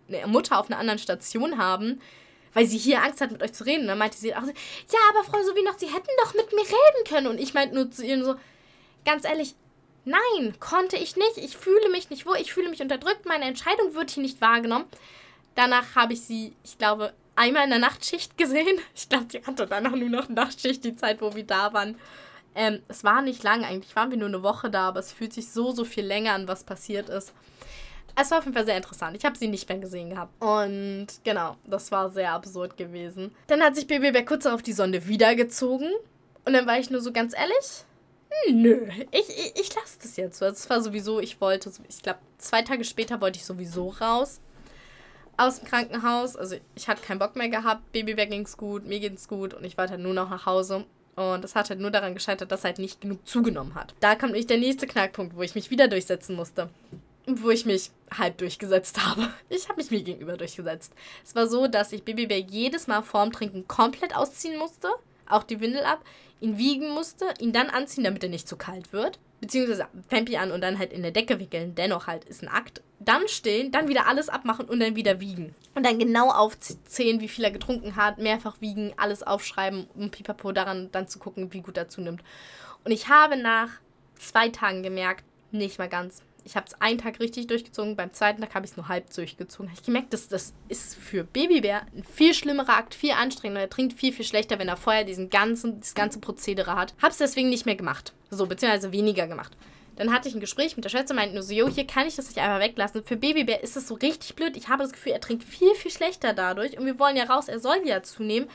eine 0.07 0.27
Mutter 0.27 0.59
auf 0.59 0.69
einer 0.69 0.79
anderen 0.79 0.99
Station 0.99 1.57
haben, 1.57 2.01
weil 2.53 2.67
sie 2.67 2.77
hier 2.77 3.01
Angst 3.01 3.19
hat, 3.19 3.31
mit 3.31 3.41
euch 3.41 3.53
zu 3.53 3.65
reden. 3.65 3.81
Und 3.81 3.87
dann 3.87 3.97
meinte 3.97 4.17
sie 4.17 4.35
auch 4.35 4.41
so, 4.41 4.51
ja, 4.51 4.99
aber 5.09 5.23
Frau 5.23 5.41
Sowinoch, 5.43 5.77
Sie 5.77 5.87
hätten 5.87 6.07
doch 6.23 6.33
mit 6.35 6.53
mir 6.53 6.61
reden 6.61 7.07
können. 7.07 7.27
Und 7.27 7.39
ich 7.39 7.53
meinte 7.53 7.75
nur 7.75 7.91
zu 7.91 8.05
ihr 8.05 8.23
so, 8.23 8.35
ganz 9.03 9.25
ehrlich, 9.25 9.55
Nein, 10.05 10.55
konnte 10.59 10.97
ich 10.97 11.15
nicht. 11.15 11.37
Ich 11.37 11.57
fühle 11.57 11.89
mich 11.89 12.09
nicht 12.09 12.25
wohl. 12.25 12.37
Ich 12.37 12.53
fühle 12.53 12.69
mich 12.69 12.81
unterdrückt. 12.81 13.25
Meine 13.25 13.45
Entscheidung 13.45 13.95
wird 13.95 14.11
hier 14.11 14.23
nicht 14.23 14.39
wahrgenommen. 14.39 14.85
Danach 15.55 15.95
habe 15.95 16.13
ich 16.13 16.21
sie, 16.21 16.53
ich 16.63 16.77
glaube, 16.77 17.13
einmal 17.35 17.63
in 17.63 17.71
der 17.71 17.79
Nachtschicht 17.79 18.37
gesehen. 18.37 18.79
Ich 18.95 19.09
glaube, 19.09 19.25
die 19.25 19.43
hatte 19.43 19.65
danach 19.67 19.95
nur 19.95 20.09
noch 20.09 20.29
Nachtschicht, 20.29 20.83
die 20.83 20.95
Zeit, 20.95 21.21
wo 21.21 21.35
wir 21.35 21.45
da 21.45 21.73
waren. 21.73 21.97
Ähm, 22.53 22.81
es 22.87 23.03
war 23.03 23.21
nicht 23.21 23.43
lang, 23.43 23.65
eigentlich 23.65 23.95
waren 23.95 24.11
wir 24.11 24.17
nur 24.17 24.29
eine 24.29 24.43
Woche 24.43 24.69
da, 24.69 24.87
aber 24.87 25.01
es 25.01 25.11
fühlt 25.11 25.33
sich 25.33 25.49
so, 25.49 25.71
so 25.71 25.83
viel 25.83 26.05
länger 26.05 26.33
an, 26.33 26.47
was 26.47 26.63
passiert 26.63 27.09
ist. 27.09 27.33
Es 28.17 28.31
war 28.31 28.37
auf 28.37 28.45
jeden 28.45 28.55
Fall 28.55 28.65
sehr 28.65 28.77
interessant. 28.77 29.17
Ich 29.17 29.25
habe 29.25 29.37
sie 29.37 29.49
nicht 29.49 29.67
mehr 29.67 29.77
gesehen 29.77 30.09
gehabt. 30.09 30.41
Und 30.41 31.07
genau, 31.25 31.57
das 31.65 31.91
war 31.91 32.09
sehr 32.09 32.31
absurd 32.31 32.77
gewesen. 32.77 33.35
Dann 33.47 33.61
hat 33.61 33.75
sich 33.75 33.87
Baby 33.87 34.23
kurz 34.23 34.43
darauf 34.45 34.61
die 34.61 34.71
Sonde 34.71 35.05
wiedergezogen. 35.07 35.91
Und 36.45 36.53
dann 36.53 36.65
war 36.65 36.79
ich 36.79 36.89
nur 36.89 37.01
so 37.01 37.11
ganz 37.11 37.35
ehrlich, 37.35 37.83
Nö, 38.51 38.87
ich, 39.11 39.29
ich, 39.29 39.53
ich 39.55 39.75
lasse 39.75 39.97
das 40.01 40.17
jetzt. 40.17 40.41
Es 40.41 40.69
war 40.69 40.81
sowieso, 40.81 41.19
ich 41.19 41.41
wollte, 41.41 41.71
ich 41.89 42.01
glaube, 42.01 42.19
zwei 42.37 42.61
Tage 42.61 42.83
später 42.83 43.21
wollte 43.21 43.39
ich 43.39 43.45
sowieso 43.45 43.89
raus 43.89 44.39
aus 45.37 45.59
dem 45.59 45.67
Krankenhaus. 45.67 46.35
Also 46.35 46.55
ich 46.75 46.87
hatte 46.87 47.01
keinen 47.01 47.19
Bock 47.19 47.35
mehr 47.35 47.49
gehabt. 47.49 47.91
Babybär 47.91 48.27
ging's 48.27 48.57
gut, 48.57 48.85
mir 48.85 48.99
ging's 48.99 49.27
gut 49.27 49.53
und 49.53 49.63
ich 49.63 49.77
wollte 49.77 49.91
halt 49.93 50.01
nur 50.01 50.13
noch 50.13 50.29
nach 50.29 50.45
Hause. 50.45 50.85
Und 51.15 51.43
das 51.43 51.55
hat 51.55 51.69
halt 51.69 51.79
nur 51.79 51.91
daran 51.91 52.13
gescheitert, 52.13 52.51
dass 52.51 52.61
er 52.61 52.69
halt 52.69 52.79
nicht 52.79 52.99
genug 53.01 53.25
zugenommen 53.27 53.75
hat. 53.75 53.93
Da 54.01 54.15
kam 54.15 54.29
nämlich 54.29 54.47
der 54.47 54.57
nächste 54.57 54.85
Knackpunkt, 54.85 55.35
wo 55.35 55.41
ich 55.43 55.55
mich 55.55 55.71
wieder 55.71 55.87
durchsetzen 55.87 56.35
musste. 56.35 56.69
Wo 57.25 57.49
ich 57.49 57.65
mich 57.65 57.89
halb 58.15 58.37
durchgesetzt 58.37 59.03
habe. 59.05 59.29
Ich 59.49 59.69
habe 59.69 59.77
mich 59.77 59.91
mir 59.91 60.01
gegenüber 60.01 60.35
durchgesetzt. 60.35 60.93
Es 61.23 61.33
war 61.33 61.47
so, 61.47 61.67
dass 61.67 61.93
ich 61.93 62.03
Babybär 62.03 62.39
jedes 62.39 62.87
Mal 62.87 63.01
vorm 63.01 63.31
Trinken 63.31 63.67
komplett 63.67 64.15
ausziehen 64.15 64.59
musste. 64.59 64.89
Auch 65.27 65.43
die 65.43 65.59
Windel 65.59 65.83
ab 65.83 66.03
ihn 66.39 66.57
wiegen 66.57 66.89
musste, 66.89 67.25
ihn 67.39 67.53
dann 67.53 67.69
anziehen, 67.69 68.03
damit 68.03 68.23
er 68.23 68.29
nicht 68.29 68.47
zu 68.47 68.57
kalt 68.57 68.93
wird. 68.93 69.19
Beziehungsweise 69.41 69.87
Pampi 70.09 70.37
an 70.37 70.51
und 70.51 70.61
dann 70.61 70.79
halt 70.79 70.93
in 70.93 71.01
der 71.01 71.11
Decke 71.11 71.39
wickeln. 71.39 71.75
Dennoch 71.75 72.07
halt 72.07 72.25
ist 72.25 72.41
ein 72.41 72.47
Akt. 72.47 72.81
Dann 72.99 73.27
stillen, 73.27 73.71
dann 73.71 73.87
wieder 73.87 74.07
alles 74.07 74.29
abmachen 74.29 74.65
und 74.67 74.79
dann 74.79 74.95
wieder 74.95 75.19
wiegen. 75.19 75.53
Und 75.75 75.85
dann 75.85 75.99
genau 75.99 76.31
aufzählen, 76.31 77.19
wie 77.19 77.27
viel 77.27 77.43
er 77.43 77.51
getrunken 77.51 77.95
hat, 77.95 78.17
mehrfach 78.17 78.61
wiegen, 78.61 78.93
alles 78.97 79.23
aufschreiben, 79.23 79.87
um 79.95 80.09
pipapo 80.09 80.51
daran 80.51 80.89
dann 80.91 81.07
zu 81.07 81.19
gucken, 81.19 81.53
wie 81.53 81.61
gut 81.61 81.77
er 81.77 81.89
zunimmt. 81.89 82.23
Und 82.83 82.91
ich 82.91 83.09
habe 83.09 83.35
nach 83.35 83.69
zwei 84.15 84.49
Tagen 84.49 84.83
gemerkt, 84.83 85.23
nicht 85.51 85.79
mal 85.79 85.89
ganz, 85.89 86.21
ich 86.45 86.55
habe 86.55 86.67
es 86.67 86.79
einen 86.79 86.99
Tag 86.99 87.19
richtig 87.19 87.47
durchgezogen, 87.47 87.95
beim 87.95 88.13
zweiten 88.13 88.39
Tag 88.39 88.53
habe 88.53 88.65
ich 88.65 88.71
es 88.71 88.77
nur 88.77 88.87
halb 88.87 89.11
durchgezogen. 89.11 89.67
Habe 89.67 89.79
ich 89.79 89.85
gemerkt, 89.85 90.13
dass 90.13 90.27
das 90.27 90.53
ist 90.69 90.95
für 90.95 91.23
Babybär 91.23 91.81
ein 91.95 92.03
viel 92.03 92.35
schlimmerer 92.35 92.77
Akt, 92.77 92.93
viel 92.93 93.11
anstrengender. 93.11 93.61
Er 93.61 93.69
trinkt 93.69 93.99
viel, 93.99 94.13
viel 94.13 94.25
schlechter, 94.25 94.59
wenn 94.59 94.67
er 94.67 94.77
vorher 94.77 95.03
diesen 95.03 95.31
ganzen, 95.31 95.79
das 95.79 95.95
ganze 95.95 96.19
Prozedere 96.19 96.75
hat. 96.75 96.93
Habe 97.01 97.11
es 97.11 97.17
deswegen 97.17 97.49
nicht 97.49 97.65
mehr 97.65 97.75
gemacht. 97.75 98.13
So, 98.29 98.45
beziehungsweise 98.45 98.91
weniger 98.91 99.27
gemacht. 99.27 99.57
Dann 99.95 100.13
hatte 100.13 100.29
ich 100.29 100.35
ein 100.35 100.39
Gespräch 100.39 100.75
mit 100.75 100.85
der 100.85 100.89
Schwester, 100.89 101.15
meinte 101.15 101.33
nur 101.33 101.41
so, 101.41 101.53
jo, 101.53 101.67
hier 101.67 101.87
kann 101.87 102.05
ich 102.05 102.15
das 102.15 102.27
nicht 102.27 102.37
einfach 102.37 102.59
weglassen. 102.59 103.03
Für 103.03 103.17
Babybär 103.17 103.63
ist 103.63 103.75
es 103.75 103.87
so 103.87 103.95
richtig 103.95 104.35
blöd. 104.35 104.55
Ich 104.55 104.67
habe 104.67 104.83
das 104.83 104.93
Gefühl, 104.93 105.13
er 105.13 105.21
trinkt 105.21 105.43
viel, 105.43 105.73
viel 105.73 105.91
schlechter 105.91 106.33
dadurch. 106.33 106.77
Und 106.77 106.85
wir 106.85 106.99
wollen 106.99 107.17
ja 107.17 107.23
raus, 107.23 107.47
er 107.47 107.59
soll 107.59 107.81
ja 107.85 108.03
zunehmen. 108.03 108.47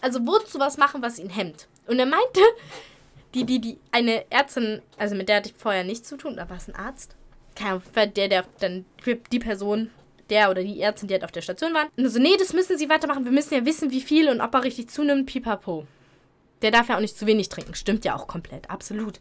Also 0.00 0.26
wozu 0.26 0.58
was 0.58 0.78
machen, 0.78 1.00
was 1.00 1.20
ihn 1.20 1.30
hemmt? 1.30 1.68
Und 1.86 2.00
er 2.00 2.06
meinte, 2.06 2.40
die, 3.34 3.44
die, 3.44 3.60
die, 3.60 3.78
eine 3.92 4.28
Ärztin, 4.32 4.82
also 4.96 5.14
mit 5.14 5.28
der 5.28 5.36
hatte 5.36 5.50
ich 5.50 5.54
vorher 5.56 5.84
nichts 5.84 6.08
zu 6.08 6.16
tun, 6.16 6.36
da 6.36 6.50
war 6.50 6.56
es 6.56 6.66
ein 6.66 6.74
Arzt 6.74 7.14
der, 7.60 8.28
der, 8.28 8.44
dann 8.60 8.84
die 9.32 9.38
Person, 9.38 9.90
der 10.30 10.50
oder 10.50 10.62
die 10.62 10.80
Ärztin, 10.80 11.08
die 11.08 11.14
halt 11.14 11.24
auf 11.24 11.32
der 11.32 11.42
Station 11.42 11.74
waren. 11.74 11.88
Und 11.96 12.08
so, 12.08 12.18
nee, 12.18 12.36
das 12.38 12.52
müssen 12.52 12.78
sie 12.78 12.88
weitermachen. 12.88 13.24
Wir 13.24 13.32
müssen 13.32 13.54
ja 13.54 13.64
wissen, 13.64 13.90
wie 13.90 14.00
viel 14.00 14.28
und 14.28 14.40
ob 14.40 14.54
er 14.54 14.64
richtig 14.64 14.88
zunimmt, 14.90 15.26
pipapo. 15.26 15.86
Der 16.62 16.70
darf 16.70 16.88
ja 16.88 16.96
auch 16.96 17.00
nicht 17.00 17.18
zu 17.18 17.26
wenig 17.26 17.48
trinken. 17.48 17.74
Stimmt 17.74 18.04
ja 18.04 18.16
auch 18.16 18.26
komplett, 18.26 18.70
absolut. 18.70 19.20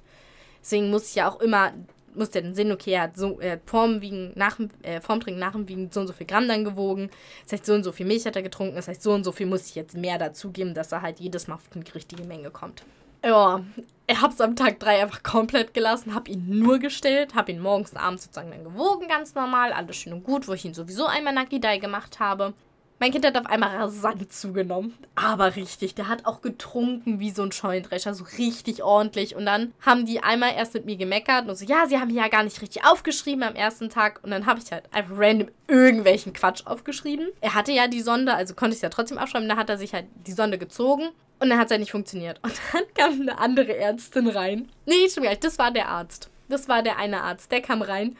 Deswegen 0.62 0.90
muss 0.90 1.10
ich 1.10 1.16
ja 1.16 1.30
auch 1.30 1.42
immer, 1.42 1.74
muss 2.16 2.32
der 2.32 2.42
den 2.42 2.56
Sinn, 2.56 2.72
okay, 2.72 2.94
er 2.94 3.02
hat 3.04 3.18
so, 3.18 3.40
er 3.40 3.54
hat 3.54 3.62
vorm 3.66 4.02
Wiegen, 4.02 4.32
nach 4.36 4.60
äh, 4.82 5.02
vorm 5.02 5.20
Trinken, 5.20 5.40
nach 5.40 5.52
dem 5.52 5.68
Wiegen 5.68 5.92
so 5.92 6.00
und 6.00 6.08
so 6.08 6.14
viel 6.14 6.26
Gramm 6.26 6.48
dann 6.48 6.64
gewogen. 6.64 7.10
Das 7.44 7.54
heißt, 7.54 7.66
so 7.66 7.74
und 7.74 7.84
so 7.84 7.92
viel 7.92 8.06
Milch 8.06 8.26
hat 8.26 8.36
er 8.36 8.42
getrunken. 8.42 8.76
Das 8.76 8.88
heißt, 8.88 9.04
so 9.04 9.14
und 9.14 9.24
so 9.24 9.32
viel 9.32 9.46
muss 9.46 9.68
ich 9.68 9.76
jetzt 9.76 9.96
mehr 9.96 10.18
dazugeben, 10.18 10.74
dass 10.74 10.92
er 10.92 11.02
halt 11.02 11.20
jedes 11.20 11.48
Mal 11.48 11.56
auf 11.56 11.64
die 11.74 11.92
richtige 11.92 12.24
Menge 12.24 12.50
kommt. 12.50 12.84
Ja, 13.26 13.62
ich 14.06 14.22
habe 14.22 14.34
es 14.34 14.40
am 14.40 14.56
Tag 14.56 14.80
3 14.80 15.02
einfach 15.02 15.24
komplett 15.24 15.74
gelassen, 15.74 16.14
habe 16.14 16.30
ihn 16.30 16.60
nur 16.60 16.78
gestillt, 16.78 17.34
habe 17.34 17.52
ihn 17.52 17.60
morgens 17.60 17.92
und 17.92 17.98
abends 17.98 18.24
sozusagen 18.26 18.52
dann 18.52 18.64
gewogen, 18.64 19.08
ganz 19.08 19.34
normal, 19.34 19.74
alles 19.74 19.96
schön 19.96 20.14
und 20.14 20.24
gut, 20.24 20.48
wo 20.48 20.54
ich 20.54 20.64
ihn 20.64 20.76
sowieso 20.76 21.08
einmal 21.08 21.34
Nakidai 21.34 21.80
gemacht 21.80 22.20
habe. 22.20 22.54
Mein 23.00 23.12
Kind 23.12 23.26
hat 23.26 23.38
auf 23.38 23.46
einmal 23.46 23.76
rasant 23.76 24.32
zugenommen. 24.32 24.94
Aber 25.16 25.56
richtig. 25.56 25.96
Der 25.96 26.08
hat 26.08 26.26
auch 26.26 26.42
getrunken 26.42 27.20
wie 27.20 27.32
so 27.32 27.44
ein 27.44 27.52
Scheunendrescher. 27.52 28.14
So 28.14 28.26
richtig 28.38 28.84
ordentlich. 28.84 29.36
Und 29.36 29.46
dann 29.46 29.74
haben 29.82 30.06
die 30.06 30.24
einmal 30.24 30.54
erst 30.56 30.74
mit 30.74 30.86
mir 30.86 30.96
gemeckert 30.96 31.48
und 31.48 31.56
so, 31.58 31.66
ja, 31.66 31.88
sie 31.88 32.00
haben 32.00 32.10
hier 32.10 32.22
ja 32.24 32.28
gar 32.30 32.44
nicht 32.44 32.62
richtig 32.62 32.86
aufgeschrieben 32.86 33.44
am 33.44 33.56
ersten 33.56 33.90
Tag. 33.90 34.22
Und 34.24 34.32
dann 34.32 34.46
habe 34.46 34.62
ich 34.64 34.72
halt 34.72 34.86
einfach 34.94 35.16
random 35.18 35.50
irgendwelchen 35.68 36.34
Quatsch 36.34 36.66
aufgeschrieben. 36.66 37.28
Er 37.42 37.54
hatte 37.54 37.74
ja 37.74 37.88
die 37.88 38.02
Sonde, 38.02 38.34
also 38.34 38.56
konnte 38.56 38.74
ich 38.74 38.78
es 38.78 38.82
ja 38.82 38.90
trotzdem 38.90 39.18
aufschreiben. 39.18 39.50
Da 39.50 39.58
hat 39.58 39.70
er 39.70 39.78
sich 39.78 39.94
halt 39.94 40.06
die 40.26 40.32
Sonde 40.32 40.58
gezogen. 40.58 41.10
Und 41.40 41.50
dann 41.50 41.60
hat 41.60 41.66
es 41.66 41.72
ja 41.72 41.78
nicht 41.78 41.92
funktioniert. 41.92 42.40
Und 42.44 42.54
dann 42.72 42.84
kam 42.94 43.22
eine 43.22 43.38
andere 43.38 43.76
Ärztin 43.76 44.28
rein. 44.28 44.70
Nee, 44.86 45.10
stimmt 45.10 45.26
gar 45.26 45.32
nicht. 45.32 45.44
Das 45.44 45.60
war 45.60 45.72
der 45.72 45.90
Arzt. 45.90 46.30
Das 46.48 46.70
war 46.70 46.82
der 46.82 46.98
eine 46.98 47.24
Arzt. 47.24 47.52
Der 47.52 47.62
kam 47.62 47.82
rein. 47.82 48.16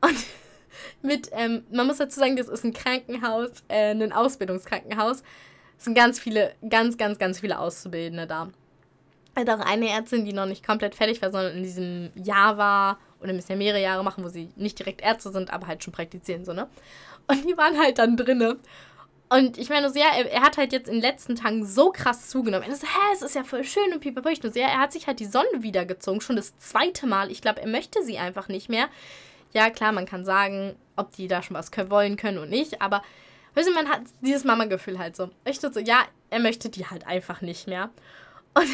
Und 0.00 0.16
mit, 1.02 1.30
ähm, 1.32 1.64
man 1.70 1.86
muss 1.86 1.98
dazu 1.98 2.18
sagen, 2.18 2.36
das 2.36 2.48
ist 2.48 2.64
ein 2.64 2.72
Krankenhaus, 2.72 3.50
äh, 3.68 3.90
ein 3.90 4.12
Ausbildungskrankenhaus. 4.12 5.22
Es 5.78 5.84
sind 5.84 5.94
ganz 5.94 6.18
viele, 6.18 6.54
ganz, 6.68 6.96
ganz, 6.96 7.18
ganz 7.18 7.40
viele 7.40 7.58
Auszubildende 7.58 8.26
da. 8.26 8.48
Hat 9.36 9.50
auch 9.50 9.60
eine 9.60 9.90
Ärztin, 9.90 10.24
die 10.24 10.32
noch 10.32 10.46
nicht 10.46 10.66
komplett 10.66 10.94
fertig 10.94 11.20
war, 11.20 11.30
sondern 11.30 11.56
in 11.56 11.62
diesem 11.62 12.10
Jahr 12.14 12.56
war 12.56 12.98
oder 13.20 13.32
müssen 13.32 13.52
ja 13.52 13.56
mehrere 13.56 13.82
Jahre 13.82 14.04
machen, 14.04 14.24
wo 14.24 14.28
sie 14.28 14.50
nicht 14.56 14.78
direkt 14.78 15.02
Ärzte 15.02 15.30
sind, 15.30 15.52
aber 15.52 15.66
halt 15.66 15.82
schon 15.82 15.92
praktizieren, 15.92 16.44
so, 16.44 16.52
ne? 16.52 16.68
Und 17.26 17.44
die 17.44 17.56
waren 17.56 17.78
halt 17.78 17.98
dann 17.98 18.16
drinne. 18.16 18.58
Und 19.28 19.58
ich 19.58 19.68
meine 19.68 19.90
so, 19.90 19.98
ja, 19.98 20.14
er, 20.16 20.30
er, 20.30 20.42
hat 20.42 20.56
halt 20.56 20.72
jetzt 20.72 20.86
in 20.86 20.94
den 20.94 21.02
letzten 21.02 21.34
Tagen 21.34 21.66
so 21.66 21.90
krass 21.90 22.28
zugenommen. 22.28 22.70
Er 22.70 22.76
so, 22.76 22.86
hä, 22.86 23.12
es 23.12 23.22
ist 23.22 23.34
ja 23.34 23.42
voll 23.42 23.64
schön 23.64 23.92
und 23.92 24.00
pipapo. 24.00 24.28
Ich 24.28 24.42
nur 24.42 24.52
so, 24.52 24.60
ja, 24.60 24.68
er 24.68 24.78
hat 24.78 24.92
sich 24.92 25.08
halt 25.08 25.18
die 25.18 25.24
Sonne 25.26 25.48
wiedergezogen, 25.58 26.20
schon 26.20 26.36
das 26.36 26.56
zweite 26.58 27.08
Mal. 27.08 27.32
Ich 27.32 27.42
glaube, 27.42 27.60
er 27.60 27.66
möchte 27.66 28.04
sie 28.04 28.18
einfach 28.18 28.46
nicht 28.46 28.68
mehr 28.68 28.88
ja, 29.56 29.70
klar, 29.70 29.90
man 29.92 30.04
kann 30.04 30.26
sagen, 30.26 30.76
ob 30.96 31.12
die 31.12 31.28
da 31.28 31.42
schon 31.42 31.56
was 31.56 31.70
können, 31.70 31.90
wollen 31.90 32.16
können 32.18 32.36
und 32.36 32.50
nicht, 32.50 32.82
aber 32.82 33.02
weißt 33.54 33.70
man 33.74 33.88
hat 33.88 34.02
dieses 34.20 34.44
Mama-Gefühl 34.44 34.98
halt 34.98 35.16
so. 35.16 35.30
Ich 35.46 35.60
so, 35.60 35.70
ja, 35.80 36.02
er 36.28 36.40
möchte 36.40 36.68
die 36.68 36.86
halt 36.86 37.06
einfach 37.06 37.40
nicht 37.40 37.66
mehr. 37.66 37.88
Und 38.52 38.68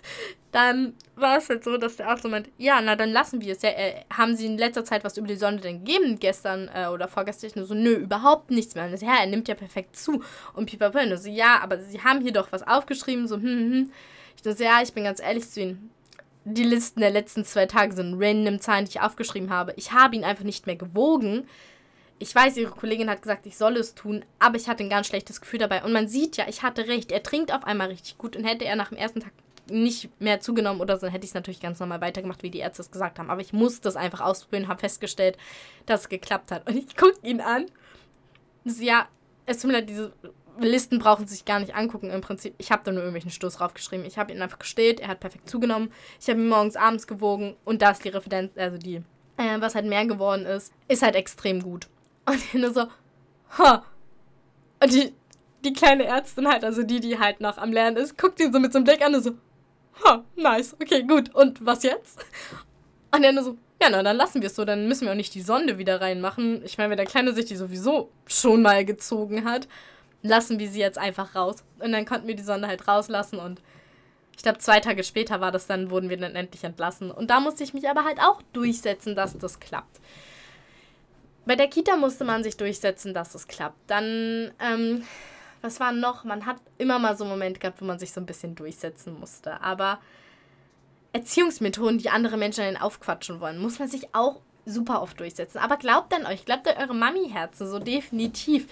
dann 0.52 0.94
war 1.16 1.36
es 1.36 1.50
halt 1.50 1.64
so, 1.64 1.76
dass 1.76 1.96
der 1.96 2.08
Arzt 2.08 2.22
so 2.22 2.30
meint, 2.30 2.48
ja, 2.56 2.80
na 2.80 2.96
dann 2.96 3.10
lassen 3.10 3.42
wir 3.42 3.52
es. 3.52 3.60
Ja, 3.60 3.68
äh, 3.68 4.04
haben 4.10 4.34
sie 4.34 4.46
in 4.46 4.56
letzter 4.56 4.86
Zeit 4.86 5.04
was 5.04 5.18
über 5.18 5.28
die 5.28 5.36
Sonde 5.36 5.60
denn 5.60 5.84
gegeben, 5.84 6.18
gestern 6.18 6.70
äh, 6.74 6.86
oder 6.86 7.08
vorgestern? 7.08 7.50
Ich 7.50 7.56
nur 7.56 7.66
so, 7.66 7.74
nö, 7.74 7.92
überhaupt 7.92 8.50
nichts 8.50 8.74
mehr. 8.74 8.86
Und 8.86 8.92
das, 8.92 9.02
ja, 9.02 9.16
er 9.20 9.26
nimmt 9.26 9.48
ja 9.48 9.54
perfekt 9.54 9.96
zu. 9.96 10.24
Und 10.54 10.64
Pipapo, 10.64 11.04
nur 11.04 11.18
so, 11.18 11.28
ja, 11.28 11.60
aber 11.60 11.78
sie 11.78 12.00
haben 12.00 12.22
hier 12.22 12.32
doch 12.32 12.50
was 12.52 12.66
aufgeschrieben, 12.66 13.28
so, 13.28 13.36
hm, 13.36 13.42
hm, 13.42 13.70
hm. 13.70 13.92
Ich 14.38 14.44
nur 14.46 14.56
so, 14.56 14.64
ja, 14.64 14.80
ich 14.82 14.94
bin 14.94 15.04
ganz 15.04 15.20
ehrlich 15.20 15.46
zu 15.50 15.60
ihnen 15.60 15.90
die 16.44 16.64
Listen 16.64 17.00
der 17.00 17.10
letzten 17.10 17.44
zwei 17.44 17.66
Tage 17.66 17.94
sind 17.94 18.16
random 18.18 18.60
Zahlen, 18.60 18.84
die 18.84 18.90
ich 18.90 19.00
aufgeschrieben 19.00 19.50
habe. 19.50 19.74
Ich 19.76 19.92
habe 19.92 20.16
ihn 20.16 20.24
einfach 20.24 20.44
nicht 20.44 20.66
mehr 20.66 20.76
gewogen. 20.76 21.46
Ich 22.18 22.34
weiß, 22.34 22.56
ihre 22.56 22.70
Kollegin 22.70 23.10
hat 23.10 23.22
gesagt, 23.22 23.46
ich 23.46 23.56
soll 23.56 23.76
es 23.76 23.94
tun, 23.94 24.24
aber 24.38 24.56
ich 24.56 24.68
hatte 24.68 24.84
ein 24.84 24.90
ganz 24.90 25.06
schlechtes 25.06 25.40
Gefühl 25.40 25.58
dabei. 25.58 25.82
Und 25.84 25.92
man 25.92 26.08
sieht 26.08 26.36
ja, 26.36 26.46
ich 26.48 26.62
hatte 26.62 26.86
recht. 26.86 27.10
Er 27.12 27.22
trinkt 27.22 27.52
auf 27.52 27.64
einmal 27.64 27.88
richtig 27.88 28.18
gut 28.18 28.36
und 28.36 28.44
hätte 28.44 28.64
er 28.64 28.76
nach 28.76 28.88
dem 28.88 28.98
ersten 28.98 29.20
Tag 29.20 29.32
nicht 29.70 30.10
mehr 30.20 30.40
zugenommen 30.40 30.80
oder 30.80 30.96
so, 30.96 31.06
dann 31.06 31.12
hätte 31.12 31.24
ich 31.24 31.30
es 31.30 31.34
natürlich 31.34 31.60
ganz 31.60 31.78
normal 31.78 32.00
weitergemacht, 32.00 32.42
wie 32.42 32.50
die 32.50 32.58
Ärzte 32.58 32.82
es 32.82 32.90
gesagt 32.90 33.18
haben. 33.18 33.30
Aber 33.30 33.40
ich 33.40 33.52
musste 33.52 33.88
es 33.88 33.96
einfach 33.96 34.20
ausprobieren, 34.20 34.68
habe 34.68 34.80
festgestellt, 34.80 35.38
dass 35.86 36.02
es 36.02 36.08
geklappt 36.08 36.50
hat. 36.50 36.68
Und 36.68 36.76
ich 36.76 36.96
gucke 36.96 37.18
ihn 37.22 37.40
an. 37.40 37.66
Ja, 38.64 39.08
es 39.46 39.58
tut 39.58 39.70
mir 39.70 39.78
leid, 39.78 39.88
diese 39.88 40.12
Listen 40.58 40.98
brauchen 40.98 41.26
sich 41.26 41.44
gar 41.44 41.60
nicht 41.60 41.74
angucken 41.74 42.10
im 42.10 42.20
Prinzip. 42.20 42.54
Ich 42.58 42.70
habe 42.70 42.82
da 42.84 42.90
nur 42.90 43.00
irgendwelchen 43.00 43.30
Stoß 43.30 43.56
draufgeschrieben. 43.56 44.06
Ich 44.06 44.18
habe 44.18 44.32
ihn 44.32 44.42
einfach 44.42 44.58
gestillt, 44.58 45.00
er 45.00 45.08
hat 45.08 45.20
perfekt 45.20 45.48
zugenommen. 45.48 45.92
Ich 46.20 46.28
habe 46.28 46.40
ihn 46.40 46.48
morgens, 46.48 46.76
abends 46.76 47.06
gewogen 47.06 47.56
und 47.64 47.82
da 47.82 47.90
ist 47.90 48.04
die 48.04 48.10
Referenz, 48.10 48.52
also 48.56 48.76
die, 48.78 48.96
äh, 49.36 49.60
was 49.60 49.74
halt 49.74 49.86
mehr 49.86 50.06
geworden 50.06 50.46
ist, 50.46 50.72
ist 50.88 51.02
halt 51.02 51.16
extrem 51.16 51.62
gut. 51.62 51.88
Und 52.26 52.54
nur 52.54 52.72
so, 52.72 52.86
ha. 53.58 53.84
Und 54.80 54.92
die, 54.92 55.12
die 55.64 55.72
kleine 55.72 56.04
Ärztin 56.04 56.48
halt, 56.48 56.64
also 56.64 56.82
die, 56.82 57.00
die 57.00 57.18
halt 57.18 57.40
noch 57.40 57.58
am 57.58 57.72
Lernen 57.72 57.96
ist, 57.96 58.18
guckt 58.18 58.40
ihn 58.40 58.52
so 58.52 58.60
mit 58.60 58.72
so 58.72 58.78
einem 58.78 58.84
Blick 58.84 59.04
an 59.04 59.14
und 59.14 59.22
so, 59.22 59.32
ha, 60.04 60.24
nice, 60.36 60.74
okay, 60.80 61.02
gut. 61.02 61.34
Und 61.34 61.64
was 61.64 61.82
jetzt? 61.82 62.24
Und 63.14 63.24
er 63.24 63.32
nur 63.32 63.44
so, 63.44 63.56
ja, 63.82 63.88
na, 63.90 64.02
dann 64.02 64.16
lassen 64.16 64.40
wir 64.40 64.46
es 64.46 64.54
so, 64.54 64.64
dann 64.64 64.86
müssen 64.86 65.06
wir 65.06 65.12
auch 65.12 65.16
nicht 65.16 65.34
die 65.34 65.42
Sonde 65.42 65.78
wieder 65.78 66.00
reinmachen. 66.00 66.64
Ich 66.64 66.78
meine, 66.78 66.90
wenn 66.90 66.96
der 66.96 67.06
Kleine 67.06 67.32
sich 67.32 67.46
die 67.46 67.56
sowieso 67.56 68.10
schon 68.26 68.62
mal 68.62 68.84
gezogen 68.84 69.44
hat, 69.44 69.66
lassen 70.22 70.58
wir 70.58 70.68
sie 70.68 70.80
jetzt 70.80 70.98
einfach 70.98 71.34
raus. 71.34 71.64
Und 71.78 71.92
dann 71.92 72.06
konnten 72.06 72.28
wir 72.28 72.36
die 72.36 72.42
Sonde 72.42 72.68
halt 72.68 72.86
rauslassen 72.88 73.38
und 73.38 73.60
ich 74.36 74.42
glaube, 74.42 74.58
zwei 74.58 74.80
Tage 74.80 75.04
später 75.04 75.40
war 75.40 75.52
das 75.52 75.66
dann, 75.66 75.90
wurden 75.90 76.08
wir 76.08 76.16
dann 76.16 76.34
endlich 76.34 76.64
entlassen. 76.64 77.10
Und 77.10 77.30
da 77.30 77.38
musste 77.38 77.64
ich 77.64 77.74
mich 77.74 77.88
aber 77.88 78.04
halt 78.04 78.18
auch 78.18 78.40
durchsetzen, 78.52 79.14
dass 79.14 79.36
das 79.36 79.60
klappt. 79.60 80.00
Bei 81.44 81.56
der 81.56 81.68
Kita 81.68 81.96
musste 81.96 82.24
man 82.24 82.42
sich 82.42 82.56
durchsetzen, 82.56 83.14
dass 83.14 83.34
es 83.34 83.46
klappt. 83.46 83.78
Dann, 83.88 84.52
ähm, 84.60 85.04
was 85.60 85.80
war 85.80 85.92
noch? 85.92 86.24
Man 86.24 86.46
hat 86.46 86.56
immer 86.78 86.98
mal 86.98 87.16
so 87.16 87.24
einen 87.24 87.32
Moment 87.32 87.60
gehabt, 87.60 87.80
wo 87.80 87.84
man 87.84 87.98
sich 87.98 88.12
so 88.12 88.20
ein 88.20 88.26
bisschen 88.26 88.54
durchsetzen 88.54 89.18
musste. 89.18 89.60
Aber 89.60 90.00
Erziehungsmethoden, 91.12 91.98
die 91.98 92.10
andere 92.10 92.36
Menschen 92.36 92.64
dann 92.64 92.76
aufquatschen 92.76 93.40
wollen, 93.40 93.58
muss 93.58 93.78
man 93.78 93.88
sich 93.88 94.14
auch 94.14 94.40
super 94.64 95.02
oft 95.02 95.20
durchsetzen. 95.20 95.58
Aber 95.58 95.76
glaubt 95.76 96.14
an 96.14 96.26
euch, 96.26 96.44
glaubt 96.44 96.66
an 96.68 96.82
eure 96.82 96.94
Mami-Herzen, 96.94 97.68
so 97.68 97.78
definitiv. 97.78 98.66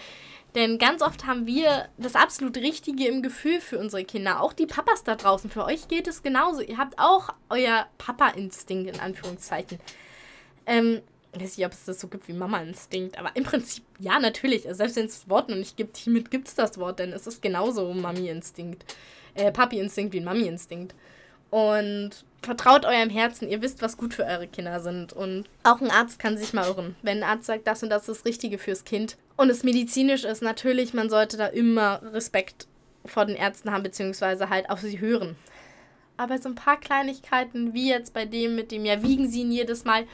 Denn 0.55 0.79
ganz 0.79 1.03
oft 1.03 1.27
haben 1.27 1.47
wir 1.47 1.89
das 1.97 2.17
absolut 2.17 2.57
Richtige 2.57 3.07
im 3.07 3.23
Gefühl 3.23 3.61
für 3.61 3.79
unsere 3.79 4.05
Kinder. 4.05 4.43
Auch 4.43 4.53
die 4.53 4.67
Papas 4.67 5.05
da 5.05 5.15
draußen. 5.15 5.51
Für 5.51 5.65
euch 5.65 5.89
geht 5.89 6.09
es 6.09 6.23
genauso. 6.23 6.61
Ihr 6.61 6.79
habt 6.79 6.99
auch 6.99 7.31
euer 7.49 7.87
Papa-Instinkt 7.99 8.95
in 8.95 9.01
Anführungszeichen. 9.01 9.79
Ähm, 10.67 11.03
ich 11.33 11.43
weiß 11.43 11.57
nicht, 11.57 11.67
ob 11.67 11.73
es 11.73 11.85
das 11.85 12.01
so 12.01 12.09
gibt 12.09 12.27
wie 12.27 12.33
Mama-Instinkt, 12.33 13.17
aber 13.17 13.35
im 13.37 13.45
Prinzip 13.45 13.85
ja, 14.01 14.19
natürlich. 14.19 14.67
Also 14.67 14.79
selbst 14.79 14.97
wenn 14.97 15.07
es 15.07 15.21
das 15.21 15.31
Wort 15.31 15.49
noch 15.49 15.57
nicht 15.57 15.77
gibt, 15.77 15.97
hiermit 15.97 16.31
gibt 16.31 16.49
es 16.49 16.55
das 16.55 16.79
Wort, 16.79 16.99
denn 16.99 17.13
es 17.13 17.27
ist 17.27 17.41
genauso 17.41 17.93
Mami-Instinkt. 17.95 18.85
Äh, 19.35 19.53
Papi-Instinkt 19.53 20.13
wie 20.13 20.21
Mami-Instinkt. 20.21 20.95
Und 21.51 22.25
vertraut 22.43 22.85
eurem 22.85 23.11
Herzen. 23.11 23.49
Ihr 23.49 23.63
wisst, 23.63 23.83
was 23.83 23.97
gut 23.97 24.15
für 24.15 24.25
eure 24.25 24.47
Kinder 24.47 24.81
sind. 24.81 25.13
Und 25.13 25.45
auch 25.63 25.81
ein 25.81 25.91
Arzt 25.91 26.19
kann 26.19 26.39
sich 26.39 26.53
mal 26.53 26.67
irren. 26.67 26.97
Wenn 27.03 27.19
ein 27.19 27.29
Arzt 27.29 27.47
sagt, 27.47 27.67
das 27.67 27.83
und 27.83 27.91
das 27.91 28.09
ist 28.09 28.19
das 28.19 28.25
Richtige 28.25 28.59
fürs 28.59 28.85
Kind 28.85 29.17
und 29.41 29.49
es 29.49 29.63
medizinisch 29.63 30.25
ist, 30.25 30.43
natürlich, 30.43 30.93
man 30.93 31.09
sollte 31.09 31.39
da 31.39 31.47
immer 31.47 32.03
Respekt 32.13 32.67
vor 33.07 33.25
den 33.25 33.37
Ärzten 33.37 33.73
haben, 33.73 33.83
beziehungsweise 33.83 34.51
halt 34.51 34.69
auf 34.69 34.81
sie 34.81 35.01
hören. 35.01 35.35
Aber 36.19 36.37
so 36.37 36.51
ein 36.51 36.55
paar 36.55 36.79
Kleinigkeiten, 36.79 37.73
wie 37.73 37.89
jetzt 37.89 38.13
bei 38.13 38.27
dem 38.27 38.55
mit 38.55 38.71
dem, 38.71 38.85
ja, 38.85 39.03
wiegen 39.03 39.31
sie 39.31 39.41
ihn 39.41 39.51
jedes 39.51 39.87
Mal. 39.87 40.07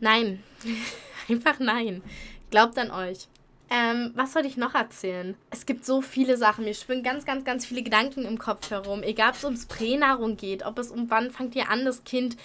Nein. 0.00 0.42
Einfach 1.30 1.58
nein. 1.60 2.02
Glaubt 2.50 2.76
an 2.76 2.90
euch. 2.90 3.26
Ähm, 3.70 4.12
was 4.14 4.34
soll 4.34 4.44
ich 4.44 4.58
noch 4.58 4.74
erzählen? 4.74 5.34
Es 5.50 5.64
gibt 5.64 5.86
so 5.86 6.02
viele 6.02 6.36
Sachen. 6.36 6.66
Mir 6.66 6.74
schwingen 6.74 7.02
ganz, 7.02 7.24
ganz, 7.24 7.42
ganz 7.42 7.64
viele 7.64 7.82
Gedanken 7.82 8.26
im 8.26 8.38
Kopf 8.38 8.70
herum. 8.70 9.02
Egal, 9.02 9.30
ob 9.30 9.36
es 9.36 9.44
ums 9.44 9.64
Pränahrung 9.64 10.36
geht, 10.36 10.66
ob 10.66 10.78
es 10.78 10.90
um 10.90 11.08
wann 11.08 11.30
fängt 11.30 11.56
ihr 11.56 11.70
an, 11.70 11.86
das 11.86 12.04
Kind 12.04 12.36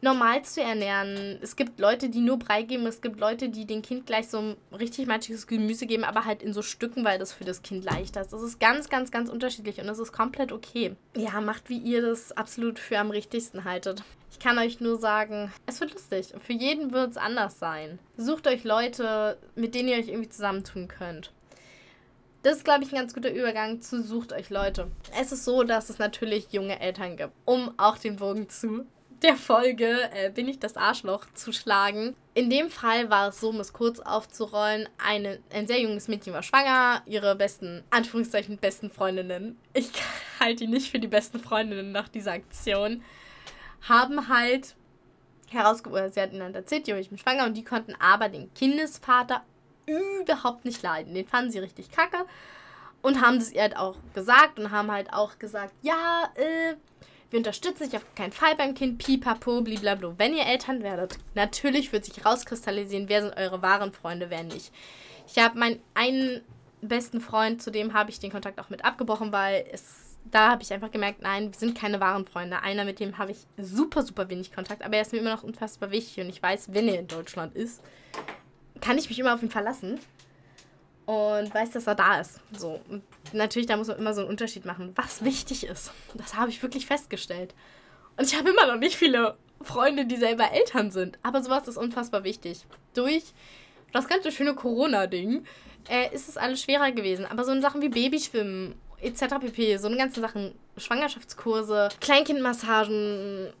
normal 0.00 0.42
zu 0.42 0.62
ernähren. 0.62 1.38
Es 1.42 1.56
gibt 1.56 1.78
Leute, 1.80 2.08
die 2.08 2.20
nur 2.20 2.38
Brei 2.38 2.62
geben. 2.62 2.86
Es 2.86 3.00
gibt 3.00 3.18
Leute, 3.18 3.48
die 3.48 3.66
dem 3.66 3.82
Kind 3.82 4.06
gleich 4.06 4.28
so 4.28 4.38
ein 4.38 4.56
richtig 4.76 5.06
matschiges 5.06 5.46
Gemüse 5.46 5.86
geben, 5.86 6.04
aber 6.04 6.24
halt 6.24 6.42
in 6.42 6.52
so 6.52 6.62
Stücken, 6.62 7.04
weil 7.04 7.18
das 7.18 7.32
für 7.32 7.44
das 7.44 7.62
Kind 7.62 7.84
leichter 7.84 8.20
ist. 8.20 8.32
Das 8.32 8.42
ist 8.42 8.60
ganz, 8.60 8.88
ganz, 8.88 9.10
ganz 9.10 9.28
unterschiedlich 9.28 9.80
und 9.80 9.86
das 9.86 9.98
ist 9.98 10.12
komplett 10.12 10.52
okay. 10.52 10.94
Ja, 11.16 11.40
macht, 11.40 11.68
wie 11.68 11.78
ihr 11.78 12.02
das 12.02 12.32
absolut 12.32 12.78
für 12.78 12.98
am 12.98 13.10
richtigsten 13.10 13.64
haltet. 13.64 14.02
Ich 14.30 14.38
kann 14.38 14.58
euch 14.58 14.80
nur 14.80 14.98
sagen, 14.98 15.52
es 15.66 15.80
wird 15.80 15.94
lustig. 15.94 16.32
Für 16.38 16.52
jeden 16.52 16.92
wird 16.92 17.12
es 17.12 17.16
anders 17.16 17.58
sein. 17.58 17.98
Sucht 18.16 18.46
euch 18.46 18.64
Leute, 18.64 19.38
mit 19.56 19.74
denen 19.74 19.88
ihr 19.88 19.96
euch 19.96 20.08
irgendwie 20.08 20.28
zusammentun 20.28 20.86
könnt. 20.86 21.32
Das 22.42 22.58
ist, 22.58 22.64
glaube 22.64 22.84
ich, 22.84 22.92
ein 22.92 22.98
ganz 22.98 23.14
guter 23.14 23.32
Übergang 23.32 23.80
zu 23.80 24.02
Sucht 24.02 24.32
euch 24.32 24.48
Leute. 24.48 24.88
Es 25.20 25.32
ist 25.32 25.44
so, 25.44 25.64
dass 25.64 25.90
es 25.90 25.98
natürlich 25.98 26.52
junge 26.52 26.78
Eltern 26.78 27.16
gibt, 27.16 27.32
um 27.44 27.74
auch 27.78 27.98
den 27.98 28.16
Bogen 28.16 28.48
zu 28.48 28.86
der 29.22 29.36
Folge 29.36 30.10
äh, 30.12 30.30
Bin 30.30 30.48
ich 30.48 30.58
das 30.58 30.76
Arschloch 30.76 31.26
zu 31.34 31.52
schlagen. 31.52 32.14
In 32.34 32.50
dem 32.50 32.70
Fall 32.70 33.10
war 33.10 33.28
es 33.28 33.40
so, 33.40 33.50
um 33.50 33.60
es 33.60 33.72
kurz 33.72 34.00
aufzurollen, 34.00 34.88
eine, 35.04 35.40
ein 35.52 35.66
sehr 35.66 35.80
junges 35.80 36.08
Mädchen 36.08 36.32
war 36.32 36.42
schwanger, 36.42 37.02
ihre 37.06 37.34
besten, 37.34 37.82
Anführungszeichen, 37.90 38.58
besten 38.58 38.90
Freundinnen, 38.90 39.58
ich 39.74 39.90
halte 40.40 40.64
die 40.64 40.70
nicht 40.70 40.90
für 40.90 41.00
die 41.00 41.08
besten 41.08 41.40
Freundinnen 41.40 41.90
nach 41.90 42.08
dieser 42.08 42.32
Aktion, 42.32 43.02
haben 43.88 44.28
halt 44.28 44.76
herausgefunden, 45.50 46.12
sie 46.12 46.20
hatten 46.20 46.38
dann 46.38 46.54
erzählt, 46.54 46.86
jo, 46.86 46.96
ich 46.96 47.08
bin 47.08 47.18
schwanger 47.18 47.46
und 47.46 47.56
die 47.56 47.64
konnten 47.64 47.94
aber 47.98 48.28
den 48.28 48.52
Kindesvater 48.54 49.42
überhaupt 49.86 50.64
nicht 50.64 50.82
leiden. 50.82 51.14
Den 51.14 51.26
fanden 51.26 51.50
sie 51.50 51.58
richtig 51.58 51.90
kacke 51.90 52.26
und 53.02 53.20
haben 53.20 53.36
es 53.38 53.52
ihr 53.52 53.62
halt 53.62 53.76
auch 53.76 53.96
gesagt 54.14 54.58
und 54.58 54.70
haben 54.70 54.90
halt 54.90 55.12
auch 55.12 55.38
gesagt, 55.38 55.74
ja, 55.82 56.30
äh, 56.34 56.74
wir 57.30 57.38
unterstützen 57.38 57.84
sich 57.84 57.96
auf 57.96 58.14
keinen 58.14 58.32
Fall 58.32 58.56
beim 58.56 58.74
Kind, 58.74 58.98
pipapo, 58.98 59.60
blablabla. 59.60 60.14
Wenn 60.16 60.34
ihr 60.34 60.46
Eltern 60.46 60.82
werdet, 60.82 61.18
natürlich 61.34 61.92
wird 61.92 62.04
sich 62.04 62.24
rauskristallisieren, 62.24 63.08
wer 63.08 63.22
sind 63.22 63.36
eure 63.36 63.62
wahren 63.62 63.92
Freunde, 63.92 64.30
wer 64.30 64.44
nicht. 64.44 64.72
Ich 65.26 65.38
habe 65.38 65.58
meinen 65.58 65.80
einen 65.94 66.40
besten 66.80 67.20
Freund, 67.20 67.62
zu 67.62 67.70
dem 67.70 67.92
habe 67.92 68.10
ich 68.10 68.20
den 68.20 68.30
Kontakt 68.30 68.58
auch 68.58 68.70
mit 68.70 68.84
abgebrochen, 68.84 69.32
weil 69.32 69.66
es 69.72 70.08
da 70.30 70.50
habe 70.50 70.62
ich 70.62 70.72
einfach 70.72 70.90
gemerkt, 70.90 71.22
nein, 71.22 71.52
wir 71.52 71.58
sind 71.58 71.78
keine 71.78 72.00
wahren 72.00 72.26
Freunde. 72.26 72.62
Einer, 72.62 72.84
mit 72.84 73.00
dem 73.00 73.18
habe 73.18 73.32
ich 73.32 73.46
super, 73.56 74.02
super 74.02 74.28
wenig 74.28 74.52
Kontakt, 74.52 74.82
aber 74.82 74.96
er 74.96 75.02
ist 75.02 75.12
mir 75.12 75.20
immer 75.20 75.34
noch 75.34 75.42
unfassbar 75.42 75.90
wichtig 75.90 76.22
und 76.22 76.28
ich 76.28 76.42
weiß, 76.42 76.72
wenn 76.72 76.88
er 76.88 76.98
in 76.98 77.06
Deutschland 77.06 77.54
ist, 77.54 77.82
kann 78.80 78.98
ich 78.98 79.08
mich 79.08 79.18
immer 79.18 79.34
auf 79.34 79.42
ihn 79.42 79.50
verlassen 79.50 79.98
und 81.06 81.54
weiß, 81.54 81.70
dass 81.70 81.86
er 81.86 81.94
da 81.94 82.20
ist. 82.20 82.40
So. 82.52 82.80
Und 82.88 83.02
natürlich, 83.32 83.66
da 83.66 83.76
muss 83.76 83.88
man 83.88 83.98
immer 83.98 84.14
so 84.14 84.20
einen 84.22 84.30
Unterschied 84.30 84.64
machen, 84.64 84.92
was 84.94 85.24
wichtig 85.24 85.64
ist. 85.64 85.92
Das 86.14 86.34
habe 86.34 86.50
ich 86.50 86.62
wirklich 86.62 86.86
festgestellt. 86.86 87.54
Und 88.16 88.26
ich 88.26 88.36
habe 88.36 88.50
immer 88.50 88.66
noch 88.66 88.78
nicht 88.78 88.96
viele 88.96 89.36
Freunde, 89.62 90.06
die 90.06 90.16
selber 90.16 90.52
Eltern 90.52 90.90
sind. 90.90 91.18
Aber 91.22 91.42
sowas 91.42 91.68
ist 91.68 91.76
unfassbar 91.76 92.24
wichtig. 92.24 92.64
Durch 92.94 93.22
das 93.92 94.08
ganze 94.08 94.32
schöne 94.32 94.54
Corona-Ding 94.54 95.44
äh, 95.88 96.14
ist 96.14 96.28
es 96.28 96.36
alles 96.36 96.62
schwerer 96.62 96.92
gewesen. 96.92 97.26
Aber 97.26 97.44
so 97.44 97.58
Sachen 97.60 97.80
wie 97.82 97.88
Babyschwimmen 97.88 98.74
etc. 99.00 99.36
pp, 99.40 99.76
so 99.76 99.86
eine 99.86 99.96
ganze 99.96 100.20
Sachen, 100.20 100.54
Schwangerschaftskurse, 100.76 101.88
Kleinkindmassagen, 102.00 103.52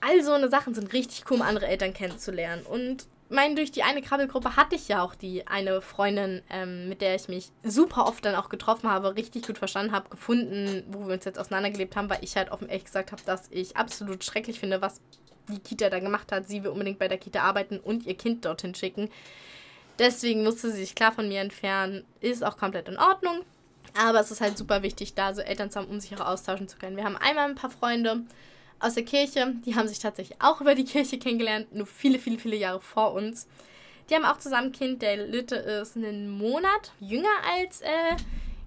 all 0.00 0.22
so 0.22 0.32
eine 0.32 0.50
Sachen 0.50 0.74
sind 0.74 0.92
richtig 0.92 1.24
cool, 1.30 1.38
um 1.38 1.42
andere 1.42 1.66
Eltern 1.66 1.94
kennenzulernen. 1.94 2.64
Und 2.66 3.06
meine, 3.32 3.54
durch 3.54 3.72
die 3.72 3.82
eine 3.82 4.02
Krabbelgruppe 4.02 4.56
hatte 4.56 4.76
ich 4.76 4.88
ja 4.88 5.02
auch 5.02 5.14
die 5.14 5.46
eine 5.46 5.80
Freundin, 5.80 6.42
ähm, 6.50 6.88
mit 6.88 7.00
der 7.00 7.14
ich 7.14 7.28
mich 7.28 7.50
super 7.62 8.06
oft 8.06 8.24
dann 8.24 8.34
auch 8.34 8.48
getroffen 8.48 8.88
habe, 8.88 9.16
richtig 9.16 9.46
gut 9.46 9.58
verstanden 9.58 9.92
habe, 9.92 10.08
gefunden, 10.08 10.84
wo 10.88 11.06
wir 11.06 11.14
uns 11.14 11.24
jetzt 11.24 11.38
auseinandergelebt 11.38 11.96
haben, 11.96 12.10
weil 12.10 12.22
ich 12.22 12.36
halt 12.36 12.50
offen 12.50 12.68
ehrlich 12.68 12.84
gesagt 12.84 13.12
habe, 13.12 13.22
dass 13.24 13.48
ich 13.50 13.76
absolut 13.76 14.24
schrecklich 14.24 14.60
finde, 14.60 14.80
was 14.82 15.00
die 15.48 15.58
Kita 15.58 15.90
da 15.90 15.98
gemacht 15.98 16.30
hat. 16.32 16.48
Sie 16.48 16.62
will 16.62 16.70
unbedingt 16.70 16.98
bei 16.98 17.08
der 17.08 17.18
Kita 17.18 17.42
arbeiten 17.42 17.78
und 17.78 18.06
ihr 18.06 18.16
Kind 18.16 18.44
dorthin 18.44 18.74
schicken. 18.74 19.10
Deswegen 19.98 20.42
musste 20.42 20.70
sie 20.70 20.78
sich 20.78 20.94
klar 20.94 21.12
von 21.12 21.28
mir 21.28 21.40
entfernen. 21.40 22.04
Ist 22.20 22.44
auch 22.44 22.56
komplett 22.56 22.88
in 22.88 22.98
Ordnung. 22.98 23.42
Aber 23.94 24.20
es 24.20 24.30
ist 24.30 24.40
halt 24.40 24.56
super 24.56 24.82
wichtig, 24.82 25.14
da 25.14 25.34
so 25.34 25.42
Eltern 25.42 25.70
zu 25.70 25.78
haben, 25.78 25.88
um 25.88 26.00
sich 26.00 26.14
auch 26.16 26.26
austauschen 26.26 26.68
zu 26.68 26.78
können. 26.78 26.96
Wir 26.96 27.04
haben 27.04 27.16
einmal 27.16 27.48
ein 27.48 27.56
paar 27.56 27.70
Freunde 27.70 28.22
aus 28.82 28.94
der 28.94 29.04
Kirche, 29.04 29.54
die 29.64 29.74
haben 29.74 29.88
sich 29.88 29.98
tatsächlich 29.98 30.40
auch 30.40 30.60
über 30.60 30.74
die 30.74 30.84
Kirche 30.84 31.18
kennengelernt, 31.18 31.74
nur 31.74 31.86
viele, 31.86 32.18
viele, 32.18 32.38
viele 32.38 32.56
Jahre 32.56 32.80
vor 32.80 33.14
uns. 33.14 33.46
Die 34.10 34.14
haben 34.14 34.24
auch 34.24 34.38
zusammen 34.38 34.68
ein 34.68 34.72
Kind, 34.72 35.02
der 35.02 35.16
Lütte 35.28 35.56
ist 35.56 35.96
einen 35.96 36.28
Monat 36.30 36.92
jünger 37.00 37.28
als 37.56 37.80
äh, 37.82 38.16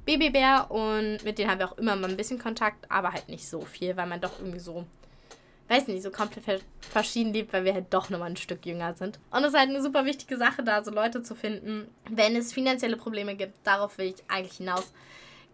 Babybär 0.05 0.71
und 0.71 1.23
mit 1.23 1.37
denen 1.37 1.51
haben 1.51 1.59
wir 1.59 1.69
auch 1.69 1.77
immer 1.77 1.95
mal 1.95 2.09
ein 2.09 2.17
bisschen 2.17 2.39
Kontakt, 2.39 2.89
aber 2.89 3.11
halt 3.11 3.27
nicht 3.27 3.47
so 3.47 3.61
viel, 3.61 3.95
weil 3.97 4.07
man 4.07 4.21
doch 4.21 4.39
irgendwie 4.39 4.59
so 4.59 4.85
weiß 5.67 5.87
nicht, 5.87 6.03
so 6.03 6.11
komplett 6.11 6.63
verschieden 6.79 7.33
lebt, 7.33 7.51
weil 7.51 7.65
wir 7.65 7.73
halt 7.73 7.87
doch 7.89 8.09
nochmal 8.09 8.29
ein 8.29 8.37
Stück 8.37 8.65
jünger 8.65 8.93
sind. 8.93 9.19
Und 9.31 9.43
es 9.43 9.53
ist 9.53 9.57
halt 9.57 9.69
eine 9.69 9.81
super 9.81 10.05
wichtige 10.05 10.37
Sache, 10.37 10.63
da 10.63 10.83
so 10.83 10.91
Leute 10.91 11.23
zu 11.23 11.35
finden, 11.35 11.87
wenn 12.09 12.35
es 12.35 12.53
finanzielle 12.53 12.97
Probleme 12.97 13.35
gibt. 13.35 13.55
Darauf 13.63 13.97
will 13.97 14.07
ich 14.07 14.23
eigentlich 14.27 14.57
hinaus 14.57 14.91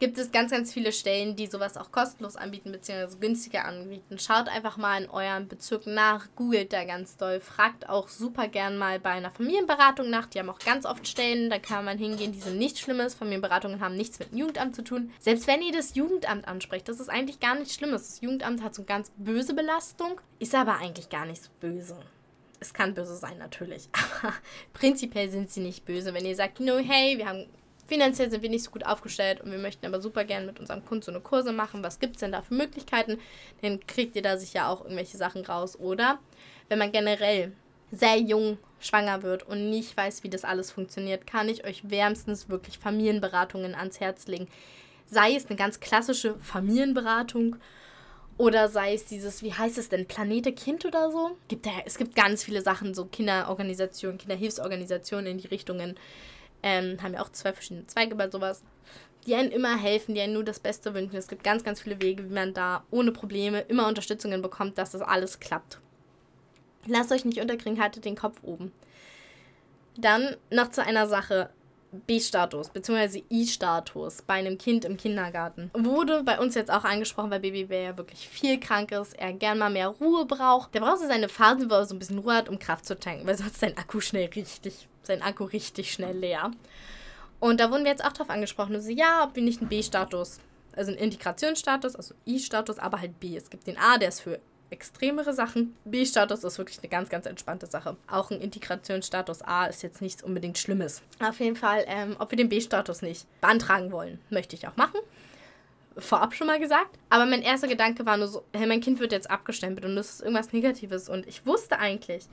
gibt 0.02 0.18
es 0.18 0.32
ganz, 0.32 0.52
ganz 0.52 0.74
viele 0.74 0.92
Stellen, 0.92 1.36
die 1.36 1.46
sowas 1.46 1.78
auch 1.78 1.92
kostenlos 1.92 2.36
anbieten, 2.36 2.72
beziehungsweise 2.72 3.20
günstiger 3.20 3.66
anbieten. 3.66 4.18
Schaut 4.18 4.50
einfach 4.50 4.76
mal 4.76 5.04
in 5.04 5.10
euren 5.10 5.48
Bezirk 5.48 5.86
nach, 5.86 6.28
googelt 6.36 6.74
da 6.74 6.84
ganz 6.86 7.18
doll, 7.18 7.40
fragt 7.40 7.88
auch 7.88 8.10
super 8.10 8.48
gern 8.48 8.80
mal 8.80 9.00
bei 9.00 9.12
einer 9.12 9.30
Familienberatung 9.30 10.10
nach. 10.10 10.26
Die 10.26 10.40
haben 10.40 10.50
auch 10.50 10.58
ganz 10.58 10.88
oft 10.88 11.08
Stellen, 11.08 11.52
da 11.52 11.60
kann 11.60 11.86
man 11.86 12.00
hingehen, 12.00 12.32
die 12.32 12.42
sind 12.42 12.58
nichts 12.58 12.80
Schlimmes. 12.80 13.14
Familienberatungen 13.14 13.80
haben 13.80 13.96
nichts 13.96 14.18
mit 14.18 14.32
dem 14.32 14.40
Jugendamt 14.40 14.76
zu 14.76 14.84
tun. 14.84 15.12
Selbst 15.20 15.46
wenn 15.46 15.62
ihr 15.62 15.72
das 15.72 15.94
Jugendamt 15.94 16.48
ansprecht, 16.48 16.90
das 16.90 17.00
ist 17.00 17.10
eigentlich 17.10 17.40
gar 17.40 17.54
nichts 17.54 17.76
Schlimmes. 17.76 18.08
Das 18.08 18.22
Jugendamt 18.22 18.64
hat 18.64 18.74
so 18.74 18.82
eine 18.82 18.88
ganz 18.88 19.12
böse 19.18 19.54
Belastung, 19.54 20.20
ist 20.40 20.56
aber 20.56 20.80
eigentlich 20.80 21.10
gar 21.10 21.28
nicht 21.28 21.44
so 21.44 21.50
böse 21.60 21.96
es 22.64 22.76
kann 22.76 22.94
böse 22.94 23.16
sein 23.16 23.40
natürlich, 23.40 23.90
aber 24.22 24.34
prinzipiell 24.72 25.32
sind 25.32 25.50
sie 25.50 25.62
nicht 25.62 25.84
böse. 25.84 26.14
Wenn 26.14 26.26
ihr 26.26 26.36
sagt, 26.36 26.60
no, 26.60 26.78
hey, 26.78 27.18
wir 27.18 27.28
haben 27.28 27.48
finanziell 27.88 28.30
sind 28.30 28.44
wir 28.44 28.50
nicht 28.50 28.64
so 28.64 28.72
gut 28.72 28.86
aufgestellt 28.86 29.42
und 29.42 29.52
wir 29.52 29.60
möchten 29.60 29.86
aber 29.86 30.02
super 30.02 30.24
gerne 30.24 30.46
mit 30.46 30.60
unserem 30.60 30.86
Kunden 30.86 31.04
so 31.04 31.12
eine 31.12 31.22
Kurse 31.22 31.52
machen. 31.52 31.84
Was 31.84 32.00
gibt 32.00 32.16
es 32.16 32.20
denn 32.22 32.32
da 32.32 32.42
für 32.42 32.54
Möglichkeiten? 32.54 33.20
Dann 33.62 33.80
kriegt 33.86 34.16
ihr 34.16 34.22
da 34.22 34.38
sicher 34.38 34.68
auch 34.68 34.82
irgendwelche 34.82 35.18
Sachen 35.18 35.46
raus. 35.46 35.78
Oder 35.80 36.20
wenn 36.70 36.80
man 36.80 36.92
generell 36.92 37.52
sehr 37.92 38.18
jung 38.18 38.58
schwanger 38.80 39.22
wird 39.24 39.44
und 39.44 39.70
nicht 39.70 39.96
weiß, 39.96 40.24
wie 40.24 40.30
das 40.30 40.44
alles 40.44 40.72
funktioniert, 40.72 41.28
kann 41.28 41.50
ich 41.50 41.66
euch 41.66 41.90
wärmstens 41.90 42.50
wirklich 42.50 42.80
Familienberatungen 42.80 43.76
ans 43.76 44.00
Herz 44.00 44.28
legen. 44.28 44.48
Sei 45.08 45.36
es 45.36 45.48
eine 45.48 45.58
ganz 45.58 45.80
klassische 45.80 46.36
Familienberatung 46.40 47.58
oder 48.38 48.70
sei 48.70 48.94
es 48.94 49.06
dieses, 49.06 49.44
wie 49.44 49.54
heißt 49.54 49.78
es 49.78 49.90
denn, 49.90 50.08
Planete 50.08 50.54
Kind 50.54 50.86
oder 50.86 51.12
so? 51.12 51.38
Gibt 51.48 51.66
ja, 51.66 51.74
es 51.86 51.98
gibt 51.98 52.16
ganz 52.16 52.44
viele 52.44 52.62
Sachen, 52.62 52.96
so 52.96 53.06
Kinderorganisationen, 53.06 54.18
Kinderhilfsorganisationen 54.18 55.28
in 55.28 55.38
die 55.38 55.48
Richtungen. 55.48 55.96
Ähm, 56.64 57.02
haben 57.02 57.14
ja 57.14 57.22
auch 57.22 57.30
zwei 57.30 57.54
verschiedene 57.54 57.88
Zweige 57.88 58.16
bei 58.16 58.30
sowas, 58.30 58.64
die 59.26 59.36
einen 59.36 59.52
immer 59.52 59.78
helfen, 59.78 60.16
die 60.16 60.22
einen 60.22 60.34
nur 60.34 60.44
das 60.44 60.60
Beste 60.60 60.94
wünschen. 60.94 61.16
Es 61.16 61.28
gibt 61.28 61.44
ganz, 61.44 61.64
ganz 61.64 61.82
viele 61.82 62.02
Wege, 62.02 62.24
wie 62.30 62.34
man 62.34 62.54
da 62.54 62.84
ohne 62.92 63.12
Probleme 63.12 63.62
immer 63.62 63.88
Unterstützungen 63.88 64.42
bekommt, 64.42 64.78
dass 64.78 64.92
das 64.92 65.02
alles 65.02 65.40
klappt. 65.40 65.80
Lasst 66.88 67.12
euch 67.12 67.26
nicht 67.26 67.40
unterkriegen, 67.40 67.82
haltet 67.82 68.06
den 68.06 68.16
Kopf 68.16 68.38
oben. 68.44 68.72
Dann 69.98 70.36
noch 70.50 70.72
zu 70.72 70.84
einer 70.84 71.08
Sache. 71.08 71.50
B-Status 72.08 72.70
bzw. 72.70 73.24
I-Status 73.30 74.22
bei 74.22 74.36
einem 74.36 74.58
Kind 74.58 74.86
im 74.86 74.96
Kindergarten. 74.96 75.72
Wurde 75.74 76.24
bei 76.24 76.40
uns 76.40 76.56
jetzt 76.56 76.72
auch 76.72 76.86
angesprochen, 76.86 77.32
weil 77.32 77.42
Babybär 77.42 77.82
ja 77.82 77.98
wirklich 77.98 78.30
viel 78.30 78.62
krank 78.62 78.94
ist, 78.94 79.14
er 79.20 79.34
gern 79.34 79.58
mal 79.58 79.70
mehr 79.70 79.90
Ruhe 79.90 80.26
braucht. 80.26 80.74
Der 80.74 80.80
braucht 80.80 81.00
so 81.00 81.08
seine 81.08 81.28
Phasen, 81.28 81.70
wo 81.70 81.76
er 81.76 81.86
so 81.86 81.94
ein 81.94 82.00
bisschen 82.00 82.20
Ruhe 82.20 82.36
hat, 82.36 82.48
um 82.48 82.60
Kraft 82.60 82.86
zu 82.86 82.98
tanken, 82.98 83.28
weil 83.28 83.38
sonst 83.38 83.60
sein 83.60 83.78
Akku 83.78 84.00
schnell 84.00 84.30
richtig 84.30 84.88
sein 85.04 85.22
Akku 85.22 85.44
richtig 85.44 85.92
schnell 85.92 86.18
leer. 86.18 86.52
Und 87.40 87.60
da 87.60 87.72
wurden 87.72 87.84
wir 87.84 87.92
jetzt 87.92 88.06
auch 88.06 88.14
drauf 88.14 88.30
angesprochen. 88.30 88.76
Und 88.76 88.82
so, 88.82 88.92
ja, 88.92 89.24
ob 89.24 89.36
wir 89.36 89.44
nicht 89.44 89.62
einen 89.62 89.70
B-Status, 89.70 90.40
also 90.76 90.92
einen 90.92 91.00
Integrationsstatus, 91.00 91.96
also 91.96 92.14
I-Status, 92.28 92.78
aber 92.80 93.02
halt 93.02 93.20
B. 93.20 93.36
Es 93.36 93.50
gibt 93.50 93.68
den 93.68 93.78
A, 93.78 93.98
der 93.98 94.10
ist 94.10 94.22
für 94.22 94.40
extremere 94.72 95.34
Sachen. 95.34 95.76
B-Status 95.86 96.44
ist 96.44 96.58
wirklich 96.58 96.80
eine 96.80 96.88
ganz, 96.88 97.10
ganz 97.10 97.26
entspannte 97.26 97.68
Sache. 97.68 97.98
Auch 98.10 98.32
ein 98.32 98.40
Integrationsstatus 98.42 99.42
A 99.42 99.66
ist 99.66 99.84
jetzt 99.84 100.02
nichts 100.02 100.24
unbedingt 100.24 100.58
Schlimmes. 100.58 101.02
Auf 101.20 101.40
jeden 101.40 101.56
Fall, 101.56 101.84
ähm, 101.88 102.16
ob 102.20 102.32
wir 102.32 102.38
den 102.38 102.50
B-Status 102.50 103.02
nicht 103.02 103.28
beantragen 103.42 103.92
wollen, 103.92 104.20
möchte 104.30 104.56
ich 104.56 104.68
auch 104.68 104.78
machen. 104.78 105.00
Vorab 105.98 106.34
schon 106.34 106.48
mal 106.48 106.60
gesagt. 106.60 106.98
Aber 107.10 107.26
mein 107.26 107.42
erster 107.42 107.68
Gedanke 107.68 108.06
war 108.06 108.16
nur 108.18 108.30
so, 108.30 108.44
hey, 108.54 108.66
mein 108.66 108.82
Kind 108.82 109.00
wird 109.00 109.12
jetzt 109.12 109.30
abgestempelt 109.30 109.86
und 109.86 109.96
das 109.98 110.12
ist 110.12 110.22
irgendwas 110.22 110.54
Negatives. 110.54 111.10
Und 111.10 111.28
ich 111.28 111.46
wusste 111.46 111.78
eigentlich, 111.80 112.28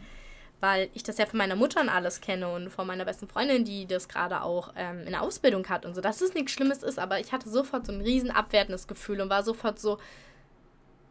weil 0.61 0.91
ich 0.95 1.03
das 1.03 1.19
ja 1.19 1.27
von 1.27 1.39
meiner 1.39 1.57
Mutter 1.57 1.81
und 1.81 1.89
alles 1.89 2.21
kenne 2.21 2.53
und 2.53 2.71
von 2.71 2.87
meiner 2.87 3.05
besten 3.05 3.29
Freundin, 3.29 3.65
die 3.65 3.87
das 3.87 4.09
gerade 4.09 4.43
auch 4.43 4.73
ähm, 4.77 5.01
in 5.01 5.11
der 5.11 5.23
Ausbildung 5.23 5.69
hat 5.69 5.87
und 5.87 5.95
so, 5.95 6.01
dass 6.01 6.21
es 6.21 6.35
nichts 6.35 6.53
Schlimmes 6.53 6.83
ist, 6.83 6.99
aber 6.99 7.21
ich 7.21 7.33
hatte 7.33 7.49
sofort 7.49 7.87
so 7.87 7.93
ein 7.93 8.01
riesen 8.01 8.31
abwertendes 8.31 8.87
Gefühl 8.87 9.21
und 9.21 9.31
war 9.31 9.45
sofort 9.45 9.79
so, 9.79 9.99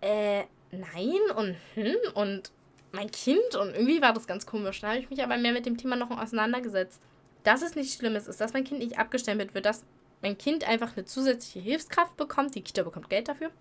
äh, 0.01 0.43
nein 0.71 1.19
und 1.35 1.55
hm 1.75 1.95
und 2.13 2.51
mein 2.91 3.11
Kind 3.11 3.55
und 3.55 3.73
irgendwie 3.73 4.01
war 4.01 4.13
das 4.13 4.27
ganz 4.27 4.45
komisch. 4.45 4.81
Da 4.81 4.89
habe 4.89 4.99
ich 4.99 5.09
mich 5.09 5.23
aber 5.23 5.37
mehr 5.37 5.53
mit 5.53 5.65
dem 5.65 5.77
Thema 5.77 5.95
noch 5.95 6.09
auseinandergesetzt. 6.11 7.01
Dass 7.43 7.61
es 7.61 7.75
nichts 7.75 7.95
Schlimmes 7.95 8.27
ist, 8.27 8.41
dass 8.41 8.53
mein 8.53 8.63
Kind 8.63 8.79
nicht 8.79 8.97
abgestempelt 8.97 9.53
wird, 9.53 9.65
dass 9.65 9.83
mein 10.21 10.37
Kind 10.37 10.67
einfach 10.67 10.95
eine 10.95 11.05
zusätzliche 11.05 11.59
Hilfskraft 11.59 12.17
bekommt, 12.17 12.55
die 12.55 12.61
Kita 12.61 12.83
bekommt 12.83 13.09
Geld 13.09 13.27
dafür, 13.27 13.51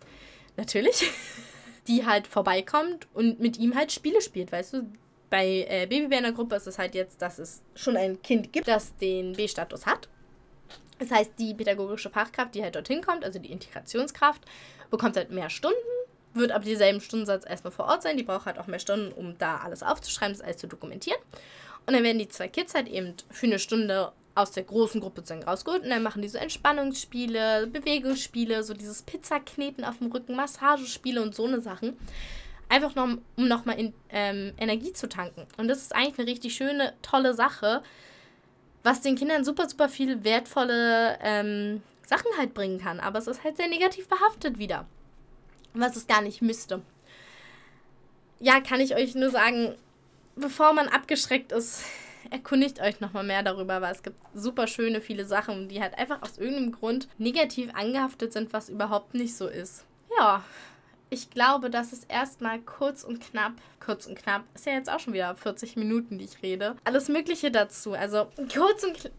natürlich, 0.56 1.04
die 1.86 2.06
halt 2.06 2.26
vorbeikommt 2.26 3.06
und 3.14 3.40
mit 3.40 3.58
ihm 3.58 3.74
halt 3.74 3.92
Spiele 3.92 4.20
spielt, 4.20 4.52
weißt 4.52 4.74
du, 4.74 4.86
bei 5.30 5.66
äh, 5.68 5.86
Babybär 5.86 6.18
in 6.18 6.24
der 6.24 6.32
Gruppe 6.32 6.56
ist 6.56 6.66
es 6.66 6.78
halt 6.78 6.94
jetzt, 6.94 7.20
dass 7.20 7.38
es 7.38 7.62
schon 7.74 7.96
ein 7.96 8.20
Kind 8.22 8.52
gibt, 8.52 8.68
das 8.68 8.96
den 8.96 9.32
B-Status 9.34 9.86
hat. 9.86 10.08
Das 10.98 11.10
heißt, 11.10 11.32
die 11.38 11.54
pädagogische 11.54 12.10
Fachkraft, 12.10 12.54
die 12.54 12.62
halt 12.62 12.74
dorthin 12.74 13.02
kommt, 13.02 13.24
also 13.24 13.38
die 13.38 13.52
Integrationskraft, 13.52 14.42
bekommt 14.90 15.16
halt 15.16 15.30
mehr 15.30 15.50
Stunden, 15.50 15.76
wird 16.32 16.52
aber 16.52 16.64
dieselben 16.64 17.00
Stundensatz 17.00 17.44
erstmal 17.46 17.72
vor 17.72 17.86
Ort 17.86 18.02
sein. 18.02 18.16
Die 18.16 18.22
braucht 18.22 18.46
halt 18.46 18.58
auch 18.58 18.66
mehr 18.66 18.78
Stunden, 18.78 19.12
um 19.12 19.36
da 19.38 19.58
alles 19.58 19.82
aufzuschreiben, 19.82 20.34
das 20.34 20.42
alles 20.42 20.58
zu 20.58 20.68
dokumentieren. 20.68 21.20
Und 21.86 21.94
dann 21.94 22.02
werden 22.02 22.18
die 22.18 22.28
zwei 22.28 22.48
Kids 22.48 22.74
halt 22.74 22.88
eben 22.88 23.14
für 23.30 23.46
eine 23.46 23.58
Stunde 23.58 24.12
aus 24.34 24.50
der 24.52 24.64
großen 24.64 25.00
Gruppe 25.00 25.22
rausgeholt 25.46 25.82
und 25.82 25.88
dann 25.88 26.02
machen 26.02 26.20
die 26.20 26.28
so 26.28 26.36
Entspannungsspiele, 26.36 27.68
Bewegungsspiele, 27.68 28.62
so 28.62 28.74
dieses 28.74 29.02
Pizzakneten 29.02 29.82
auf 29.82 29.98
dem 29.98 30.12
Rücken, 30.12 30.36
Massagespiele 30.36 31.22
und 31.22 31.34
so 31.34 31.46
eine 31.46 31.62
Sachen. 31.62 31.96
Einfach 32.68 32.94
noch, 32.94 33.04
um 33.36 33.48
nochmal 33.48 33.92
ähm, 34.10 34.52
Energie 34.58 34.92
zu 34.92 35.08
tanken. 35.08 35.46
Und 35.56 35.68
das 35.68 35.78
ist 35.78 35.94
eigentlich 35.94 36.18
eine 36.18 36.28
richtig 36.28 36.54
schöne, 36.54 36.94
tolle 37.02 37.32
Sache, 37.34 37.82
was 38.82 39.02
den 39.02 39.16
Kindern 39.16 39.44
super, 39.44 39.68
super 39.68 39.88
viel 39.88 40.24
wertvolle 40.24 41.18
ähm, 41.20 41.82
Sachen 42.06 42.30
halt 42.38 42.54
bringen 42.54 42.80
kann. 42.80 43.00
Aber 43.00 43.18
es 43.18 43.26
ist 43.26 43.44
halt 43.44 43.56
sehr 43.56 43.68
negativ 43.68 44.08
behaftet 44.08 44.58
wieder. 44.58 44.86
Was 45.74 45.96
es 45.96 46.06
gar 46.06 46.22
nicht 46.22 46.42
müsste. 46.42 46.82
Ja, 48.40 48.60
kann 48.60 48.80
ich 48.80 48.94
euch 48.94 49.14
nur 49.14 49.30
sagen, 49.30 49.76
bevor 50.34 50.72
man 50.72 50.88
abgeschreckt 50.88 51.52
ist, 51.52 51.82
erkundigt 52.30 52.80
euch 52.80 53.00
nochmal 53.00 53.24
mehr 53.24 53.42
darüber, 53.42 53.80
weil 53.80 53.92
es 53.92 54.02
gibt 54.02 54.18
super 54.34 54.66
schöne, 54.66 55.00
viele 55.00 55.24
Sachen, 55.24 55.68
die 55.68 55.80
halt 55.80 55.96
einfach 55.98 56.22
aus 56.22 56.38
irgendeinem 56.38 56.72
Grund 56.72 57.08
negativ 57.18 57.72
angehaftet 57.74 58.32
sind, 58.32 58.52
was 58.52 58.68
überhaupt 58.68 59.14
nicht 59.14 59.36
so 59.36 59.46
ist. 59.46 59.84
Ja, 60.18 60.44
ich 61.08 61.30
glaube, 61.30 61.70
das 61.70 61.92
ist 61.92 62.10
erstmal 62.10 62.60
kurz 62.60 63.04
und 63.04 63.20
knapp. 63.20 63.52
Kurz 63.84 64.06
und 64.06 64.16
knapp 64.16 64.44
ist 64.54 64.66
ja 64.66 64.72
jetzt 64.72 64.90
auch 64.90 64.98
schon 64.98 65.14
wieder 65.14 65.34
40 65.36 65.76
Minuten, 65.76 66.18
die 66.18 66.24
ich 66.24 66.42
rede. 66.42 66.76
Alles 66.84 67.08
Mögliche 67.08 67.50
dazu. 67.50 67.92
Also 67.92 68.26
kurz 68.36 68.82
und, 68.82 68.94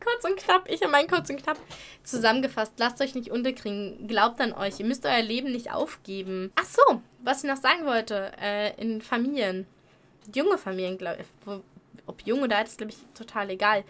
kurz 0.00 0.24
und 0.24 0.36
knapp, 0.36 0.68
ich 0.70 0.82
und 0.82 0.90
mein 0.90 1.08
kurz 1.08 1.30
und 1.30 1.42
knapp. 1.42 1.58
Zusammengefasst, 2.02 2.74
lasst 2.76 3.00
euch 3.00 3.14
nicht 3.14 3.30
unterkriegen, 3.30 4.06
glaubt 4.06 4.40
an 4.40 4.52
euch, 4.52 4.80
ihr 4.80 4.86
müsst 4.86 5.06
euer 5.06 5.22
Leben 5.22 5.50
nicht 5.50 5.72
aufgeben. 5.72 6.52
Ach 6.56 6.66
so, 6.66 7.00
was 7.20 7.42
ich 7.42 7.50
noch 7.50 7.60
sagen 7.60 7.86
wollte, 7.86 8.32
äh, 8.40 8.78
in 8.80 9.00
Familien, 9.00 9.66
junge 10.34 10.58
Familien, 10.58 10.98
glaube 10.98 11.22
ich, 11.22 11.26
ob 12.06 12.20
jung 12.26 12.42
oder 12.42 12.58
alt, 12.58 12.68
ist 12.68 12.78
glaube 12.78 12.92
ich 12.92 12.98
total 13.14 13.48
egal. 13.50 13.84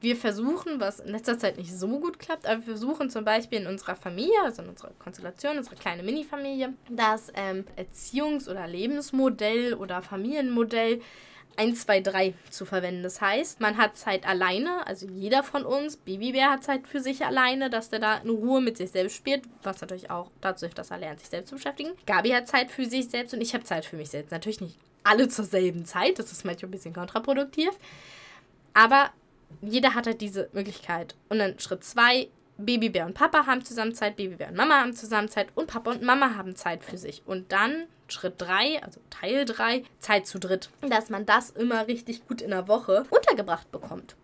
Wir 0.00 0.16
versuchen, 0.16 0.80
was 0.80 1.00
in 1.00 1.12
letzter 1.12 1.38
Zeit 1.38 1.56
nicht 1.56 1.72
so 1.72 1.88
gut 1.98 2.18
klappt, 2.18 2.46
aber 2.46 2.58
wir 2.58 2.76
versuchen 2.76 3.08
zum 3.10 3.24
Beispiel 3.24 3.60
in 3.60 3.66
unserer 3.66 3.96
Familie, 3.96 4.34
also 4.42 4.62
in 4.62 4.68
unserer 4.68 4.90
Konstellation, 4.98 5.56
unsere 5.56 5.76
kleine 5.76 6.02
Mini-Familie, 6.02 6.74
das 6.90 7.32
ähm, 7.34 7.64
Erziehungs- 7.76 8.50
oder 8.50 8.66
Lebensmodell 8.66 9.74
oder 9.74 10.02
Familienmodell 10.02 11.00
1, 11.56 11.86
2, 11.86 12.00
3 12.00 12.34
zu 12.50 12.64
verwenden. 12.64 13.02
Das 13.02 13.20
heißt, 13.20 13.60
man 13.60 13.76
hat 13.76 13.96
Zeit 13.96 14.26
alleine, 14.26 14.86
also 14.86 15.06
jeder 15.06 15.42
von 15.42 15.64
uns, 15.64 15.96
Babybär 15.96 16.50
hat 16.50 16.64
Zeit 16.64 16.86
für 16.86 17.00
sich 17.00 17.24
alleine, 17.24 17.70
dass 17.70 17.90
der 17.90 18.00
da 18.00 18.18
in 18.18 18.30
Ruhe 18.30 18.60
mit 18.60 18.76
sich 18.76 18.90
selbst 18.90 19.16
spielt, 19.16 19.44
was 19.62 19.80
natürlich 19.80 20.10
auch 20.10 20.30
dazu 20.40 20.66
hilft, 20.66 20.78
dass 20.78 20.90
er 20.90 20.98
lernt, 20.98 21.20
sich 21.20 21.28
selbst 21.28 21.50
zu 21.50 21.56
beschäftigen. 21.56 21.90
Gabi 22.06 22.30
hat 22.30 22.48
Zeit 22.48 22.70
für 22.70 22.86
sich 22.86 23.08
selbst 23.08 23.34
und 23.34 23.40
ich 23.40 23.54
habe 23.54 23.64
Zeit 23.64 23.84
für 23.84 23.96
mich 23.96 24.10
selbst. 24.10 24.32
Natürlich 24.32 24.60
nicht 24.60 24.76
alle 25.04 25.28
zur 25.28 25.44
selben 25.44 25.84
Zeit, 25.84 26.18
das 26.18 26.32
ist 26.32 26.44
manchmal 26.44 26.68
ein 26.68 26.72
bisschen 26.72 26.94
kontraproduktiv, 26.94 27.70
aber 28.72 29.10
jeder 29.62 29.94
hat 29.94 30.06
halt 30.06 30.20
diese 30.20 30.48
Möglichkeit. 30.52 31.14
Und 31.28 31.38
dann 31.38 31.58
Schritt 31.58 31.84
2, 31.84 32.28
Babybär 32.56 33.06
und 33.06 33.14
Papa 33.14 33.46
haben 33.46 33.64
zusammen 33.64 33.94
Zeit, 33.94 34.16
Babybär 34.16 34.48
und 34.48 34.56
Mama 34.56 34.80
haben 34.80 34.94
zusammen 34.94 35.28
Zeit 35.28 35.48
und 35.54 35.66
Papa 35.66 35.90
und 35.90 36.02
Mama 36.02 36.36
haben 36.36 36.54
Zeit 36.56 36.84
für 36.84 36.98
sich. 36.98 37.22
Und 37.26 37.52
dann 37.52 37.86
Schritt 38.08 38.34
3, 38.38 38.82
also 38.82 39.00
Teil 39.10 39.44
3, 39.44 39.82
Zeit 39.98 40.26
zu 40.26 40.38
dritt. 40.38 40.70
Dass 40.82 41.10
man 41.10 41.26
das 41.26 41.50
immer 41.50 41.88
richtig 41.88 42.26
gut 42.26 42.40
in 42.40 42.50
der 42.50 42.68
Woche 42.68 43.04
untergebracht 43.10 43.70
bekommt. 43.72 44.14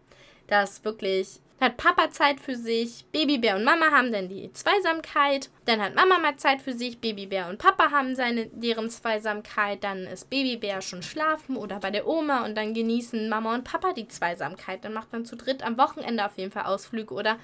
Dass 0.47 0.85
wirklich 0.85 1.41
hat 1.61 1.77
Papa 1.77 2.11
Zeit 2.11 2.41
für 2.41 2.57
sich, 2.57 3.05
Babybär 3.13 3.57
und 3.57 3.65
Mama 3.65 3.91
haben 3.91 4.13
dann 4.13 4.29
die 4.29 4.51
Zweisamkeit, 4.53 5.51
dann 5.67 5.83
hat 5.83 5.95
Mama 5.95 6.19
mal 6.19 6.37
Zeit 6.37 6.63
für 6.63 6.73
sich, 6.73 6.99
Babybär 7.01 7.49
und 7.49 7.59
Papa 7.59 7.91
haben 7.91 8.17
seine, 8.17 8.47
deren 8.47 8.89
Zweisamkeit, 8.89 9.85
dann 9.85 10.07
ist 10.07 10.31
Babybär 10.31 10.81
schon 10.81 11.03
schlafen 11.03 11.57
oder 11.57 11.79
bei 11.79 11.91
der 11.91 12.07
Oma 12.07 12.45
und 12.47 12.57
dann 12.57 12.73
genießen 12.73 13.29
Mama 13.29 13.55
und 13.55 13.65
Papa 13.65 13.93
die 13.93 14.09
Zweisamkeit. 14.09 14.85
Dann 14.85 14.95
macht 14.95 15.13
man 15.13 15.27
zu 15.27 15.37
dritt 15.37 15.63
am 15.63 15.77
Wochenende 15.77 16.25
auf 16.25 16.39
jeden 16.39 16.51
Fall 16.51 16.65
Ausflüge 16.65 17.13
oder 17.13 17.39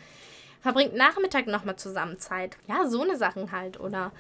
verbringt 0.62 0.94
Nachmittag 0.94 1.46
nochmal 1.46 1.76
zusammen 1.76 2.18
Zeit. 2.18 2.56
Ja, 2.68 2.88
so 2.88 3.02
eine 3.02 3.16
Sachen 3.16 3.52
halt. 3.52 3.78
Oder 3.78 4.12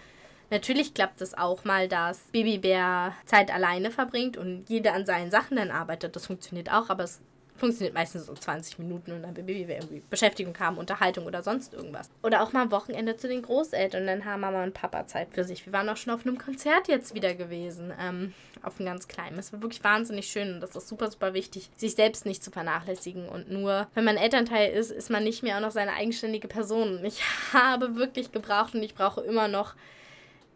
natürlich 0.50 0.92
klappt 0.92 1.22
es 1.22 1.32
auch 1.32 1.64
mal, 1.64 1.88
dass 1.88 2.20
Babybär 2.32 3.14
Zeit 3.24 3.52
alleine 3.52 3.90
verbringt 3.90 4.36
und 4.36 4.66
jeder 4.68 4.92
an 4.92 5.06
seinen 5.06 5.30
Sachen 5.30 5.56
dann 5.56 5.70
arbeitet. 5.70 6.14
Das 6.14 6.26
funktioniert 6.26 6.70
auch, 6.70 6.90
aber 6.90 7.04
es 7.04 7.20
funktioniert 7.56 7.94
meistens 7.94 8.26
so 8.26 8.34
20 8.34 8.78
Minuten 8.78 9.12
und 9.12 9.22
dann 9.22 9.36
will 9.36 9.44
Babybär 9.44 9.76
irgendwie 9.76 10.02
Beschäftigung 10.08 10.58
haben, 10.58 10.78
Unterhaltung 10.78 11.26
oder 11.26 11.42
sonst 11.42 11.74
irgendwas. 11.74 12.10
Oder 12.22 12.42
auch 12.42 12.52
mal 12.52 12.62
am 12.62 12.70
Wochenende 12.70 13.16
zu 13.16 13.28
den 13.28 13.42
Großeltern 13.42 14.02
und 14.02 14.06
dann 14.06 14.24
haben 14.24 14.40
Mama 14.40 14.62
und 14.62 14.74
Papa 14.74 15.06
Zeit 15.06 15.28
für 15.32 15.44
sich. 15.44 15.64
Wir 15.66 15.72
waren 15.72 15.88
auch 15.88 15.96
schon 15.96 16.12
auf 16.12 16.26
einem 16.26 16.38
Konzert 16.38 16.88
jetzt 16.88 17.14
wieder 17.14 17.34
gewesen, 17.34 17.92
ähm, 18.00 18.34
auf 18.62 18.78
einem 18.78 18.86
ganz 18.86 19.08
kleinen. 19.08 19.38
Es 19.38 19.52
war 19.52 19.62
wirklich 19.62 19.82
wahnsinnig 19.84 20.28
schön 20.28 20.54
und 20.54 20.60
das 20.60 20.76
ist 20.76 20.88
super, 20.88 21.10
super 21.10 21.34
wichtig, 21.34 21.70
sich 21.76 21.94
selbst 21.94 22.26
nicht 22.26 22.42
zu 22.42 22.50
vernachlässigen 22.50 23.28
und 23.28 23.50
nur, 23.50 23.86
wenn 23.94 24.04
man 24.04 24.16
Elternteil 24.16 24.72
ist, 24.72 24.90
ist 24.90 25.10
man 25.10 25.24
nicht 25.24 25.42
mehr 25.42 25.56
auch 25.56 25.60
noch 25.60 25.70
seine 25.70 25.94
eigenständige 25.94 26.48
Person. 26.48 27.04
Ich 27.04 27.22
habe 27.52 27.96
wirklich 27.96 28.32
gebraucht 28.32 28.74
und 28.74 28.82
ich 28.82 28.94
brauche 28.94 29.20
immer 29.20 29.48
noch 29.48 29.74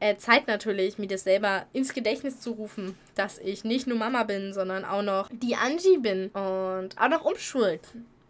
äh, 0.00 0.16
Zeit 0.16 0.46
natürlich, 0.46 0.98
mir 0.98 1.06
das 1.06 1.24
selber 1.24 1.66
ins 1.72 1.92
Gedächtnis 1.92 2.40
zu 2.40 2.52
rufen, 2.52 2.96
dass 3.14 3.38
ich 3.38 3.64
nicht 3.64 3.86
nur 3.86 3.98
Mama 3.98 4.24
bin, 4.24 4.52
sondern 4.52 4.84
auch 4.84 5.02
noch 5.02 5.28
die 5.30 5.54
Angie 5.54 5.98
bin 5.98 6.28
und 6.30 6.98
auch 6.98 7.08
noch 7.08 7.24
umschult. 7.24 7.82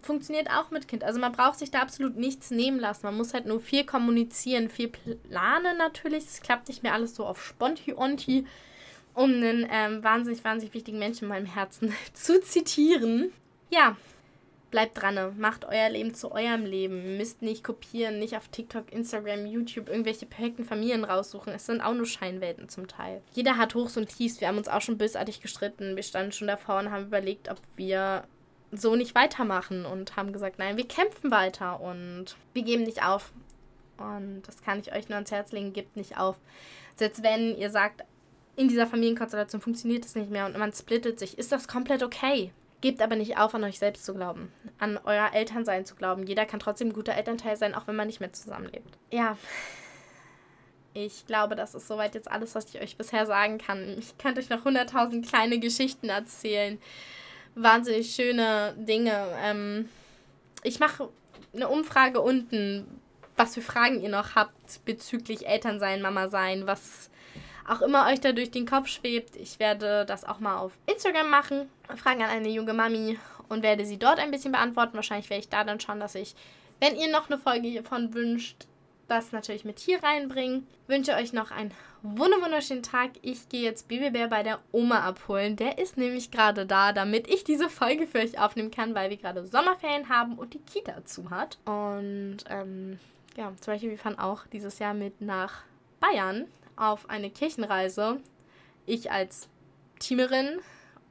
Funktioniert 0.03 0.51
auch 0.51 0.71
mit 0.71 0.89
Kind. 0.89 1.05
Also 1.05 1.21
man 1.21 1.33
braucht 1.33 1.59
sich 1.59 1.71
da 1.71 1.81
absolut 1.81 2.17
nichts 2.17 2.51
nehmen 2.51 2.81
lassen. 2.81 3.07
Man 3.07 3.17
muss 3.17 3.35
halt 3.35 3.47
nur 3.47 3.61
viel 3.61 3.85
kommunizieren, 3.85 4.69
viel 4.69 4.89
planen 4.89 5.77
natürlich. 5.79 6.25
Es 6.25 6.41
klappt 6.41 6.69
nicht 6.69 6.83
mehr 6.83 6.95
alles 6.95 7.15
so 7.15 7.25
auf 7.25 7.45
Sponti-Onti, 7.45 8.47
um 9.15 9.31
einen 9.31 9.69
ähm, 9.71 10.03
wahnsinnig, 10.03 10.43
wahnsinnig 10.43 10.75
wichtigen 10.75 10.99
Menschen 10.99 11.25
in 11.25 11.29
meinem 11.29 11.47
Herzen 11.47 11.95
zu 12.15 12.41
zitieren. 12.41 13.33
Ja, 13.71 13.97
bleibt 14.71 15.01
dran, 15.01 15.39
macht 15.39 15.65
euer 15.65 15.89
Leben 15.89 16.15
zu 16.15 16.33
eurem 16.33 16.65
Leben. 16.65 17.17
Müsst 17.17 17.43
nicht 17.43 17.65
kopieren, 17.65 18.19
nicht 18.19 18.37
auf 18.37 18.49
TikTok, 18.49 18.93
Instagram, 18.93 19.47
YouTube 19.47 19.89
irgendwelche 19.89 20.27
perfekten 20.27 20.65
Familien 20.65 21.05
raussuchen. 21.05 21.53
Es 21.53 21.67
sind 21.67 21.81
auch 21.81 21.95
nur 21.95 22.07
Scheinwelten 22.07 22.69
zum 22.69 22.87
Teil. 22.89 23.23
Jeder 23.33 23.57
hat 23.57 23.75
Hochs 23.75 23.97
und 23.97 24.09
Tiefs. 24.09 24.41
Wir 24.41 24.49
haben 24.49 24.59
uns 24.59 24.69
auch 24.69 24.81
schon 24.81 24.99
bösartig 24.99 25.41
gestritten. 25.41 25.97
Wir 25.97 26.03
standen 26.03 26.33
schon 26.33 26.49
davor 26.49 26.79
und 26.79 26.91
haben 26.91 27.07
überlegt, 27.07 27.51
ob 27.51 27.59
wir 27.77 28.25
so 28.73 28.95
nicht 28.95 29.15
weitermachen 29.15 29.85
und 29.85 30.17
haben 30.17 30.33
gesagt, 30.33 30.59
nein, 30.59 30.77
wir 30.77 30.87
kämpfen 30.87 31.31
weiter 31.31 31.81
und 31.81 32.37
wir 32.55 32.63
geben 32.63 32.85
nicht 32.85 33.05
auf. 33.05 33.33
Und 33.99 34.43
das 34.47 34.63
kann 34.63 34.81
ich 34.81 34.93
euch 34.93 35.09
nur 35.09 35.17
ans 35.17 35.33
Herz 35.33 35.53
legen, 35.53 35.73
gebt 35.73 35.97
nicht 35.97 36.17
auf. 36.17 36.37
Selbst 36.97 37.23
wenn 37.23 37.57
ihr 37.57 37.71
sagt, 37.71 38.05
in 38.57 38.69
dieser 38.69 38.87
Familienkonstellation 38.87 39.61
funktioniert 39.61 40.05
es 40.05 40.15
nicht 40.15 40.31
mehr 40.31 40.47
und 40.47 40.57
man 40.57 40.73
splittet 40.73 41.19
sich, 41.19 41.39
ist 41.39 41.53
das 41.53 41.69
komplett 41.69 42.03
okay. 42.03 42.53
Gebt 42.81 43.03
aber 43.03 43.17
nicht 43.17 43.37
auf, 43.37 43.55
an 43.55 43.65
euch 43.65 43.79
selbst 43.79 44.07
zu 44.07 44.15
glauben, 44.15 44.51
an 44.79 44.99
euer 45.05 45.31
Elternsein 45.35 45.85
zu 45.85 45.95
glauben. 45.95 46.27
Jeder 46.27 46.47
kann 46.47 46.61
trotzdem 46.61 46.89
ein 46.89 46.93
guter 46.95 47.15
Elternteil 47.15 47.57
sein, 47.57 47.75
auch 47.75 47.87
wenn 47.87 47.97
man 47.97 48.07
nicht 48.07 48.21
mehr 48.21 48.33
zusammenlebt. 48.33 48.99
Ja, 49.11 49.37
ich 50.93 51.27
glaube, 51.27 51.55
das 51.55 51.75
ist 51.75 51.87
soweit 51.87 52.15
jetzt 52.15 52.31
alles, 52.31 52.55
was 52.55 52.75
ich 52.75 52.81
euch 52.81 52.97
bisher 52.97 53.27
sagen 53.27 53.59
kann. 53.59 53.97
Ich 53.99 54.19
könnte 54.19 54.41
euch 54.41 54.49
noch 54.49 54.65
hunderttausend 54.65 55.27
kleine 55.27 55.59
Geschichten 55.59 56.09
erzählen. 56.09 56.81
Wahnsinnig 57.55 58.15
schöne 58.15 58.75
Dinge. 58.77 59.27
Ähm, 59.43 59.89
ich 60.63 60.81
mache 60.81 61.09
eine 61.55 61.69
Umfrage 61.69 62.21
unten, 62.21 63.01
was 63.37 63.55
für 63.55 63.63
Fragen 63.63 64.01
ihr 64.01 64.09
noch 64.09 64.35
habt 64.35 64.85
bezüglich 64.85 65.47
Elternsein, 65.47 66.03
Mama 66.03 66.29
sein, 66.29 66.67
was 66.67 67.10
auch 67.71 67.83
immer 67.83 68.07
euch 68.07 68.21
da 68.21 68.33
durch 68.33 68.51
den 68.51 68.67
Kopf 68.67 68.89
schwebt. 68.89 69.37
Ich 69.37 69.59
werde 69.59 70.05
das 70.05 70.25
auch 70.25 70.41
mal 70.41 70.59
auf 70.59 70.73
Instagram 70.87 71.31
machen. 71.31 71.69
Fragen 71.97 72.23
an 72.23 72.31
eine 72.31 72.49
junge 72.49 72.73
Mami 72.73 73.19
und 73.49 73.63
werde 73.63 73.85
sie 73.85 73.99
dort 73.99 74.19
ein 74.19 74.31
bisschen 74.31 74.53
beantworten. 74.53 74.95
Wahrscheinlich 74.95 75.31
werde 75.31 75.43
ich 75.43 75.49
da 75.49 75.65
dann 75.65 75.81
schauen, 75.81 76.01
dass 76.01 76.15
ich, 76.15 76.35
wenn 76.81 76.97
ihr 76.97 77.11
noch 77.11 77.29
eine 77.29 77.39
Folge 77.39 77.69
hiervon 77.69 78.13
wünscht, 78.15 78.67
das 79.09 79.33
natürlich 79.33 79.65
mit 79.65 79.79
hier 79.79 80.03
reinbringen. 80.03 80.67
Wünsche 80.87 81.15
euch 81.15 81.33
noch 81.33 81.51
einen 81.51 81.73
wunderschönen 82.03 82.83
Tag. 82.83 83.11
Ich 83.23 83.49
gehe 83.49 83.63
jetzt 83.63 83.89
Babybär 83.89 84.29
bei 84.29 84.43
der 84.43 84.61
Oma 84.73 85.01
abholen. 85.01 85.57
Der 85.57 85.79
ist 85.79 85.97
nämlich 85.97 86.31
gerade 86.31 86.65
da, 86.65 86.93
damit 86.93 87.29
ich 87.29 87.45
diese 87.45 87.69
Folge 87.69 88.07
für 88.07 88.19
euch 88.19 88.39
aufnehmen 88.39 88.71
kann, 88.71 88.95
weil 88.95 89.11
wir 89.11 89.17
gerade 89.17 89.47
Sommerferien 89.47 90.09
haben 90.09 90.39
und 90.39 90.55
die 90.55 90.61
Kita 90.61 91.05
zu 91.05 91.31
hat. 91.31 91.59
Und 91.65 92.39
ähm, 92.49 92.99
ja, 93.37 93.53
zum 93.61 93.75
Beispiel, 93.75 93.91
wir 93.91 93.99
fahren 93.99 94.19
auch 94.19 94.47
dieses 94.47 94.79
Jahr 94.79 94.95
mit 94.95 95.21
nach 95.21 95.63
Bayern 95.99 96.47
auf 96.81 97.09
eine 97.11 97.31
Kirchenreise. 97.31 98.17
Ich 98.87 99.13
als 99.13 99.49
Teamerin 99.99 100.59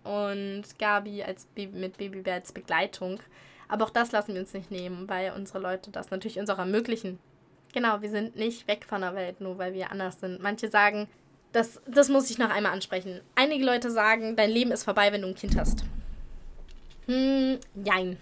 und 0.04 0.64
Gabi 0.80 1.24
als 1.24 1.46
Baby, 1.46 1.78
mit 1.78 1.98
Babybär 1.98 2.36
als 2.36 2.52
Begleitung. 2.52 3.20
Aber 3.68 3.86
auch 3.86 3.92
das 3.92 4.12
lassen 4.12 4.34
wir 4.34 4.42
uns 4.42 4.54
nicht 4.54 4.72
nehmen, 4.72 5.08
weil 5.08 5.32
unsere 5.36 5.60
Leute 5.60 5.92
das 5.92 6.10
natürlich 6.10 6.40
uns 6.40 6.50
auch 6.50 6.58
ermöglichen. 6.58 7.20
Genau, 7.72 8.02
wir 8.02 8.10
sind 8.10 8.36
nicht 8.36 8.68
weg 8.68 8.84
von 8.86 9.02
der 9.02 9.14
Welt, 9.14 9.42
nur 9.42 9.60
weil 9.60 9.74
wir 9.74 9.92
anders 9.92 10.20
sind. 10.20 10.42
Manche 10.42 10.70
sagen, 10.70 11.08
das, 11.52 11.80
das 11.88 12.10
muss 12.10 12.32
ich 12.32 12.40
noch 12.40 12.50
einmal 12.50 12.74
ansprechen. 12.74 13.22
Einige 13.36 13.64
Leute 13.64 13.92
sagen, 13.92 14.36
dein 14.36 14.50
Leben 14.50 14.72
ist 14.72 14.84
vorbei, 14.84 15.12
wenn 15.12 15.22
du 15.22 15.28
ein 15.28 15.36
Kind 15.36 15.56
hast. 15.56 15.84
Hm, 17.06 17.60
nein. 17.76 18.18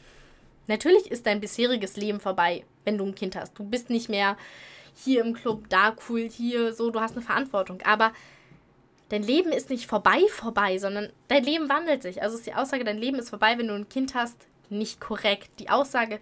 Natürlich 0.68 1.10
ist 1.10 1.26
dein 1.26 1.40
bisheriges 1.40 1.96
Leben 1.96 2.20
vorbei, 2.20 2.66
wenn 2.84 2.98
du 2.98 3.06
ein 3.06 3.16
Kind 3.16 3.38
hast. 3.38 3.58
Du 3.58 3.64
bist 3.64 3.90
nicht 3.90 4.10
mehr 4.10 4.36
hier 5.04 5.24
im 5.24 5.34
Club, 5.34 5.70
da 5.70 5.96
cool, 6.10 6.30
hier 6.30 6.74
so, 6.74 6.90
du 6.90 7.00
hast 7.00 7.14
eine 7.14 7.22
Verantwortung. 7.22 7.82
Aber 7.84 8.12
dein 9.10 9.24
Leben 9.24 9.52
ist 9.52 9.70
nicht 9.70 9.88
vorbei, 9.88 10.22
vorbei, 10.30 10.78
sondern 10.78 11.12
dein 11.28 11.44
Leben 11.44 11.70
wandelt 11.70 12.04
sich. 12.04 12.22
Also 12.22 12.38
ist 12.38 12.48
die 12.48 12.54
Aussage, 12.54 12.84
dein 12.84 12.98
Leben 12.98 13.20
ist 13.20 13.30
vorbei, 13.30 13.58
wenn 13.58 13.68
du 13.68 13.76
ein 13.76 13.90
Kind 13.90 14.16
hast, 14.16 14.38
nicht 14.70 15.00
korrekt. 15.00 15.50
Die 15.60 15.70
Aussage, 15.70 16.20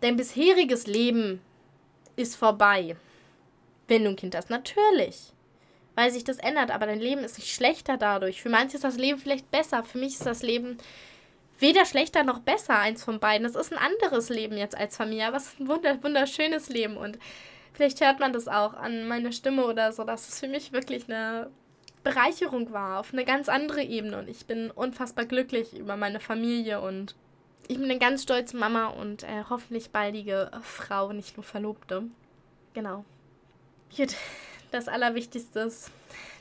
dein 0.00 0.16
bisheriges 0.16 0.86
Leben 0.86 1.40
ist 2.16 2.36
vorbei, 2.36 2.96
wenn 3.88 4.04
du 4.04 4.10
ein 4.10 4.16
Kind 4.16 4.34
hast. 4.34 4.50
Natürlich, 4.50 5.32
weil 5.94 6.10
sich 6.10 6.24
das 6.24 6.38
ändert, 6.38 6.70
aber 6.70 6.86
dein 6.86 7.00
Leben 7.00 7.22
ist 7.22 7.38
nicht 7.38 7.54
schlechter 7.54 7.98
dadurch. 7.98 8.42
Für 8.42 8.50
manche 8.50 8.76
ist 8.76 8.84
das 8.84 8.96
Leben 8.96 9.18
vielleicht 9.18 9.50
besser, 9.50 9.84
für 9.84 9.98
mich 9.98 10.14
ist 10.14 10.26
das 10.26 10.42
Leben 10.42 10.78
weder 11.58 11.84
schlechter 11.84 12.24
noch 12.24 12.40
besser, 12.40 12.78
eins 12.78 13.04
von 13.04 13.20
beiden. 13.20 13.46
Es 13.46 13.54
ist 13.54 13.72
ein 13.72 13.78
anderes 13.78 14.30
Leben 14.30 14.56
jetzt 14.56 14.76
als 14.76 14.96
Familie, 14.96 15.28
aber 15.28 15.36
es 15.36 15.46
ist 15.46 15.60
ein 15.60 15.68
wunderschönes 15.68 16.68
Leben 16.70 16.96
und 16.96 17.18
Vielleicht 17.72 18.00
hört 18.00 18.20
man 18.20 18.32
das 18.32 18.48
auch 18.48 18.74
an 18.74 19.08
meiner 19.08 19.32
Stimme 19.32 19.64
oder 19.64 19.92
so, 19.92 20.04
dass 20.04 20.28
es 20.28 20.40
für 20.40 20.48
mich 20.48 20.72
wirklich 20.72 21.08
eine 21.08 21.50
Bereicherung 22.04 22.72
war, 22.72 23.00
auf 23.00 23.12
eine 23.12 23.24
ganz 23.24 23.48
andere 23.48 23.82
Ebene. 23.82 24.18
Und 24.18 24.28
ich 24.28 24.46
bin 24.46 24.70
unfassbar 24.70 25.24
glücklich 25.24 25.76
über 25.76 25.96
meine 25.96 26.20
Familie 26.20 26.80
und 26.80 27.14
ich 27.68 27.76
bin 27.76 27.84
eine 27.84 27.98
ganz 27.98 28.24
stolze 28.24 28.56
Mama 28.56 28.88
und 28.88 29.22
äh, 29.22 29.44
hoffentlich 29.48 29.90
baldige 29.90 30.50
Frau, 30.62 31.12
nicht 31.12 31.36
nur 31.36 31.44
Verlobte. 31.44 32.04
Genau. 32.74 33.04
Gut, 33.96 34.14
das 34.72 34.88
Allerwichtigste 34.88 35.60
ist, 35.60 35.90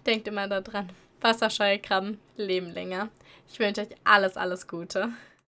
denkt 0.06 0.28
immer 0.28 0.48
daran. 0.48 0.90
Wasserscheukrabben 1.22 2.20
leben 2.38 2.72
länger. 2.72 3.10
Ich 3.52 3.60
wünsche 3.60 3.82
euch 3.82 3.96
alles, 4.04 4.38
alles 4.38 4.68
Gute. 4.68 5.10